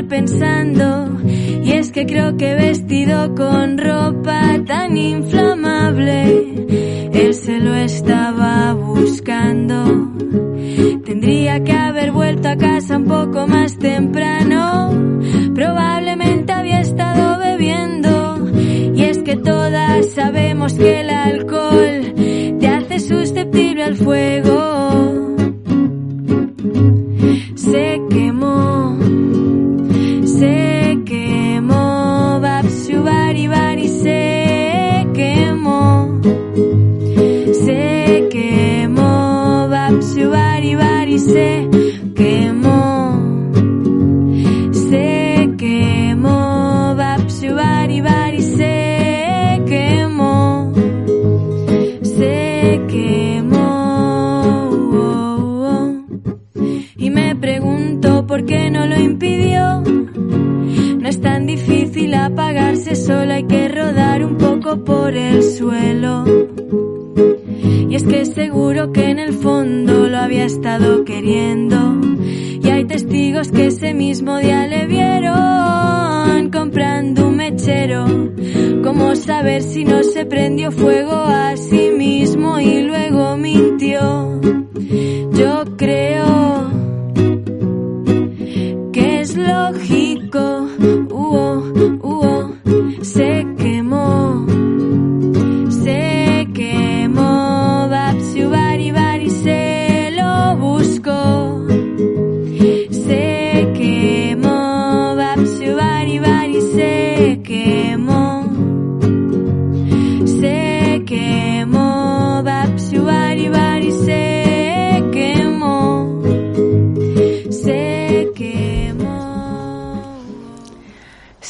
pensando 0.08 1.20
y 1.64 1.72
es 1.72 1.92
que 1.92 2.06
creo 2.06 2.38
que 2.38 2.56
vestido 2.56 3.36
con 3.36 3.78
ropa 3.78 4.60
tan 4.66 4.98
inflamable 4.98 6.58
él 7.14 7.34
se 7.34 7.60
lo 7.60 7.74
estaba 7.74 8.74
buscando. 8.74 10.12
Tendría 11.04 11.64
que 11.64 11.72
haber 11.72 12.12
vuelto 12.12 12.50
a 12.50 12.58
casa 12.58 12.98
un 12.98 13.06
poco 13.06 13.48
más 13.48 13.78
temprano. 13.78 14.92
Probablemente 15.56 16.54
había 16.54 16.82
estado 16.82 17.40
bebiendo 17.40 18.50
y 18.94 19.04
es 19.04 19.18
que 19.20 19.36
todas 19.38 20.10
sabemos 20.12 20.74
que 20.74 21.02
el 21.02 21.10
alcohol 21.10 22.14
te 22.60 22.68
hace 22.68 23.00
susceptible 23.00 23.84
al 23.84 23.96
fuego. 23.96 24.47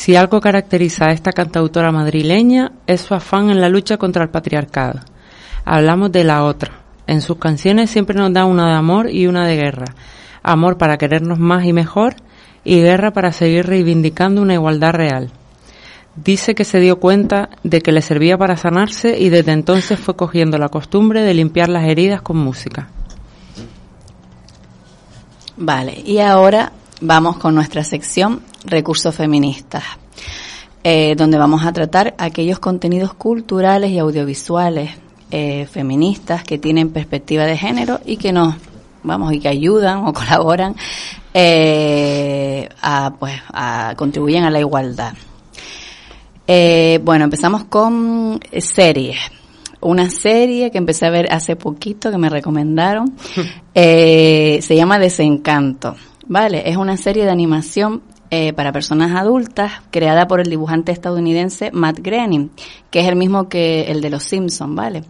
Si 0.08 0.16
algo 0.16 0.40
caracteriza 0.40 1.08
a 1.08 1.12
esta 1.12 1.34
cantautora 1.34 1.92
madrileña 1.92 2.72
es 2.88 3.02
su 3.02 3.14
afán 3.14 3.50
en 3.50 3.60
la 3.60 3.68
lucha 3.68 3.98
contra 3.98 4.24
el 4.24 4.30
patriarcado. 4.30 5.02
Hablamos 5.66 6.14
de 6.14 6.24
la 6.24 6.46
otra, 6.46 6.80
En 7.08 7.20
sus 7.20 7.38
canciones 7.40 7.90
siempre 7.90 8.18
nos 8.18 8.32
da 8.32 8.46
una 8.46 8.70
de 8.70 8.76
amor 8.76 9.10
y 9.12 9.28
una 9.28 9.46
de 9.46 9.58
guerra. 9.58 9.96
Amor 10.44 10.78
para 10.78 10.98
querernos 10.98 11.40
más 11.40 11.66
y 11.66 11.74
mejor 11.74 12.16
y 12.64 12.80
guerra 12.80 13.12
para 13.12 13.34
seguir 13.34 13.68
reivindicando 13.68 14.42
una 14.42 14.54
igualdad 14.54 14.94
real. 14.94 15.30
Dice 16.16 16.56
que 16.56 16.64
se 16.64 16.80
dio 16.80 17.02
cuenta 17.02 17.50
de 17.64 17.82
que 17.82 17.92
le 17.92 18.02
servía 18.02 18.38
para 18.38 18.56
sanarse 18.56 19.20
y 19.20 19.28
desde 19.28 19.52
entonces 19.52 20.00
fue 20.00 20.16
cogiendo 20.16 20.58
la 20.58 20.70
costumbre 20.70 21.22
de 21.22 21.34
limpiar 21.34 21.68
las 21.68 21.84
heridas 21.84 22.22
con 22.22 22.38
música. 22.38 22.88
Vale, 25.58 26.02
y 26.06 26.20
ahora 26.20 26.72
vamos 27.02 27.36
con 27.36 27.54
nuestra 27.54 27.84
sección 27.84 28.42
Recursos 28.66 29.16
Feministas, 29.16 29.84
eh, 30.84 31.16
donde 31.16 31.38
vamos 31.38 31.66
a 31.66 31.74
tratar 31.74 32.16
aquellos 32.18 32.60
contenidos 32.60 33.14
culturales 33.14 33.92
y 33.92 34.00
audiovisuales 34.00 34.92
eh, 35.32 35.66
feministas 35.66 36.44
que 36.44 36.58
tienen 36.58 36.90
perspectiva 36.90 37.46
de 37.46 37.58
género 37.58 38.00
y 38.06 38.18
que 38.18 38.32
nos, 38.32 38.56
vamos, 39.04 39.34
y 39.34 39.40
que 39.40 39.50
ayudan 39.50 40.06
o 40.06 40.14
colaboran 40.14 40.76
eh, 41.34 42.70
a, 42.82 43.14
pues, 43.20 43.34
a 43.52 43.94
contribuyen 43.98 44.44
a 44.44 44.50
la 44.50 44.60
igualdad. 44.60 45.14
Eh, 46.48 47.00
bueno, 47.04 47.26
empezamos 47.26 47.66
con 47.66 48.40
series. 48.58 49.18
Una 49.82 50.10
serie 50.10 50.72
que 50.72 50.78
empecé 50.78 51.06
a 51.06 51.10
ver 51.10 51.32
hace 51.32 51.56
poquito 51.56 52.10
que 52.10 52.18
me 52.18 52.30
recomendaron. 52.30 53.16
eh, 53.76 54.60
se 54.62 54.76
llama 54.76 54.98
Desencanto. 54.98 55.96
Vale, 56.26 56.70
es 56.70 56.78
una 56.78 56.98
serie 56.98 57.26
de 57.26 57.32
animación 57.32 58.02
eh, 58.30 58.54
para 58.54 58.72
personas 58.72 59.16
adultas 59.16 59.72
creada 59.92 60.28
por 60.28 60.40
el 60.40 60.50
dibujante 60.50 60.92
estadounidense 60.92 61.72
Matt 61.72 62.00
Groening, 62.00 62.52
que 62.92 63.00
es 63.00 63.08
el 63.08 63.16
mismo 63.16 63.50
que 63.50 63.92
el 63.92 64.02
de 64.02 64.10
Los 64.10 64.24
Simpsons, 64.24 64.76
¿vale? 64.76 65.04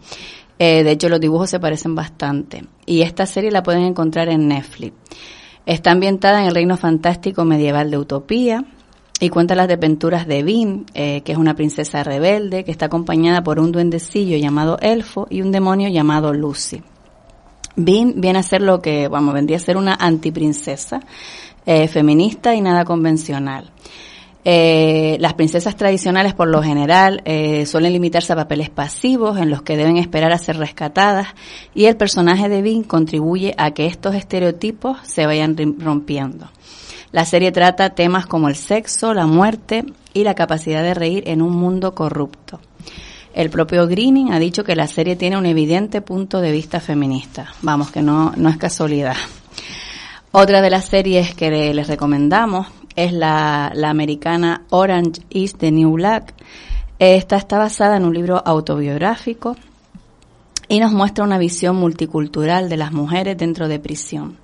Eh, 0.58 0.82
de 0.82 0.90
hecho, 0.90 1.08
los 1.08 1.20
dibujos 1.20 1.50
se 1.50 1.60
parecen 1.60 1.94
bastante. 1.94 2.64
Y 2.86 3.02
esta 3.02 3.26
serie 3.26 3.50
la 3.50 3.62
pueden 3.62 3.82
encontrar 3.82 4.28
en 4.28 4.48
Netflix. 4.48 4.94
Está 5.66 5.90
ambientada 5.90 6.40
en 6.40 6.48
el 6.48 6.54
reino 6.54 6.76
fantástico 6.76 7.44
medieval 7.44 7.90
de 7.90 7.98
Utopía 7.98 8.64
y 9.20 9.28
cuenta 9.28 9.54
las 9.54 9.68
desventuras 9.68 10.26
de 10.26 10.42
Vin, 10.42 10.86
eh, 10.94 11.22
que 11.22 11.32
es 11.32 11.38
una 11.38 11.54
princesa 11.54 12.02
rebelde 12.02 12.64
que 12.64 12.70
está 12.70 12.86
acompañada 12.86 13.42
por 13.42 13.60
un 13.60 13.72
duendecillo 13.72 14.36
llamado 14.36 14.78
Elfo 14.80 15.26
y 15.28 15.42
un 15.42 15.52
demonio 15.52 15.88
llamado 15.88 16.32
Lucy. 16.32 16.82
Vin 17.76 18.20
viene 18.20 18.40
a 18.40 18.42
ser 18.42 18.62
lo 18.62 18.80
que, 18.80 19.06
vamos, 19.08 19.34
vendría 19.34 19.56
a 19.56 19.60
ser 19.60 19.76
una 19.76 19.94
antiprincesa, 19.94 21.00
eh, 21.70 21.86
feminista 21.86 22.54
y 22.54 22.62
nada 22.62 22.86
convencional. 22.86 23.70
Eh, 24.42 25.18
las 25.20 25.34
princesas 25.34 25.76
tradicionales, 25.76 26.32
por 26.32 26.48
lo 26.48 26.62
general, 26.62 27.20
eh, 27.26 27.66
suelen 27.66 27.92
limitarse 27.92 28.32
a 28.32 28.36
papeles 28.36 28.70
pasivos 28.70 29.36
en 29.36 29.50
los 29.50 29.60
que 29.60 29.76
deben 29.76 29.98
esperar 29.98 30.32
a 30.32 30.38
ser 30.38 30.56
rescatadas 30.56 31.28
y 31.74 31.84
el 31.84 31.98
personaje 31.98 32.48
de 32.48 32.62
Vin 32.62 32.84
contribuye 32.84 33.54
a 33.58 33.72
que 33.72 33.84
estos 33.84 34.14
estereotipos 34.14 34.96
se 35.02 35.26
vayan 35.26 35.56
rompiendo. 35.78 36.48
La 37.12 37.26
serie 37.26 37.52
trata 37.52 37.90
temas 37.90 38.24
como 38.24 38.48
el 38.48 38.56
sexo, 38.56 39.12
la 39.12 39.26
muerte 39.26 39.84
y 40.14 40.24
la 40.24 40.34
capacidad 40.34 40.82
de 40.82 40.94
reír 40.94 41.24
en 41.26 41.42
un 41.42 41.54
mundo 41.54 41.94
corrupto. 41.94 42.60
El 43.34 43.50
propio 43.50 43.86
Greening 43.86 44.32
ha 44.32 44.38
dicho 44.38 44.64
que 44.64 44.74
la 44.74 44.86
serie 44.86 45.16
tiene 45.16 45.36
un 45.36 45.44
evidente 45.44 46.00
punto 46.00 46.40
de 46.40 46.50
vista 46.50 46.80
feminista. 46.80 47.52
Vamos, 47.60 47.90
que 47.90 48.00
no, 48.00 48.32
no 48.38 48.48
es 48.48 48.56
casualidad. 48.56 49.16
Otra 50.30 50.60
de 50.60 50.68
las 50.68 50.84
series 50.84 51.34
que 51.34 51.72
les 51.72 51.88
recomendamos 51.88 52.66
es 52.94 53.12
la, 53.12 53.72
la 53.74 53.88
americana 53.88 54.62
Orange 54.68 55.22
is 55.30 55.54
the 55.54 55.72
New 55.72 55.92
Black. 55.92 56.34
Esta 56.98 57.36
está 57.36 57.56
basada 57.56 57.96
en 57.96 58.04
un 58.04 58.12
libro 58.12 58.42
autobiográfico 58.44 59.56
y 60.68 60.80
nos 60.80 60.92
muestra 60.92 61.24
una 61.24 61.38
visión 61.38 61.76
multicultural 61.76 62.68
de 62.68 62.76
las 62.76 62.92
mujeres 62.92 63.38
dentro 63.38 63.68
de 63.68 63.78
prisión. 63.78 64.36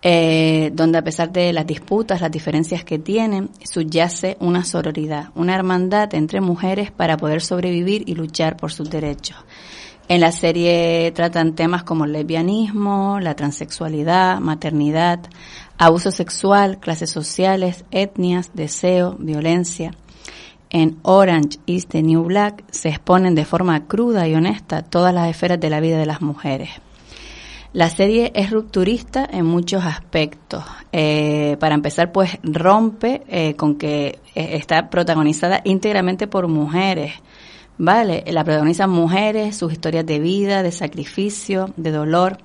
Eh, 0.00 0.70
donde 0.74 0.98
a 0.98 1.02
pesar 1.02 1.32
de 1.32 1.52
las 1.52 1.66
disputas, 1.66 2.20
las 2.20 2.30
diferencias 2.30 2.84
que 2.84 2.98
tienen, 2.98 3.50
subyace 3.62 4.36
una 4.40 4.64
sororidad, 4.64 5.30
una 5.34 5.54
hermandad 5.54 6.14
entre 6.14 6.40
mujeres 6.40 6.90
para 6.90 7.16
poder 7.16 7.40
sobrevivir 7.40 8.04
y 8.06 8.14
luchar 8.14 8.56
por 8.56 8.70
sus 8.70 8.88
derechos. 8.88 9.36
En 10.06 10.20
la 10.20 10.32
serie 10.32 11.10
tratan 11.12 11.54
temas 11.54 11.82
como 11.82 12.04
el 12.04 12.12
lesbianismo, 12.12 13.20
la 13.20 13.34
transexualidad, 13.34 14.38
maternidad, 14.38 15.20
abuso 15.78 16.10
sexual, 16.10 16.78
clases 16.78 17.10
sociales, 17.10 17.86
etnias, 17.90 18.50
deseo, 18.52 19.16
violencia. 19.18 19.92
En 20.68 20.98
Orange 21.02 21.58
is 21.64 21.86
the 21.86 22.02
New 22.02 22.24
Black 22.24 22.64
se 22.70 22.90
exponen 22.90 23.34
de 23.34 23.46
forma 23.46 23.86
cruda 23.86 24.28
y 24.28 24.34
honesta 24.34 24.82
todas 24.82 25.14
las 25.14 25.30
esferas 25.30 25.58
de 25.58 25.70
la 25.70 25.80
vida 25.80 25.98
de 25.98 26.06
las 26.06 26.20
mujeres. 26.20 26.70
La 27.72 27.88
serie 27.88 28.30
es 28.36 28.50
rupturista 28.50 29.28
en 29.28 29.46
muchos 29.46 29.84
aspectos. 29.84 30.62
Eh, 30.92 31.56
para 31.58 31.74
empezar, 31.74 32.12
pues 32.12 32.38
rompe 32.44 33.22
eh, 33.26 33.56
con 33.56 33.76
que 33.76 34.20
eh, 34.34 34.48
está 34.52 34.90
protagonizada 34.90 35.60
íntegramente 35.64 36.28
por 36.28 36.46
mujeres. 36.46 37.14
Vale, 37.76 38.24
la 38.28 38.44
protagonizan 38.44 38.90
mujeres, 38.90 39.56
sus 39.56 39.72
historias 39.72 40.06
de 40.06 40.20
vida, 40.20 40.62
de 40.62 40.70
sacrificio, 40.70 41.70
de 41.76 41.90
dolor, 41.90 42.38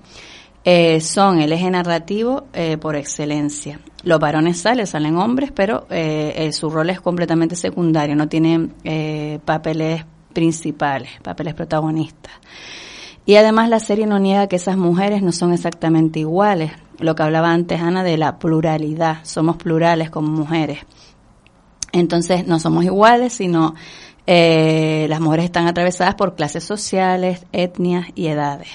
eh, 0.64 1.02
son 1.02 1.40
el 1.40 1.52
eje 1.52 1.70
narrativo 1.70 2.48
eh, 2.54 2.78
por 2.78 2.96
excelencia. 2.96 3.80
Los 4.04 4.20
varones 4.20 4.60
salen, 4.60 4.88
salen 4.88 5.18
hombres, 5.18 5.52
pero 5.54 5.86
eh, 5.90 6.34
eh, 6.36 6.52
su 6.52 6.70
rol 6.70 6.90
es 6.90 7.02
completamente 7.02 7.56
secundario, 7.56 8.16
no 8.16 8.28
tienen 8.28 8.74
eh, 8.84 9.40
papeles 9.46 10.06
principales, 10.34 11.12
papeles 11.22 11.54
protagonistas. 11.54 12.34
Y 13.26 13.36
además 13.36 13.70
la 13.70 13.80
serie 13.80 14.08
no 14.08 14.18
niega 14.20 14.48
que 14.48 14.56
esas 14.56 14.78
mujeres 14.78 15.22
no 15.22 15.32
son 15.32 15.54
exactamente 15.54 16.20
iguales. 16.20 16.72
Lo 16.98 17.14
que 17.14 17.24
hablaba 17.24 17.52
antes 17.52 17.80
Ana 17.82 18.04
de 18.04 18.18
la 18.18 18.40
pluralidad, 18.40 19.20
somos 19.24 19.58
plurales 19.58 20.10
como 20.10 20.30
mujeres. 20.30 20.80
Entonces 21.92 22.48
no 22.48 22.60
somos 22.60 22.86
iguales, 22.86 23.34
sino 23.34 23.76
eh, 24.32 25.08
las 25.10 25.22
mujeres 25.22 25.46
están 25.46 25.66
atravesadas 25.66 26.14
por 26.14 26.36
clases 26.36 26.64
sociales, 26.64 27.48
etnias 27.52 28.06
y 28.14 28.28
edades. 28.28 28.68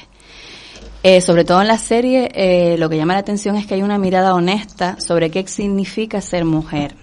Eh, 1.05 1.21
sobre 1.21 1.45
todo 1.45 1.63
en 1.63 1.69
la 1.69 1.79
serie, 1.79 2.29
eh, 2.35 2.77
lo 2.77 2.89
que 2.89 2.97
llama 2.97 3.13
la 3.13 3.21
atención 3.21 3.55
es 3.55 3.65
que 3.65 3.75
hay 3.75 3.85
una 3.85 3.97
mirada 3.97 4.35
honesta 4.35 4.99
sobre 4.99 5.31
qué 5.31 5.47
significa 5.47 6.21
ser 6.21 6.45
mujer. 6.45 6.97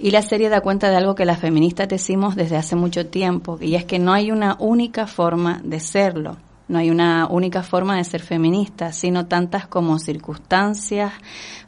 Y 0.00 0.10
la 0.10 0.22
serie 0.22 0.48
da 0.48 0.62
cuenta 0.62 0.90
de 0.90 0.96
algo 0.96 1.14
que 1.14 1.24
las 1.24 1.38
feministas 1.38 1.86
decimos 1.86 2.34
desde 2.34 2.56
hace 2.56 2.74
mucho 2.74 3.06
tiempo, 3.06 3.56
y 3.60 3.76
es 3.76 3.84
que 3.84 4.00
no 4.00 4.12
hay 4.12 4.32
una 4.32 4.56
única 4.58 5.06
forma 5.06 5.60
de 5.62 5.78
serlo, 5.78 6.38
no 6.66 6.80
hay 6.80 6.90
una 6.90 7.28
única 7.28 7.62
forma 7.62 7.98
de 7.98 8.02
ser 8.02 8.20
feminista, 8.20 8.90
sino 8.90 9.26
tantas 9.26 9.68
como 9.68 10.00
circunstancias, 10.00 11.12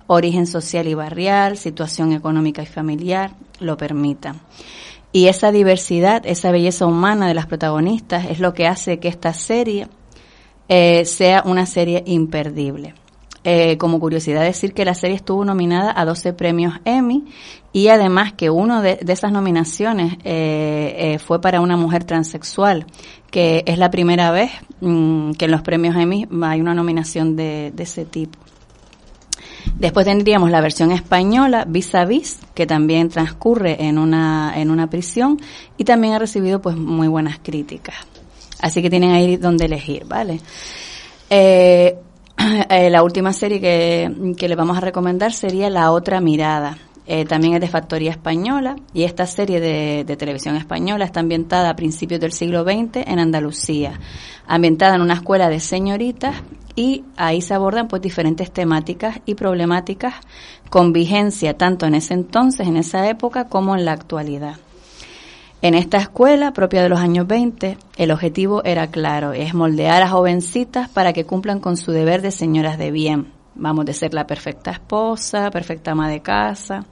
origen 0.09 0.49
social 0.49 0.89
y 0.89 0.95
barrial, 0.95 1.57
situación 1.57 2.12
económica 2.12 2.61
y 2.61 2.66
familiar 2.66 3.31
lo 3.61 3.77
permitan. 3.77 4.41
Y 5.12 5.26
esa 5.26 5.52
diversidad, 5.52 6.22
esa 6.26 6.50
belleza 6.50 6.86
humana 6.86 7.28
de 7.28 7.34
las 7.34 7.46
protagonistas 7.46 8.26
es 8.26 8.40
lo 8.40 8.52
que 8.54 8.66
hace 8.66 8.98
que 8.98 9.09
esta 9.09 9.32
serie 9.32 9.88
eh, 10.68 11.04
sea 11.04 11.42
una 11.46 11.66
serie 11.66 12.02
imperdible. 12.06 12.94
Eh, 13.44 13.78
como 13.78 14.00
curiosidad 14.00 14.42
decir 14.42 14.74
que 14.74 14.84
la 14.84 14.94
serie 14.94 15.16
estuvo 15.16 15.44
nominada 15.44 15.94
a 15.96 16.04
12 16.04 16.32
premios 16.32 16.74
Emmy 16.84 17.24
y 17.72 17.88
además 17.88 18.32
que 18.32 18.50
de, 18.50 18.98
de 19.00 19.12
esas 19.12 19.30
nominaciones 19.30 20.14
eh, 20.24 20.94
eh, 21.14 21.18
fue 21.18 21.40
para 21.40 21.61
una 21.61 21.76
mujer 21.76 22.02
transexual, 22.04 22.84
que 23.30 23.62
es 23.66 23.78
la 23.78 23.90
primera 23.90 24.32
vez 24.32 24.50
mm, 24.80 25.32
que 25.32 25.44
en 25.44 25.50
los 25.52 25.62
premios 25.62 25.96
Emmy 25.96 26.26
hay 26.42 26.61
una 26.61 26.74
nominación 26.74 27.36
de, 27.36 27.72
de 27.74 27.82
ese 27.84 28.04
tipo. 28.04 28.38
Después 29.78 30.06
tendríamos 30.06 30.50
la 30.50 30.61
versión 30.61 30.90
española, 30.92 31.64
Vis 31.66 31.94
a 31.94 32.04
Vis, 32.04 32.40
que 32.54 32.66
también 32.66 33.09
transcurre 33.09 33.84
en 33.84 33.98
una, 33.98 34.52
en 34.56 34.70
una 34.70 34.90
prisión 34.90 35.40
y 35.76 35.84
también 35.84 36.14
ha 36.14 36.18
recibido 36.18 36.61
pues 36.61 36.76
muy 36.76 37.09
buenas 37.09 37.38
críticas. 37.38 37.96
Así 38.61 38.82
que 38.82 38.90
tienen 38.90 39.12
ahí 39.12 39.36
donde 39.36 39.66
elegir, 39.66 40.04
¿vale? 40.06 40.40
Eh, 41.30 41.96
eh, 42.70 42.90
la 42.90 43.02
última 43.02 43.32
serie 43.32 43.61
que, 43.61 44.34
que 44.36 44.48
le 44.48 44.56
vamos 44.56 44.76
a 44.76 44.80
recomendar 44.80 45.32
sería 45.32 45.70
La 45.70 45.92
Otra 45.92 46.20
Mirada. 46.20 46.78
Eh, 47.11 47.24
también 47.24 47.54
es 47.54 47.61
de 47.62 47.68
Factoría 47.68 48.11
Española 48.11 48.76
y 48.92 49.04
esta 49.04 49.26
serie 49.26 49.61
de, 49.61 50.04
de, 50.04 50.16
televisión 50.18 50.56
española 50.56 51.06
está 51.06 51.20
ambientada 51.20 51.70
a 51.70 51.76
principios 51.76 52.20
del 52.20 52.32
siglo 52.32 52.64
XX 52.64 52.98
en 53.06 53.18
Andalucía, 53.18 53.98
ambientada 54.46 54.96
en 54.96 55.00
una 55.00 55.14
escuela 55.14 55.48
de 55.48 55.59
señoritas 55.59 56.34
y 56.79 57.05
ahí 57.16 57.41
se 57.41 57.55
abordan 57.55 57.89
pues 57.89 58.01
diferentes 58.01 58.53
temáticas 58.53 59.18
y 59.26 59.35
problemáticas 59.35 60.14
con 60.70 60.93
vigencia 60.93 61.59
tanto 61.59 61.87
en 61.87 61.97
ese 61.97 62.14
entonces, 62.14 62.68
en 62.68 62.76
esa 62.76 63.09
época, 63.09 63.49
como 63.49 63.74
en 63.74 63.85
la 63.85 63.91
actualidad. 63.91 64.59
En 65.61 65.74
esta 65.74 65.97
escuela, 65.97 66.53
propia 66.53 66.81
de 66.81 66.89
los 66.89 67.01
años 67.01 67.26
20, 67.26 67.76
el 67.97 68.12
objetivo 68.12 68.62
era 68.62 68.87
claro, 68.87 69.33
es 69.33 69.55
moldear 69.55 70.05
a 70.05 70.09
jovencitas 70.09 70.89
para 70.89 71.12
que 71.12 71.24
cumplan 71.26 71.59
con 71.59 71.76
su 71.76 71.91
deber 71.91 72.22
de 72.22 72.31
señoras 72.31 72.79
de 72.79 72.93
bien, 72.93 73.33
vamos 73.57 73.85
de 73.85 73.93
ser 73.93 74.14
la 74.14 74.29
perfecta 74.29 74.70
esposa, 74.70 75.51
perfecta 75.51 75.91
ama 75.91 76.09
de 76.09 76.22
casa. 76.22 76.85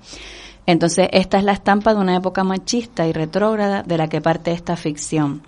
Entonces, 0.66 1.09
esta 1.12 1.39
es 1.39 1.45
la 1.45 1.53
estampa 1.53 1.95
de 1.95 2.01
una 2.01 2.16
época 2.16 2.43
machista 2.43 3.07
y 3.07 3.12
retrógrada 3.12 3.84
de 3.84 3.99
la 3.99 4.09
que 4.09 4.20
parte 4.20 4.51
esta 4.51 4.74
ficción, 4.74 5.43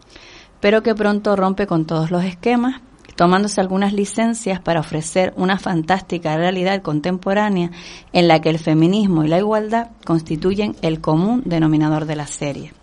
pero 0.60 0.84
que 0.84 0.94
pronto 0.94 1.34
rompe 1.34 1.66
con 1.66 1.86
todos 1.86 2.12
los 2.12 2.22
esquemas, 2.22 2.82
tomándose 3.18 3.60
algunas 3.60 3.92
licencias 3.92 4.60
para 4.60 4.78
ofrecer 4.78 5.34
una 5.36 5.58
fantástica 5.58 6.36
realidad 6.36 6.82
contemporánea 6.82 7.72
en 8.12 8.28
la 8.28 8.40
que 8.40 8.48
el 8.48 8.60
feminismo 8.60 9.24
y 9.24 9.28
la 9.28 9.38
igualdad 9.38 9.88
constituyen 10.04 10.76
el 10.82 11.00
común 11.00 11.42
denominador 11.44 12.04
de 12.04 12.14
la 12.14 12.28
serie. 12.28 12.74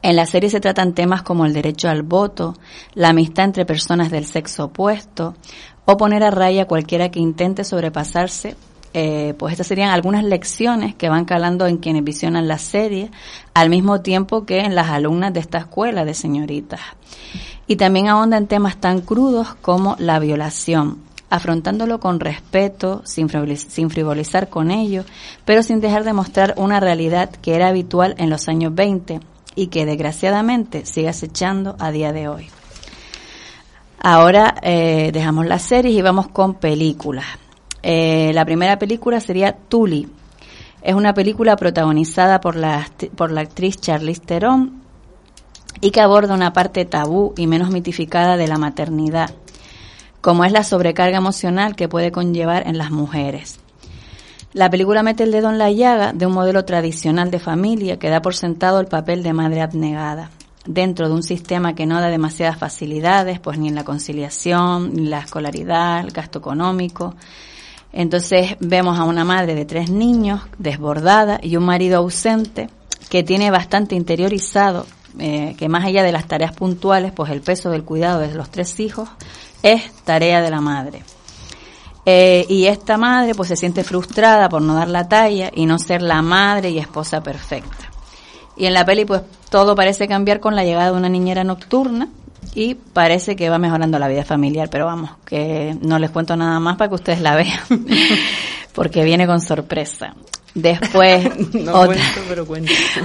En 0.00 0.16
la 0.16 0.24
serie 0.24 0.48
se 0.48 0.60
tratan 0.60 0.94
temas 0.94 1.20
como 1.20 1.44
el 1.44 1.52
derecho 1.52 1.90
al 1.90 2.02
voto, 2.02 2.54
la 2.94 3.10
amistad 3.10 3.44
entre 3.44 3.66
personas 3.66 4.10
del 4.10 4.24
sexo 4.24 4.64
opuesto 4.64 5.34
o 5.84 5.98
poner 5.98 6.24
a 6.24 6.30
raya 6.30 6.62
a 6.62 6.66
cualquiera 6.66 7.10
que 7.10 7.20
intente 7.20 7.64
sobrepasarse 7.64 8.56
eh, 8.94 9.34
pues 9.38 9.52
estas 9.52 9.66
serían 9.66 9.90
algunas 9.90 10.24
lecciones 10.24 10.94
que 10.94 11.08
van 11.08 11.24
calando 11.24 11.66
en 11.66 11.78
quienes 11.78 12.04
visionan 12.04 12.48
la 12.48 12.58
serie, 12.58 13.10
al 13.54 13.70
mismo 13.70 14.00
tiempo 14.00 14.44
que 14.44 14.60
en 14.60 14.74
las 14.74 14.88
alumnas 14.88 15.32
de 15.32 15.40
esta 15.40 15.58
escuela 15.58 16.04
de 16.04 16.14
señoritas. 16.14 16.80
Y 17.66 17.76
también 17.76 18.08
ahonda 18.08 18.36
en 18.36 18.46
temas 18.46 18.76
tan 18.76 19.00
crudos 19.00 19.54
como 19.62 19.96
la 19.98 20.18
violación, 20.18 20.98
afrontándolo 21.30 22.00
con 22.00 22.20
respeto, 22.20 23.00
sin 23.04 23.28
frivolizar 23.28 24.48
con 24.48 24.70
ello, 24.70 25.04
pero 25.44 25.62
sin 25.62 25.80
dejar 25.80 26.04
de 26.04 26.12
mostrar 26.12 26.54
una 26.58 26.80
realidad 26.80 27.30
que 27.30 27.54
era 27.54 27.68
habitual 27.68 28.14
en 28.18 28.28
los 28.28 28.48
años 28.48 28.74
20 28.74 29.20
y 29.54 29.68
que 29.68 29.86
desgraciadamente 29.86 30.84
sigue 30.84 31.08
acechando 31.08 31.76
a 31.78 31.90
día 31.90 32.12
de 32.12 32.28
hoy. 32.28 32.48
Ahora 34.04 34.56
eh, 34.62 35.10
dejamos 35.12 35.46
las 35.46 35.62
series 35.62 35.94
y 35.94 36.02
vamos 36.02 36.28
con 36.28 36.54
películas. 36.54 37.24
Eh, 37.82 38.30
la 38.34 38.44
primera 38.44 38.78
película 38.78 39.20
sería 39.20 39.52
Tully. 39.52 40.08
Es 40.82 40.94
una 40.94 41.14
película 41.14 41.56
protagonizada 41.56 42.40
por 42.40 42.56
la, 42.56 42.86
por 43.16 43.30
la 43.30 43.42
actriz 43.42 43.80
Charlize 43.80 44.20
Theron 44.20 44.82
y 45.80 45.90
que 45.90 46.00
aborda 46.00 46.34
una 46.34 46.52
parte 46.52 46.84
tabú 46.84 47.34
y 47.36 47.46
menos 47.46 47.70
mitificada 47.70 48.36
de 48.36 48.48
la 48.48 48.58
maternidad, 48.58 49.30
como 50.20 50.44
es 50.44 50.52
la 50.52 50.64
sobrecarga 50.64 51.18
emocional 51.18 51.76
que 51.76 51.88
puede 51.88 52.12
conllevar 52.12 52.66
en 52.66 52.78
las 52.78 52.90
mujeres. 52.90 53.58
La 54.52 54.68
película 54.68 55.02
mete 55.02 55.22
el 55.22 55.32
dedo 55.32 55.48
en 55.48 55.58
la 55.58 55.70
llaga 55.70 56.12
de 56.12 56.26
un 56.26 56.34
modelo 56.34 56.64
tradicional 56.64 57.30
de 57.30 57.38
familia 57.38 57.98
que 57.98 58.10
da 58.10 58.20
por 58.20 58.34
sentado 58.34 58.80
el 58.80 58.86
papel 58.86 59.22
de 59.22 59.32
madre 59.32 59.62
abnegada, 59.62 60.30
dentro 60.66 61.08
de 61.08 61.14
un 61.14 61.22
sistema 61.22 61.74
que 61.74 61.86
no 61.86 62.00
da 62.00 62.08
demasiadas 62.08 62.58
facilidades, 62.58 63.40
pues 63.40 63.58
ni 63.58 63.68
en 63.68 63.74
la 63.74 63.84
conciliación, 63.84 64.92
ni 64.94 65.06
la 65.06 65.20
escolaridad, 65.20 66.00
el 66.00 66.10
gasto 66.10 66.38
económico, 66.38 67.14
entonces 67.92 68.56
vemos 68.60 68.98
a 68.98 69.04
una 69.04 69.24
madre 69.24 69.54
de 69.54 69.64
tres 69.64 69.90
niños 69.90 70.40
desbordada 70.58 71.38
y 71.42 71.56
un 71.56 71.64
marido 71.64 71.98
ausente 71.98 72.68
que 73.10 73.22
tiene 73.22 73.50
bastante 73.50 73.94
interiorizado 73.94 74.86
eh, 75.18 75.54
que 75.58 75.68
más 75.68 75.84
allá 75.84 76.02
de 76.02 76.12
las 76.12 76.26
tareas 76.26 76.52
puntuales, 76.52 77.12
pues 77.12 77.30
el 77.30 77.42
peso 77.42 77.70
del 77.70 77.84
cuidado 77.84 78.20
de 78.20 78.32
los 78.34 78.50
tres 78.50 78.80
hijos 78.80 79.10
es 79.62 79.92
tarea 80.04 80.40
de 80.40 80.50
la 80.50 80.60
madre. 80.60 81.02
Eh, 82.06 82.46
y 82.48 82.64
esta 82.64 82.96
madre 82.96 83.34
pues 83.34 83.48
se 83.48 83.56
siente 83.56 83.84
frustrada 83.84 84.48
por 84.48 84.62
no 84.62 84.74
dar 84.74 84.88
la 84.88 85.08
talla 85.08 85.50
y 85.54 85.66
no 85.66 85.78
ser 85.78 86.02
la 86.02 86.22
madre 86.22 86.70
y 86.70 86.78
esposa 86.78 87.22
perfecta. 87.22 87.90
Y 88.56 88.66
en 88.66 88.72
la 88.72 88.84
peli 88.84 89.04
pues 89.04 89.22
todo 89.50 89.74
parece 89.76 90.08
cambiar 90.08 90.40
con 90.40 90.56
la 90.56 90.64
llegada 90.64 90.92
de 90.92 90.96
una 90.96 91.08
niñera 91.08 91.44
nocturna 91.44 92.08
y 92.54 92.74
parece 92.74 93.36
que 93.36 93.48
va 93.48 93.58
mejorando 93.58 93.98
la 93.98 94.08
vida 94.08 94.24
familiar, 94.24 94.68
pero 94.70 94.86
vamos, 94.86 95.10
que 95.24 95.76
no 95.80 95.98
les 95.98 96.10
cuento 96.10 96.36
nada 96.36 96.60
más 96.60 96.76
para 96.76 96.88
que 96.88 96.94
ustedes 96.96 97.20
la 97.20 97.34
vean, 97.34 97.60
porque 98.74 99.04
viene 99.04 99.26
con 99.26 99.40
sorpresa. 99.40 100.14
Después, 100.54 101.26
otra, 101.72 102.02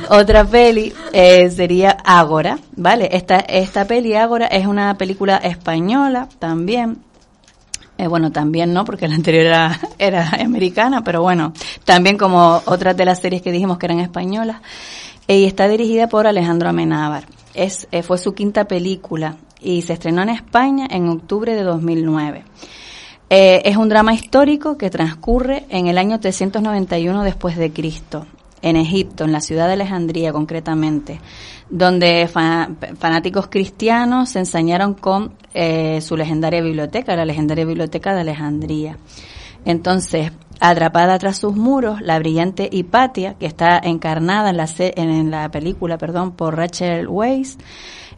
otra 0.09 0.45
peli 0.45 0.93
eh, 1.13 1.49
sería 1.49 1.91
Ágora, 2.03 2.59
¿vale? 2.75 3.09
Esta, 3.13 3.38
esta 3.38 3.85
peli 3.85 4.15
Ágora 4.15 4.47
es 4.47 4.65
una 4.65 4.97
película 4.97 5.38
española 5.38 6.27
también. 6.39 6.97
Eh, 7.97 8.07
bueno, 8.07 8.31
también 8.31 8.73
no, 8.73 8.85
porque 8.85 9.07
la 9.07 9.15
anterior 9.15 9.45
era, 9.45 9.79
era 9.97 10.29
americana, 10.39 11.03
pero 11.03 11.21
bueno, 11.21 11.53
también 11.85 12.17
como 12.17 12.61
otras 12.65 12.95
de 12.97 13.05
las 13.05 13.19
series 13.19 13.41
que 13.41 13.51
dijimos 13.51 13.77
que 13.77 13.85
eran 13.85 13.99
españolas. 13.99 14.57
Y 15.28 15.45
está 15.45 15.67
dirigida 15.67 16.07
por 16.07 16.28
Alejandro 16.28 16.69
Amenábar 16.69 17.25
es, 17.57 17.88
eh, 17.91 18.03
fue 18.03 18.17
su 18.17 18.34
quinta 18.34 18.65
película 18.65 19.38
y 19.59 19.82
se 19.82 19.93
estrenó 19.93 20.21
en 20.21 20.30
España 20.30 20.88
en 20.89 21.09
octubre 21.09 21.55
de 21.55 21.63
2009. 21.63 22.45
Eh, 23.30 23.61
es 23.65 23.75
un 23.75 23.89
drama 23.89 24.13
histórico 24.13 24.78
que 24.78 24.89
transcurre 24.89 25.65
en 25.69 25.88
el 25.88 25.97
año 25.97 26.19
391 26.19 27.23
después 27.23 27.57
de 27.57 27.73
Cristo, 27.73 28.25
en 28.61 28.78
Egipto, 28.78 29.25
en 29.25 29.34
la 29.34 29.41
ciudad 29.41 29.67
de 29.67 29.73
Alejandría 29.73 30.32
concretamente, 30.32 31.19
donde 31.69 32.30
fanáticos 32.30 33.47
cristianos 33.47 34.30
se 34.30 34.39
ensañaron 34.39 34.93
con 34.93 35.34
eh, 35.53 35.99
su 36.01 36.15
legendaria 36.15 36.61
biblioteca, 36.61 37.15
la 37.15 37.25
legendaria 37.25 37.65
biblioteca 37.65 38.13
de 38.13 38.21
Alejandría. 38.21 38.97
Entonces, 39.65 40.32
atrapada 40.59 41.17
tras 41.19 41.37
sus 41.37 41.55
muros, 41.55 42.01
la 42.01 42.19
brillante 42.19 42.69
Hipatia, 42.71 43.35
que 43.35 43.45
está 43.45 43.77
encarnada 43.77 44.49
en 44.49 45.31
la, 45.31 45.49
película 45.49 45.97
perdón, 45.97 46.31
por 46.31 46.55
Rachel 46.55 47.07
Weisz, 47.07 47.57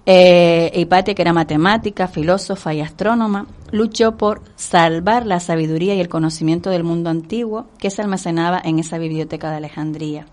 eh, 0.05 0.71
Hipatia, 0.73 1.13
que 1.13 1.21
era 1.21 1.33
matemática, 1.33 2.07
filósofa 2.07 2.73
y 2.73 2.81
astrónoma, 2.81 3.47
luchó 3.71 4.17
por 4.17 4.41
salvar 4.55 5.25
la 5.25 5.39
sabiduría 5.39 5.95
y 5.95 5.99
el 5.99 6.09
conocimiento 6.09 6.69
del 6.69 6.83
mundo 6.83 7.09
antiguo 7.09 7.67
que 7.77 7.89
se 7.89 8.01
almacenaba 8.01 8.61
en 8.63 8.79
esa 8.79 8.97
biblioteca 8.97 9.51
de 9.51 9.57
Alejandría. 9.57 10.25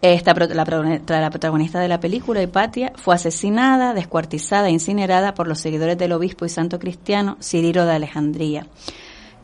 Esta, 0.00 0.34
la, 0.34 0.64
la, 1.06 1.30
protagonista 1.30 1.78
de 1.78 1.86
la 1.86 2.00
película, 2.00 2.42
Hipatia, 2.42 2.92
fue 2.96 3.14
asesinada, 3.14 3.94
descuartizada 3.94 4.66
e 4.66 4.72
incinerada 4.72 5.34
por 5.34 5.46
los 5.46 5.60
seguidores 5.60 5.96
del 5.96 6.10
obispo 6.10 6.44
y 6.44 6.48
santo 6.48 6.80
cristiano 6.80 7.36
Cirilo 7.40 7.86
de 7.86 7.92
Alejandría 7.92 8.66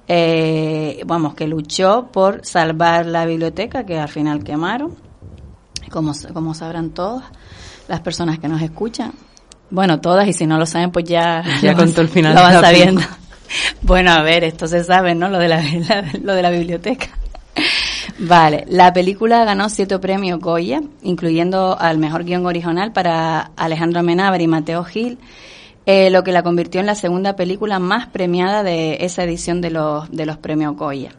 eh, 0.09 1.03
vamos, 1.07 1.35
que 1.35 1.47
luchó 1.47 2.09
por 2.11 2.45
salvar 2.45 3.05
la 3.07 3.27
biblioteca 3.27 3.85
que 3.85 3.99
al 3.99 4.09
final 4.09 4.43
quemaron, 4.43 4.97
como, 5.91 6.13
como 6.33 6.55
sabrán 6.55 6.91
todas 6.91 7.25
las 7.89 8.01
personas 8.01 8.39
que 8.39 8.49
nos 8.49 8.63
escuchan. 8.63 9.13
Bueno, 9.71 10.01
todas, 10.01 10.27
y 10.27 10.33
si 10.33 10.47
no 10.47 10.59
lo 10.59 10.65
saben, 10.65 10.91
pues 10.91 11.05
ya, 11.05 11.45
ya 11.61 11.75
contó 11.75 12.01
el 12.03 12.09
final 12.09 12.35
lo 12.35 12.43
van 12.43 12.61
sabiendo. 12.61 13.03
Bueno, 13.81 14.11
a 14.11 14.21
ver, 14.21 14.45
esto 14.45 14.67
se 14.67 14.85
sabe, 14.85 15.15
¿no? 15.15 15.31
Lo 15.31 15.39
de 15.39 15.49
la, 15.49 15.63
lo 16.23 16.35
de 16.35 16.43
la 16.43 16.51
biblioteca. 16.51 17.07
Vale, 18.19 18.65
la 18.69 18.93
película 18.93 19.45
ganó 19.45 19.71
siete 19.71 19.99
premios 19.99 20.39
Goya, 20.39 20.83
incluyendo 21.03 21.79
al 21.79 21.97
mejor 21.97 22.25
guion 22.25 22.45
original 22.45 22.93
para 22.93 23.53
Alejandro 23.57 24.01
Amenábar 24.01 24.43
y 24.43 24.47
Mateo 24.47 24.85
Gil, 24.85 25.19
eh, 25.91 26.11
lo 26.11 26.23
que 26.23 26.33
la 26.33 26.43
convirtió 26.43 26.81
en 26.81 26.87
la 26.87 26.95
segunda 26.95 27.35
película 27.35 27.79
más 27.79 28.09
premiada 28.09 28.63
de 28.63 28.99
esa 29.07 29.25
edición 29.25 29.63
de 29.63 29.71
los, 29.71 30.11
de 30.11 30.27
los 30.27 30.37
premios 30.37 30.77
Goya. 30.77 31.13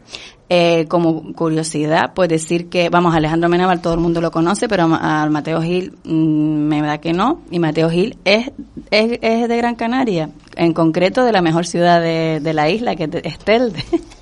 Eh, 0.48 0.86
como 0.86 1.32
curiosidad, 1.32 2.12
pues 2.14 2.28
decir 2.28 2.68
que, 2.68 2.88
vamos, 2.88 3.12
Alejandro 3.12 3.48
Menaval 3.48 3.80
todo 3.80 3.94
el 3.94 4.00
mundo 4.00 4.20
lo 4.20 4.30
conoce, 4.30 4.68
pero 4.68 4.84
al 4.94 5.30
Mateo 5.30 5.60
Gil 5.60 5.94
mm, 6.04 6.12
me 6.12 6.82
da 6.82 6.98
que 6.98 7.12
no, 7.12 7.40
y 7.50 7.58
Mateo 7.58 7.90
Gil 7.90 8.16
es, 8.24 8.52
es, 8.92 9.18
es, 9.20 9.48
de 9.48 9.56
Gran 9.56 9.74
Canaria, 9.74 10.30
en 10.54 10.72
concreto 10.72 11.24
de 11.24 11.32
la 11.32 11.42
mejor 11.42 11.66
ciudad 11.66 12.00
de, 12.00 12.38
de 12.38 12.54
la 12.54 12.70
isla, 12.70 12.94
que 12.94 13.10
es 13.24 13.38
Telde. 13.40 13.82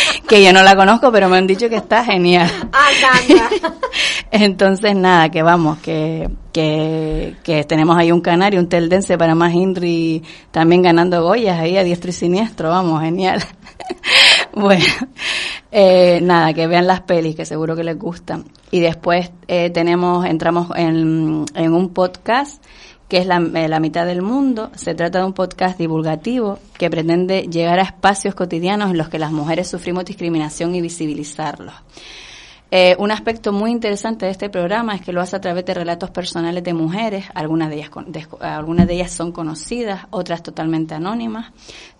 que 0.28 0.42
yo 0.42 0.52
no 0.52 0.62
la 0.62 0.76
conozco, 0.76 1.10
pero 1.12 1.28
me 1.28 1.38
han 1.38 1.46
dicho 1.46 1.68
que 1.68 1.76
está 1.76 2.04
genial. 2.04 2.50
Entonces, 4.30 4.94
nada, 4.94 5.30
que 5.30 5.42
vamos, 5.42 5.78
que, 5.78 6.28
que, 6.52 7.36
que 7.42 7.64
tenemos 7.64 7.96
ahí 7.96 8.12
un 8.12 8.20
canario, 8.20 8.60
un 8.60 8.68
teldense 8.68 9.16
para 9.16 9.34
más 9.34 9.54
Inri 9.54 10.22
también 10.50 10.82
ganando 10.82 11.22
Goyas 11.22 11.58
ahí 11.58 11.76
a 11.76 11.84
diestro 11.84 12.10
y 12.10 12.12
siniestro, 12.12 12.70
vamos, 12.70 13.02
genial. 13.02 13.42
bueno, 14.52 14.84
eh, 15.70 16.20
nada, 16.22 16.52
que 16.52 16.66
vean 16.66 16.86
las 16.86 17.02
pelis, 17.02 17.36
que 17.36 17.44
seguro 17.44 17.76
que 17.76 17.84
les 17.84 17.98
gustan. 17.98 18.44
Y 18.70 18.80
después 18.80 19.30
eh, 19.48 19.70
tenemos, 19.70 20.26
entramos 20.26 20.68
en, 20.76 21.44
en 21.54 21.72
un 21.72 21.90
podcast 21.90 22.62
que 23.08 23.18
es 23.18 23.26
eh, 23.26 23.68
la, 23.68 23.80
mitad 23.80 24.06
del 24.06 24.22
mundo. 24.22 24.70
Se 24.74 24.94
trata 24.94 25.20
de 25.20 25.26
un 25.26 25.32
podcast 25.32 25.78
divulgativo 25.78 26.58
que 26.76 26.90
pretende 26.90 27.42
llegar 27.42 27.78
a 27.78 27.82
espacios 27.82 28.34
cotidianos 28.34 28.90
en 28.90 28.98
los 28.98 29.08
que 29.08 29.18
las 29.18 29.32
mujeres 29.32 29.68
sufrimos 29.68 30.04
discriminación 30.04 30.74
y 30.74 30.80
visibilizarlos. 30.80 31.74
Eh, 32.72 32.96
un 32.98 33.12
aspecto 33.12 33.52
muy 33.52 33.70
interesante 33.70 34.26
de 34.26 34.32
este 34.32 34.50
programa 34.50 34.96
es 34.96 35.00
que 35.00 35.12
lo 35.12 35.20
hace 35.20 35.36
a 35.36 35.40
través 35.40 35.64
de 35.64 35.74
relatos 35.74 36.10
personales 36.10 36.64
de 36.64 36.74
mujeres, 36.74 37.26
algunas 37.32 37.70
de 37.70 37.76
ellas, 37.76 37.90
algunas 38.40 38.88
de 38.88 38.94
ellas 38.94 39.12
son 39.12 39.30
conocidas, 39.30 40.06
otras 40.10 40.42
totalmente 40.42 40.92
anónimas, 40.92 41.52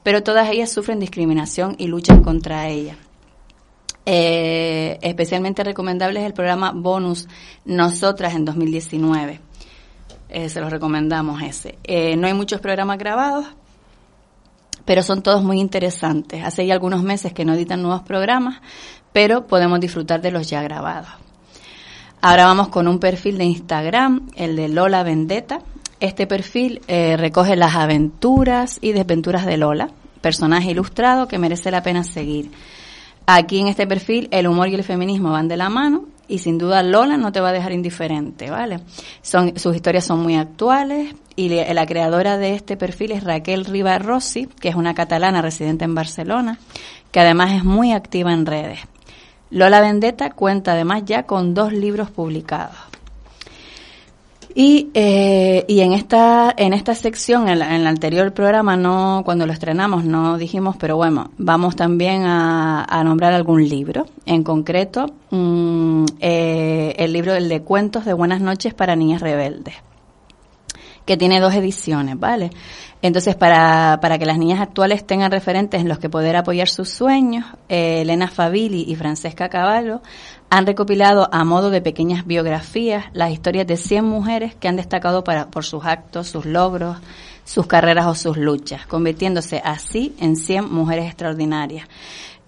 pero 0.02 0.24
todas 0.24 0.50
ellas 0.50 0.72
sufren 0.72 0.98
discriminación 0.98 1.76
y 1.78 1.86
luchan 1.86 2.20
contra 2.20 2.68
ella. 2.68 2.96
Eh, 4.04 4.98
especialmente 5.02 5.62
recomendable 5.62 6.20
es 6.20 6.26
el 6.26 6.32
programa 6.32 6.72
Bonus 6.72 7.28
Nosotras 7.64 8.34
en 8.34 8.44
2019 8.44 9.40
eh, 10.28 10.48
se 10.48 10.60
los 10.60 10.70
recomendamos 10.70 11.42
ese. 11.42 11.78
Eh, 11.84 12.16
no 12.16 12.26
hay 12.26 12.34
muchos 12.34 12.60
programas 12.60 12.98
grabados, 12.98 13.46
pero 14.84 15.02
son 15.02 15.22
todos 15.22 15.42
muy 15.42 15.60
interesantes. 15.60 16.44
Hace 16.44 16.66
ya 16.66 16.74
algunos 16.74 17.02
meses 17.02 17.32
que 17.32 17.44
no 17.44 17.54
editan 17.54 17.82
nuevos 17.82 18.02
programas, 18.02 18.60
pero 19.12 19.46
podemos 19.46 19.80
disfrutar 19.80 20.20
de 20.20 20.30
los 20.30 20.48
ya 20.48 20.62
grabados. 20.62 21.08
Ahora 22.20 22.46
vamos 22.46 22.68
con 22.68 22.88
un 22.88 22.98
perfil 22.98 23.38
de 23.38 23.44
Instagram, 23.44 24.28
el 24.36 24.56
de 24.56 24.68
Lola 24.68 25.02
Vendetta. 25.02 25.60
Este 26.00 26.26
perfil 26.26 26.80
eh, 26.88 27.16
recoge 27.16 27.56
las 27.56 27.74
aventuras 27.76 28.78
y 28.80 28.92
desventuras 28.92 29.46
de 29.46 29.56
Lola, 29.56 29.90
personaje 30.20 30.70
ilustrado 30.70 31.28
que 31.28 31.38
merece 31.38 31.70
la 31.70 31.82
pena 31.82 32.04
seguir. 32.04 32.50
Aquí 33.26 33.60
en 33.60 33.68
este 33.68 33.86
perfil 33.86 34.28
el 34.30 34.46
humor 34.46 34.68
y 34.68 34.74
el 34.74 34.84
feminismo 34.84 35.30
van 35.30 35.48
de 35.48 35.56
la 35.56 35.68
mano 35.68 36.04
y 36.28 36.38
sin 36.38 36.58
duda 36.58 36.82
Lola 36.82 37.16
no 37.16 37.32
te 37.32 37.40
va 37.40 37.50
a 37.50 37.52
dejar 37.52 37.72
indiferente, 37.72 38.50
¿vale? 38.50 38.80
Son, 39.22 39.58
sus 39.58 39.74
historias 39.76 40.04
son 40.04 40.20
muy 40.22 40.36
actuales 40.36 41.14
y 41.36 41.48
le- 41.48 41.72
la 41.74 41.86
creadora 41.86 42.36
de 42.38 42.54
este 42.54 42.76
perfil 42.76 43.12
es 43.12 43.22
Raquel 43.24 43.64
Riva 43.64 43.98
Rossi, 43.98 44.46
que 44.60 44.68
es 44.68 44.74
una 44.74 44.94
catalana 44.94 45.42
residente 45.42 45.84
en 45.84 45.94
Barcelona, 45.94 46.58
que 47.12 47.20
además 47.20 47.52
es 47.52 47.64
muy 47.64 47.92
activa 47.92 48.32
en 48.32 48.46
redes. 48.46 48.80
Lola 49.50 49.80
Vendetta 49.80 50.30
cuenta 50.30 50.72
además 50.72 51.02
ya 51.04 51.22
con 51.24 51.54
dos 51.54 51.72
libros 51.72 52.10
publicados. 52.10 52.74
Y, 54.58 54.88
eh, 54.94 55.66
y 55.68 55.80
en 55.80 55.92
esta 55.92 56.54
en 56.56 56.72
esta 56.72 56.94
sección, 56.94 57.46
en, 57.48 57.58
la- 57.58 57.74
en 57.74 57.82
el 57.82 57.86
anterior 57.86 58.32
programa, 58.32 58.74
no 58.74 59.20
cuando 59.26 59.44
lo 59.46 59.52
estrenamos, 59.52 60.04
no 60.04 60.38
dijimos, 60.38 60.76
pero 60.78 60.96
bueno, 60.96 61.30
vamos 61.36 61.76
también 61.76 62.22
a, 62.24 62.82
a 62.88 63.04
nombrar 63.04 63.34
algún 63.34 63.68
libro. 63.68 64.06
En 64.24 64.42
concreto, 64.44 65.12
mm, 65.30 66.06
eh, 66.20 66.94
el 66.98 67.12
libro 67.12 67.34
el 67.34 67.50
de 67.50 67.60
cuentos 67.60 68.06
de 68.06 68.14
Buenas 68.14 68.40
noches 68.40 68.72
para 68.72 68.96
niñas 68.96 69.20
rebeldes 69.20 69.74
que 71.06 71.16
tiene 71.16 71.40
dos 71.40 71.54
ediciones, 71.54 72.18
¿vale? 72.18 72.50
Entonces, 73.00 73.36
para, 73.36 73.98
para 74.02 74.18
que 74.18 74.26
las 74.26 74.38
niñas 74.38 74.60
actuales 74.60 75.06
tengan 75.06 75.30
referentes 75.30 75.80
en 75.80 75.88
los 75.88 75.98
que 75.98 76.10
poder 76.10 76.36
apoyar 76.36 76.68
sus 76.68 76.88
sueños, 76.88 77.46
eh, 77.68 78.02
Elena 78.02 78.28
Fabili 78.28 78.84
y 78.88 78.96
Francesca 78.96 79.48
Cavallo 79.48 80.02
han 80.50 80.66
recopilado 80.66 81.28
a 81.32 81.44
modo 81.44 81.70
de 81.70 81.80
pequeñas 81.80 82.26
biografías 82.26 83.04
las 83.12 83.30
historias 83.30 83.66
de 83.66 83.76
100 83.76 84.04
mujeres 84.04 84.54
que 84.54 84.68
han 84.68 84.76
destacado 84.76 85.24
para, 85.24 85.48
por 85.50 85.64
sus 85.64 85.84
actos, 85.84 86.28
sus 86.28 86.46
logros, 86.46 86.98
sus 87.44 87.66
carreras 87.66 88.06
o 88.06 88.14
sus 88.14 88.36
luchas, 88.36 88.86
convirtiéndose 88.86 89.62
así 89.64 90.14
en 90.18 90.36
100 90.36 90.72
mujeres 90.72 91.06
extraordinarias. 91.06 91.86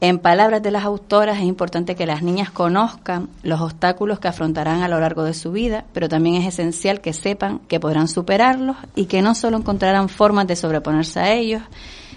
En 0.00 0.20
palabras 0.20 0.62
de 0.62 0.70
las 0.70 0.84
autoras, 0.84 1.38
es 1.38 1.44
importante 1.44 1.96
que 1.96 2.06
las 2.06 2.22
niñas 2.22 2.52
conozcan 2.52 3.28
los 3.42 3.60
obstáculos 3.60 4.20
que 4.20 4.28
afrontarán 4.28 4.82
a 4.82 4.88
lo 4.88 5.00
largo 5.00 5.24
de 5.24 5.34
su 5.34 5.50
vida, 5.50 5.86
pero 5.92 6.08
también 6.08 6.36
es 6.36 6.46
esencial 6.46 7.00
que 7.00 7.12
sepan 7.12 7.58
que 7.66 7.80
podrán 7.80 8.06
superarlos 8.06 8.76
y 8.94 9.06
que 9.06 9.22
no 9.22 9.34
solo 9.34 9.56
encontrarán 9.56 10.08
formas 10.08 10.46
de 10.46 10.54
sobreponerse 10.54 11.18
a 11.18 11.32
ellos, 11.32 11.62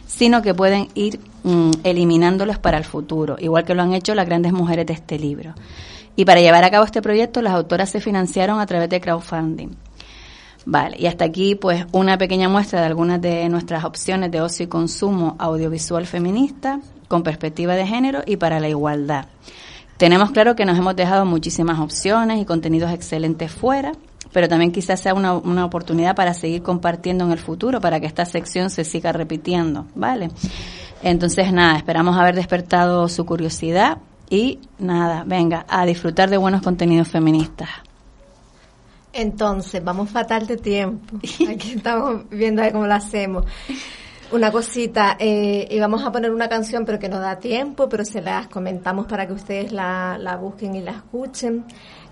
sino 0.06 0.44
que 0.44 0.54
pueden 0.54 0.90
ir 0.94 1.20
mm, 1.44 1.72
eliminándolos 1.84 2.60
para 2.60 2.78
el 2.78 2.84
futuro, 2.84 3.38
igual 3.40 3.64
que 3.64 3.74
lo 3.74 3.82
han 3.82 3.94
hecho 3.94 4.14
las 4.14 4.28
grandes 4.28 4.54
mujeres 4.54 4.86
de 4.86 4.94
este 4.94 5.18
libro. 5.18 5.56
Y 6.16 6.26
para 6.26 6.40
llevar 6.40 6.64
a 6.64 6.70
cabo 6.70 6.86
este 6.86 7.02
proyecto, 7.02 7.42
las 7.42 7.54
autoras 7.54 7.90
se 7.90 8.00
financiaron 8.00 8.60
a 8.60 8.66
través 8.68 8.90
de 8.90 9.02
crowdfunding. 9.02 9.70
Vale, 10.66 10.98
y 11.00 11.08
hasta 11.08 11.26
aquí 11.26 11.56
pues 11.56 11.88
una 11.94 12.20
pequeña 12.20 12.48
muestra 12.48 12.82
de 12.82 12.86
algunas 12.86 13.20
de 13.20 13.50
nuestras 13.50 13.84
opciones 13.86 14.30
de 14.30 14.42
ocio 14.42 14.66
y 14.66 14.68
consumo 14.68 15.36
audiovisual 15.40 16.06
feminista 16.06 16.80
con 17.12 17.24
perspectiva 17.24 17.76
de 17.76 17.86
género 17.86 18.22
y 18.26 18.38
para 18.38 18.62
la 18.62 18.70
igualdad. 18.70 19.26
Tenemos 19.98 20.32
claro 20.32 20.56
que 20.56 20.66
nos 20.66 20.78
hemos 20.78 20.96
dejado 20.96 21.26
muchísimas 21.26 21.78
opciones 21.78 22.40
y 22.40 22.46
contenidos 22.46 22.90
excelentes 22.90 23.52
fuera, 23.52 23.92
pero 24.32 24.48
también 24.48 24.72
quizás 24.72 25.02
sea 25.02 25.14
una, 25.14 25.34
una 25.34 25.66
oportunidad 25.66 26.16
para 26.16 26.34
seguir 26.34 26.64
compartiendo 26.64 27.26
en 27.26 27.34
el 27.34 27.38
futuro, 27.38 27.82
para 27.82 28.00
que 28.00 28.06
esta 28.06 28.24
sección 28.24 28.70
se 28.70 28.86
siga 28.86 29.12
repitiendo, 29.12 29.88
¿vale? 29.94 30.32
Entonces, 31.04 31.52
nada, 31.52 31.76
esperamos 31.76 32.18
haber 32.18 32.34
despertado 32.34 33.10
su 33.10 33.26
curiosidad 33.26 33.98
y 34.30 34.60
nada, 34.80 35.26
venga, 35.28 35.66
a 35.68 35.86
disfrutar 35.86 36.30
de 36.30 36.38
buenos 36.38 36.62
contenidos 36.62 37.10
feministas. 37.10 37.70
Entonces, 39.12 39.84
vamos 39.84 40.10
fatal 40.10 40.48
de 40.48 40.56
tiempo. 40.56 41.18
Aquí 41.50 41.74
estamos 41.74 42.30
viendo 42.30 42.62
a 42.62 42.66
ver 42.66 42.72
cómo 42.72 42.88
lo 42.88 42.94
hacemos. 42.94 43.44
Una 44.32 44.50
cosita, 44.50 45.18
eh, 45.20 45.68
íbamos 45.72 46.06
a 46.06 46.12
poner 46.12 46.32
una 46.32 46.48
canción, 46.48 46.86
pero 46.86 46.98
que 47.00 47.10
no 47.10 47.20
da 47.20 47.38
tiempo, 47.38 47.90
pero 47.90 48.06
se 48.06 48.22
las 48.22 48.48
comentamos 48.48 49.06
para 49.06 49.28
que 49.28 49.34
ustedes 49.34 49.74
la, 49.74 50.18
la 50.18 50.38
busquen 50.38 50.74
y 50.76 50.82
la 50.82 50.92
escuchen. 50.92 51.66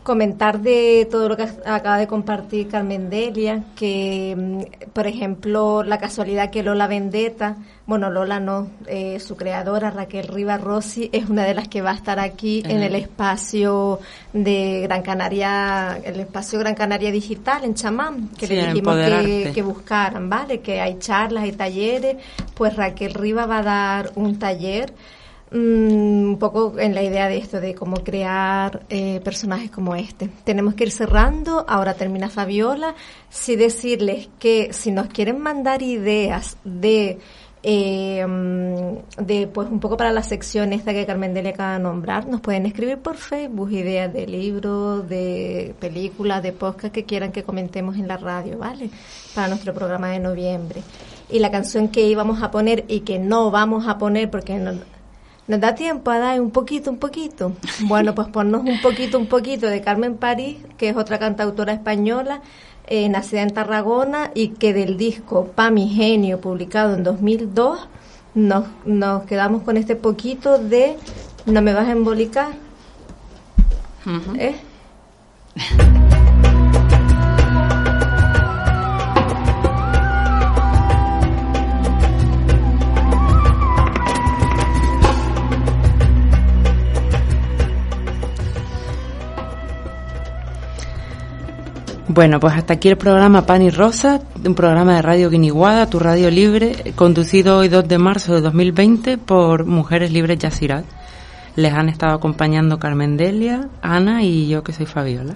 Comentar 0.04 0.62
de 0.62 1.08
todo 1.12 1.30
lo 1.30 1.38
que 1.38 1.44
acaba 1.44 1.98
de 1.98 2.08
compartir 2.08 2.68
Carmen 2.68 3.10
Delia, 3.10 3.64
que, 3.76 4.36
mm, 4.36 4.92
por 4.92 5.08
ejemplo, 5.08 5.84
la 5.84 5.98
casualidad 5.98 6.50
que 6.50 6.64
Lola 6.64 6.88
Vendetta, 6.88 7.58
bueno, 7.86 8.10
Lola 8.10 8.40
no, 8.40 8.68
eh, 8.88 9.20
su 9.20 9.36
creadora 9.36 9.92
Raquel 9.92 10.28
Riva 10.28 10.58
Rossi 10.58 11.10
es 11.12 11.30
una 11.30 11.44
de 11.44 11.54
las 11.54 11.68
que 11.68 11.82
va 11.82 11.92
a 11.92 11.96
estar 11.96 12.20
aquí 12.20 12.64
en 12.66 12.82
el 12.82 12.96
espacio 12.96 14.00
de 14.32 14.82
Gran 14.84 15.02
Canaria, 15.02 16.00
el 16.04 16.20
espacio 16.20 16.60
Gran 16.60 16.76
Canaria 16.76 17.12
Digital 17.12 17.64
en 17.66 17.74
Chamán, 17.74 18.30
que 18.38 18.48
Sí, 18.48 18.56
le 18.56 18.68
dijimos 18.68 18.96
que, 18.96 19.52
que 19.54 19.62
buscaran, 19.62 20.30
¿vale? 20.30 20.62
Que 20.62 20.82
hay 20.82 20.98
charlas 21.00 21.46
y 21.46 21.52
talleres, 21.52 22.18
pues 22.56 22.76
Raquel 22.76 23.14
Riva 23.14 23.46
va 23.46 23.60
a 23.60 23.64
dar 23.64 24.12
un 24.16 24.40
taller 24.40 24.94
un 25.52 26.38
poco 26.40 26.78
en 26.78 26.94
la 26.94 27.02
idea 27.02 27.28
de 27.28 27.38
esto, 27.38 27.60
de 27.60 27.74
cómo 27.74 27.98
crear 27.98 28.82
eh, 28.90 29.20
personajes 29.24 29.72
como 29.72 29.96
este. 29.96 30.30
Tenemos 30.44 30.76
que 30.76 30.84
ir 30.84 30.92
cerrando, 30.92 31.66
ahora 31.68 31.96
termina 31.96 32.30
Fabiola, 32.30 32.96
sí 33.30 33.56
decirles 33.56 34.30
que 34.40 34.74
si 34.74 34.92
nos 34.92 35.08
quieren 35.08 35.40
mandar 35.40 35.82
ideas 35.82 36.58
de 36.64 37.20
eh, 37.62 38.26
mm, 38.26 39.26
de 39.26 39.48
pues 39.48 39.70
un 39.70 39.82
poco 39.82 39.98
para 39.98 40.14
la 40.14 40.24
sección 40.24 40.72
esta 40.72 40.94
que 40.94 41.06
Carmen 41.06 41.34
Delia 41.34 41.52
acaba 41.52 41.74
de 41.74 41.80
nombrar, 41.80 42.26
nos 42.28 42.40
pueden 42.40 42.66
escribir 42.66 43.00
por 43.00 43.18
Facebook 43.18 43.72
ideas 43.72 44.14
de 44.14 44.28
libros, 44.28 45.10
de 45.10 45.76
películas, 45.80 46.42
de 46.42 46.54
podcast 46.54 46.94
que 46.94 47.04
quieran 47.04 47.32
que 47.34 47.44
comentemos 47.44 47.98
en 47.98 48.08
la 48.08 48.18
radio, 48.18 48.58
¿vale? 48.58 48.90
Para 49.36 49.50
nuestro 49.50 49.74
programa 49.74 50.10
de 50.10 50.20
noviembre. 50.20 50.82
Y 51.30 51.40
la 51.40 51.52
canción 51.52 51.90
que 51.90 52.08
íbamos 52.08 52.42
a 52.42 52.50
poner 52.50 52.86
y 52.88 53.02
que 53.02 53.20
no 53.20 53.52
vamos 53.52 53.88
a 53.88 53.98
poner 53.98 54.32
porque 54.32 54.56
no, 54.56 54.72
nos 55.50 55.60
da 55.60 55.74
tiempo 55.74 56.12
a 56.12 56.20
dar 56.20 56.40
un 56.40 56.52
poquito, 56.52 56.92
un 56.92 57.00
poquito. 57.00 57.54
Bueno, 57.80 58.14
pues 58.14 58.28
ponnos 58.28 58.62
un 58.64 58.80
poquito, 58.82 59.18
un 59.18 59.26
poquito 59.26 59.66
de 59.66 59.82
Carmen 59.82 60.16
París, 60.16 60.58
que 60.78 60.90
es 60.90 60.96
otra 60.96 61.18
cantautora 61.18 61.74
española, 61.74 62.42
eh, 62.86 63.10
nacida 63.10 63.42
en 63.42 63.52
Tarragona 63.52 64.30
y 64.36 64.50
que 64.50 64.74
del 64.74 64.96
disco 64.96 65.48
Pa 65.56 65.72
mi 65.72 65.90
genio, 65.90 66.40
publicado 66.40 66.94
en 66.96 67.04
2002, 67.04 67.80
nos, 68.36 68.66
nos 68.86 69.24
quedamos 69.24 69.64
con 69.64 69.76
este 69.76 69.96
poquito 69.96 70.60
de 70.60 70.98
No 71.48 71.64
me 71.64 71.74
vas 71.74 71.88
a 71.88 71.92
embolicar. 71.94 72.50
¿Eh? 74.38 74.56
Bueno, 92.12 92.40
pues 92.40 92.56
hasta 92.56 92.74
aquí 92.74 92.90
el 92.90 92.98
programa 92.98 93.46
Pan 93.46 93.62
y 93.62 93.70
Rosa, 93.70 94.20
un 94.44 94.56
programa 94.56 94.96
de 94.96 95.04
Radio 95.04 95.30
Guiniguada, 95.30 95.92
tu 95.92 96.00
radio 96.00 96.32
libre, 96.32 96.96
conducido 96.96 97.60
hoy 97.60 97.70
2 97.70 97.88
de 97.88 98.00
marzo 98.00 98.34
de 98.34 98.42
2020 98.42 99.20
por 99.20 99.68
Mujeres 99.68 100.12
Libres 100.12 100.40
Yacirat. 100.40 100.86
Les 101.56 101.72
han 101.72 101.88
estado 101.88 102.16
acompañando 102.16 102.80
Carmen 102.80 103.16
Delia, 103.16 103.70
Ana 103.84 104.24
y 104.24 104.48
yo 104.48 104.64
que 104.64 104.74
soy 104.74 104.88
Fabiola. 104.88 105.36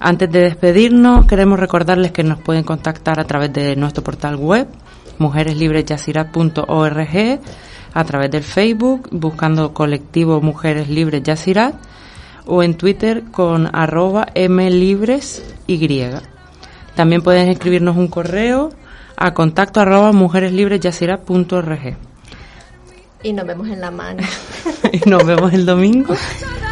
Antes 0.00 0.28
de 0.28 0.40
despedirnos, 0.40 1.26
queremos 1.26 1.60
recordarles 1.60 2.10
que 2.10 2.24
nos 2.24 2.40
pueden 2.40 2.64
contactar 2.64 3.20
a 3.20 3.24
través 3.24 3.52
de 3.52 3.76
nuestro 3.76 4.02
portal 4.02 4.34
web, 4.34 4.66
mujereslibresyacirat.org, 5.18 7.40
a 7.94 8.04
través 8.04 8.28
del 8.28 8.42
Facebook, 8.42 9.08
buscando 9.12 9.72
colectivo 9.72 10.40
Mujeres 10.40 10.88
Libres 10.88 11.22
Yacirat, 11.22 11.76
o 12.46 12.62
en 12.62 12.76
Twitter 12.76 13.24
con 13.30 13.74
arroba 13.74 14.26
mlibresy. 14.34 15.42
También 16.94 17.22
pueden 17.22 17.48
escribirnos 17.48 17.96
un 17.96 18.08
correo 18.08 18.70
a 19.16 19.34
contacto 19.34 19.80
arroba 19.80 20.12
mujereslibresyacirat.org. 20.12 21.96
Y 23.22 23.32
nos 23.32 23.46
vemos 23.46 23.68
en 23.68 23.80
la 23.80 23.90
mano. 23.90 24.22
y 24.92 25.08
nos 25.08 25.24
vemos 25.24 25.52
el 25.52 25.64
domingo. 25.64 26.14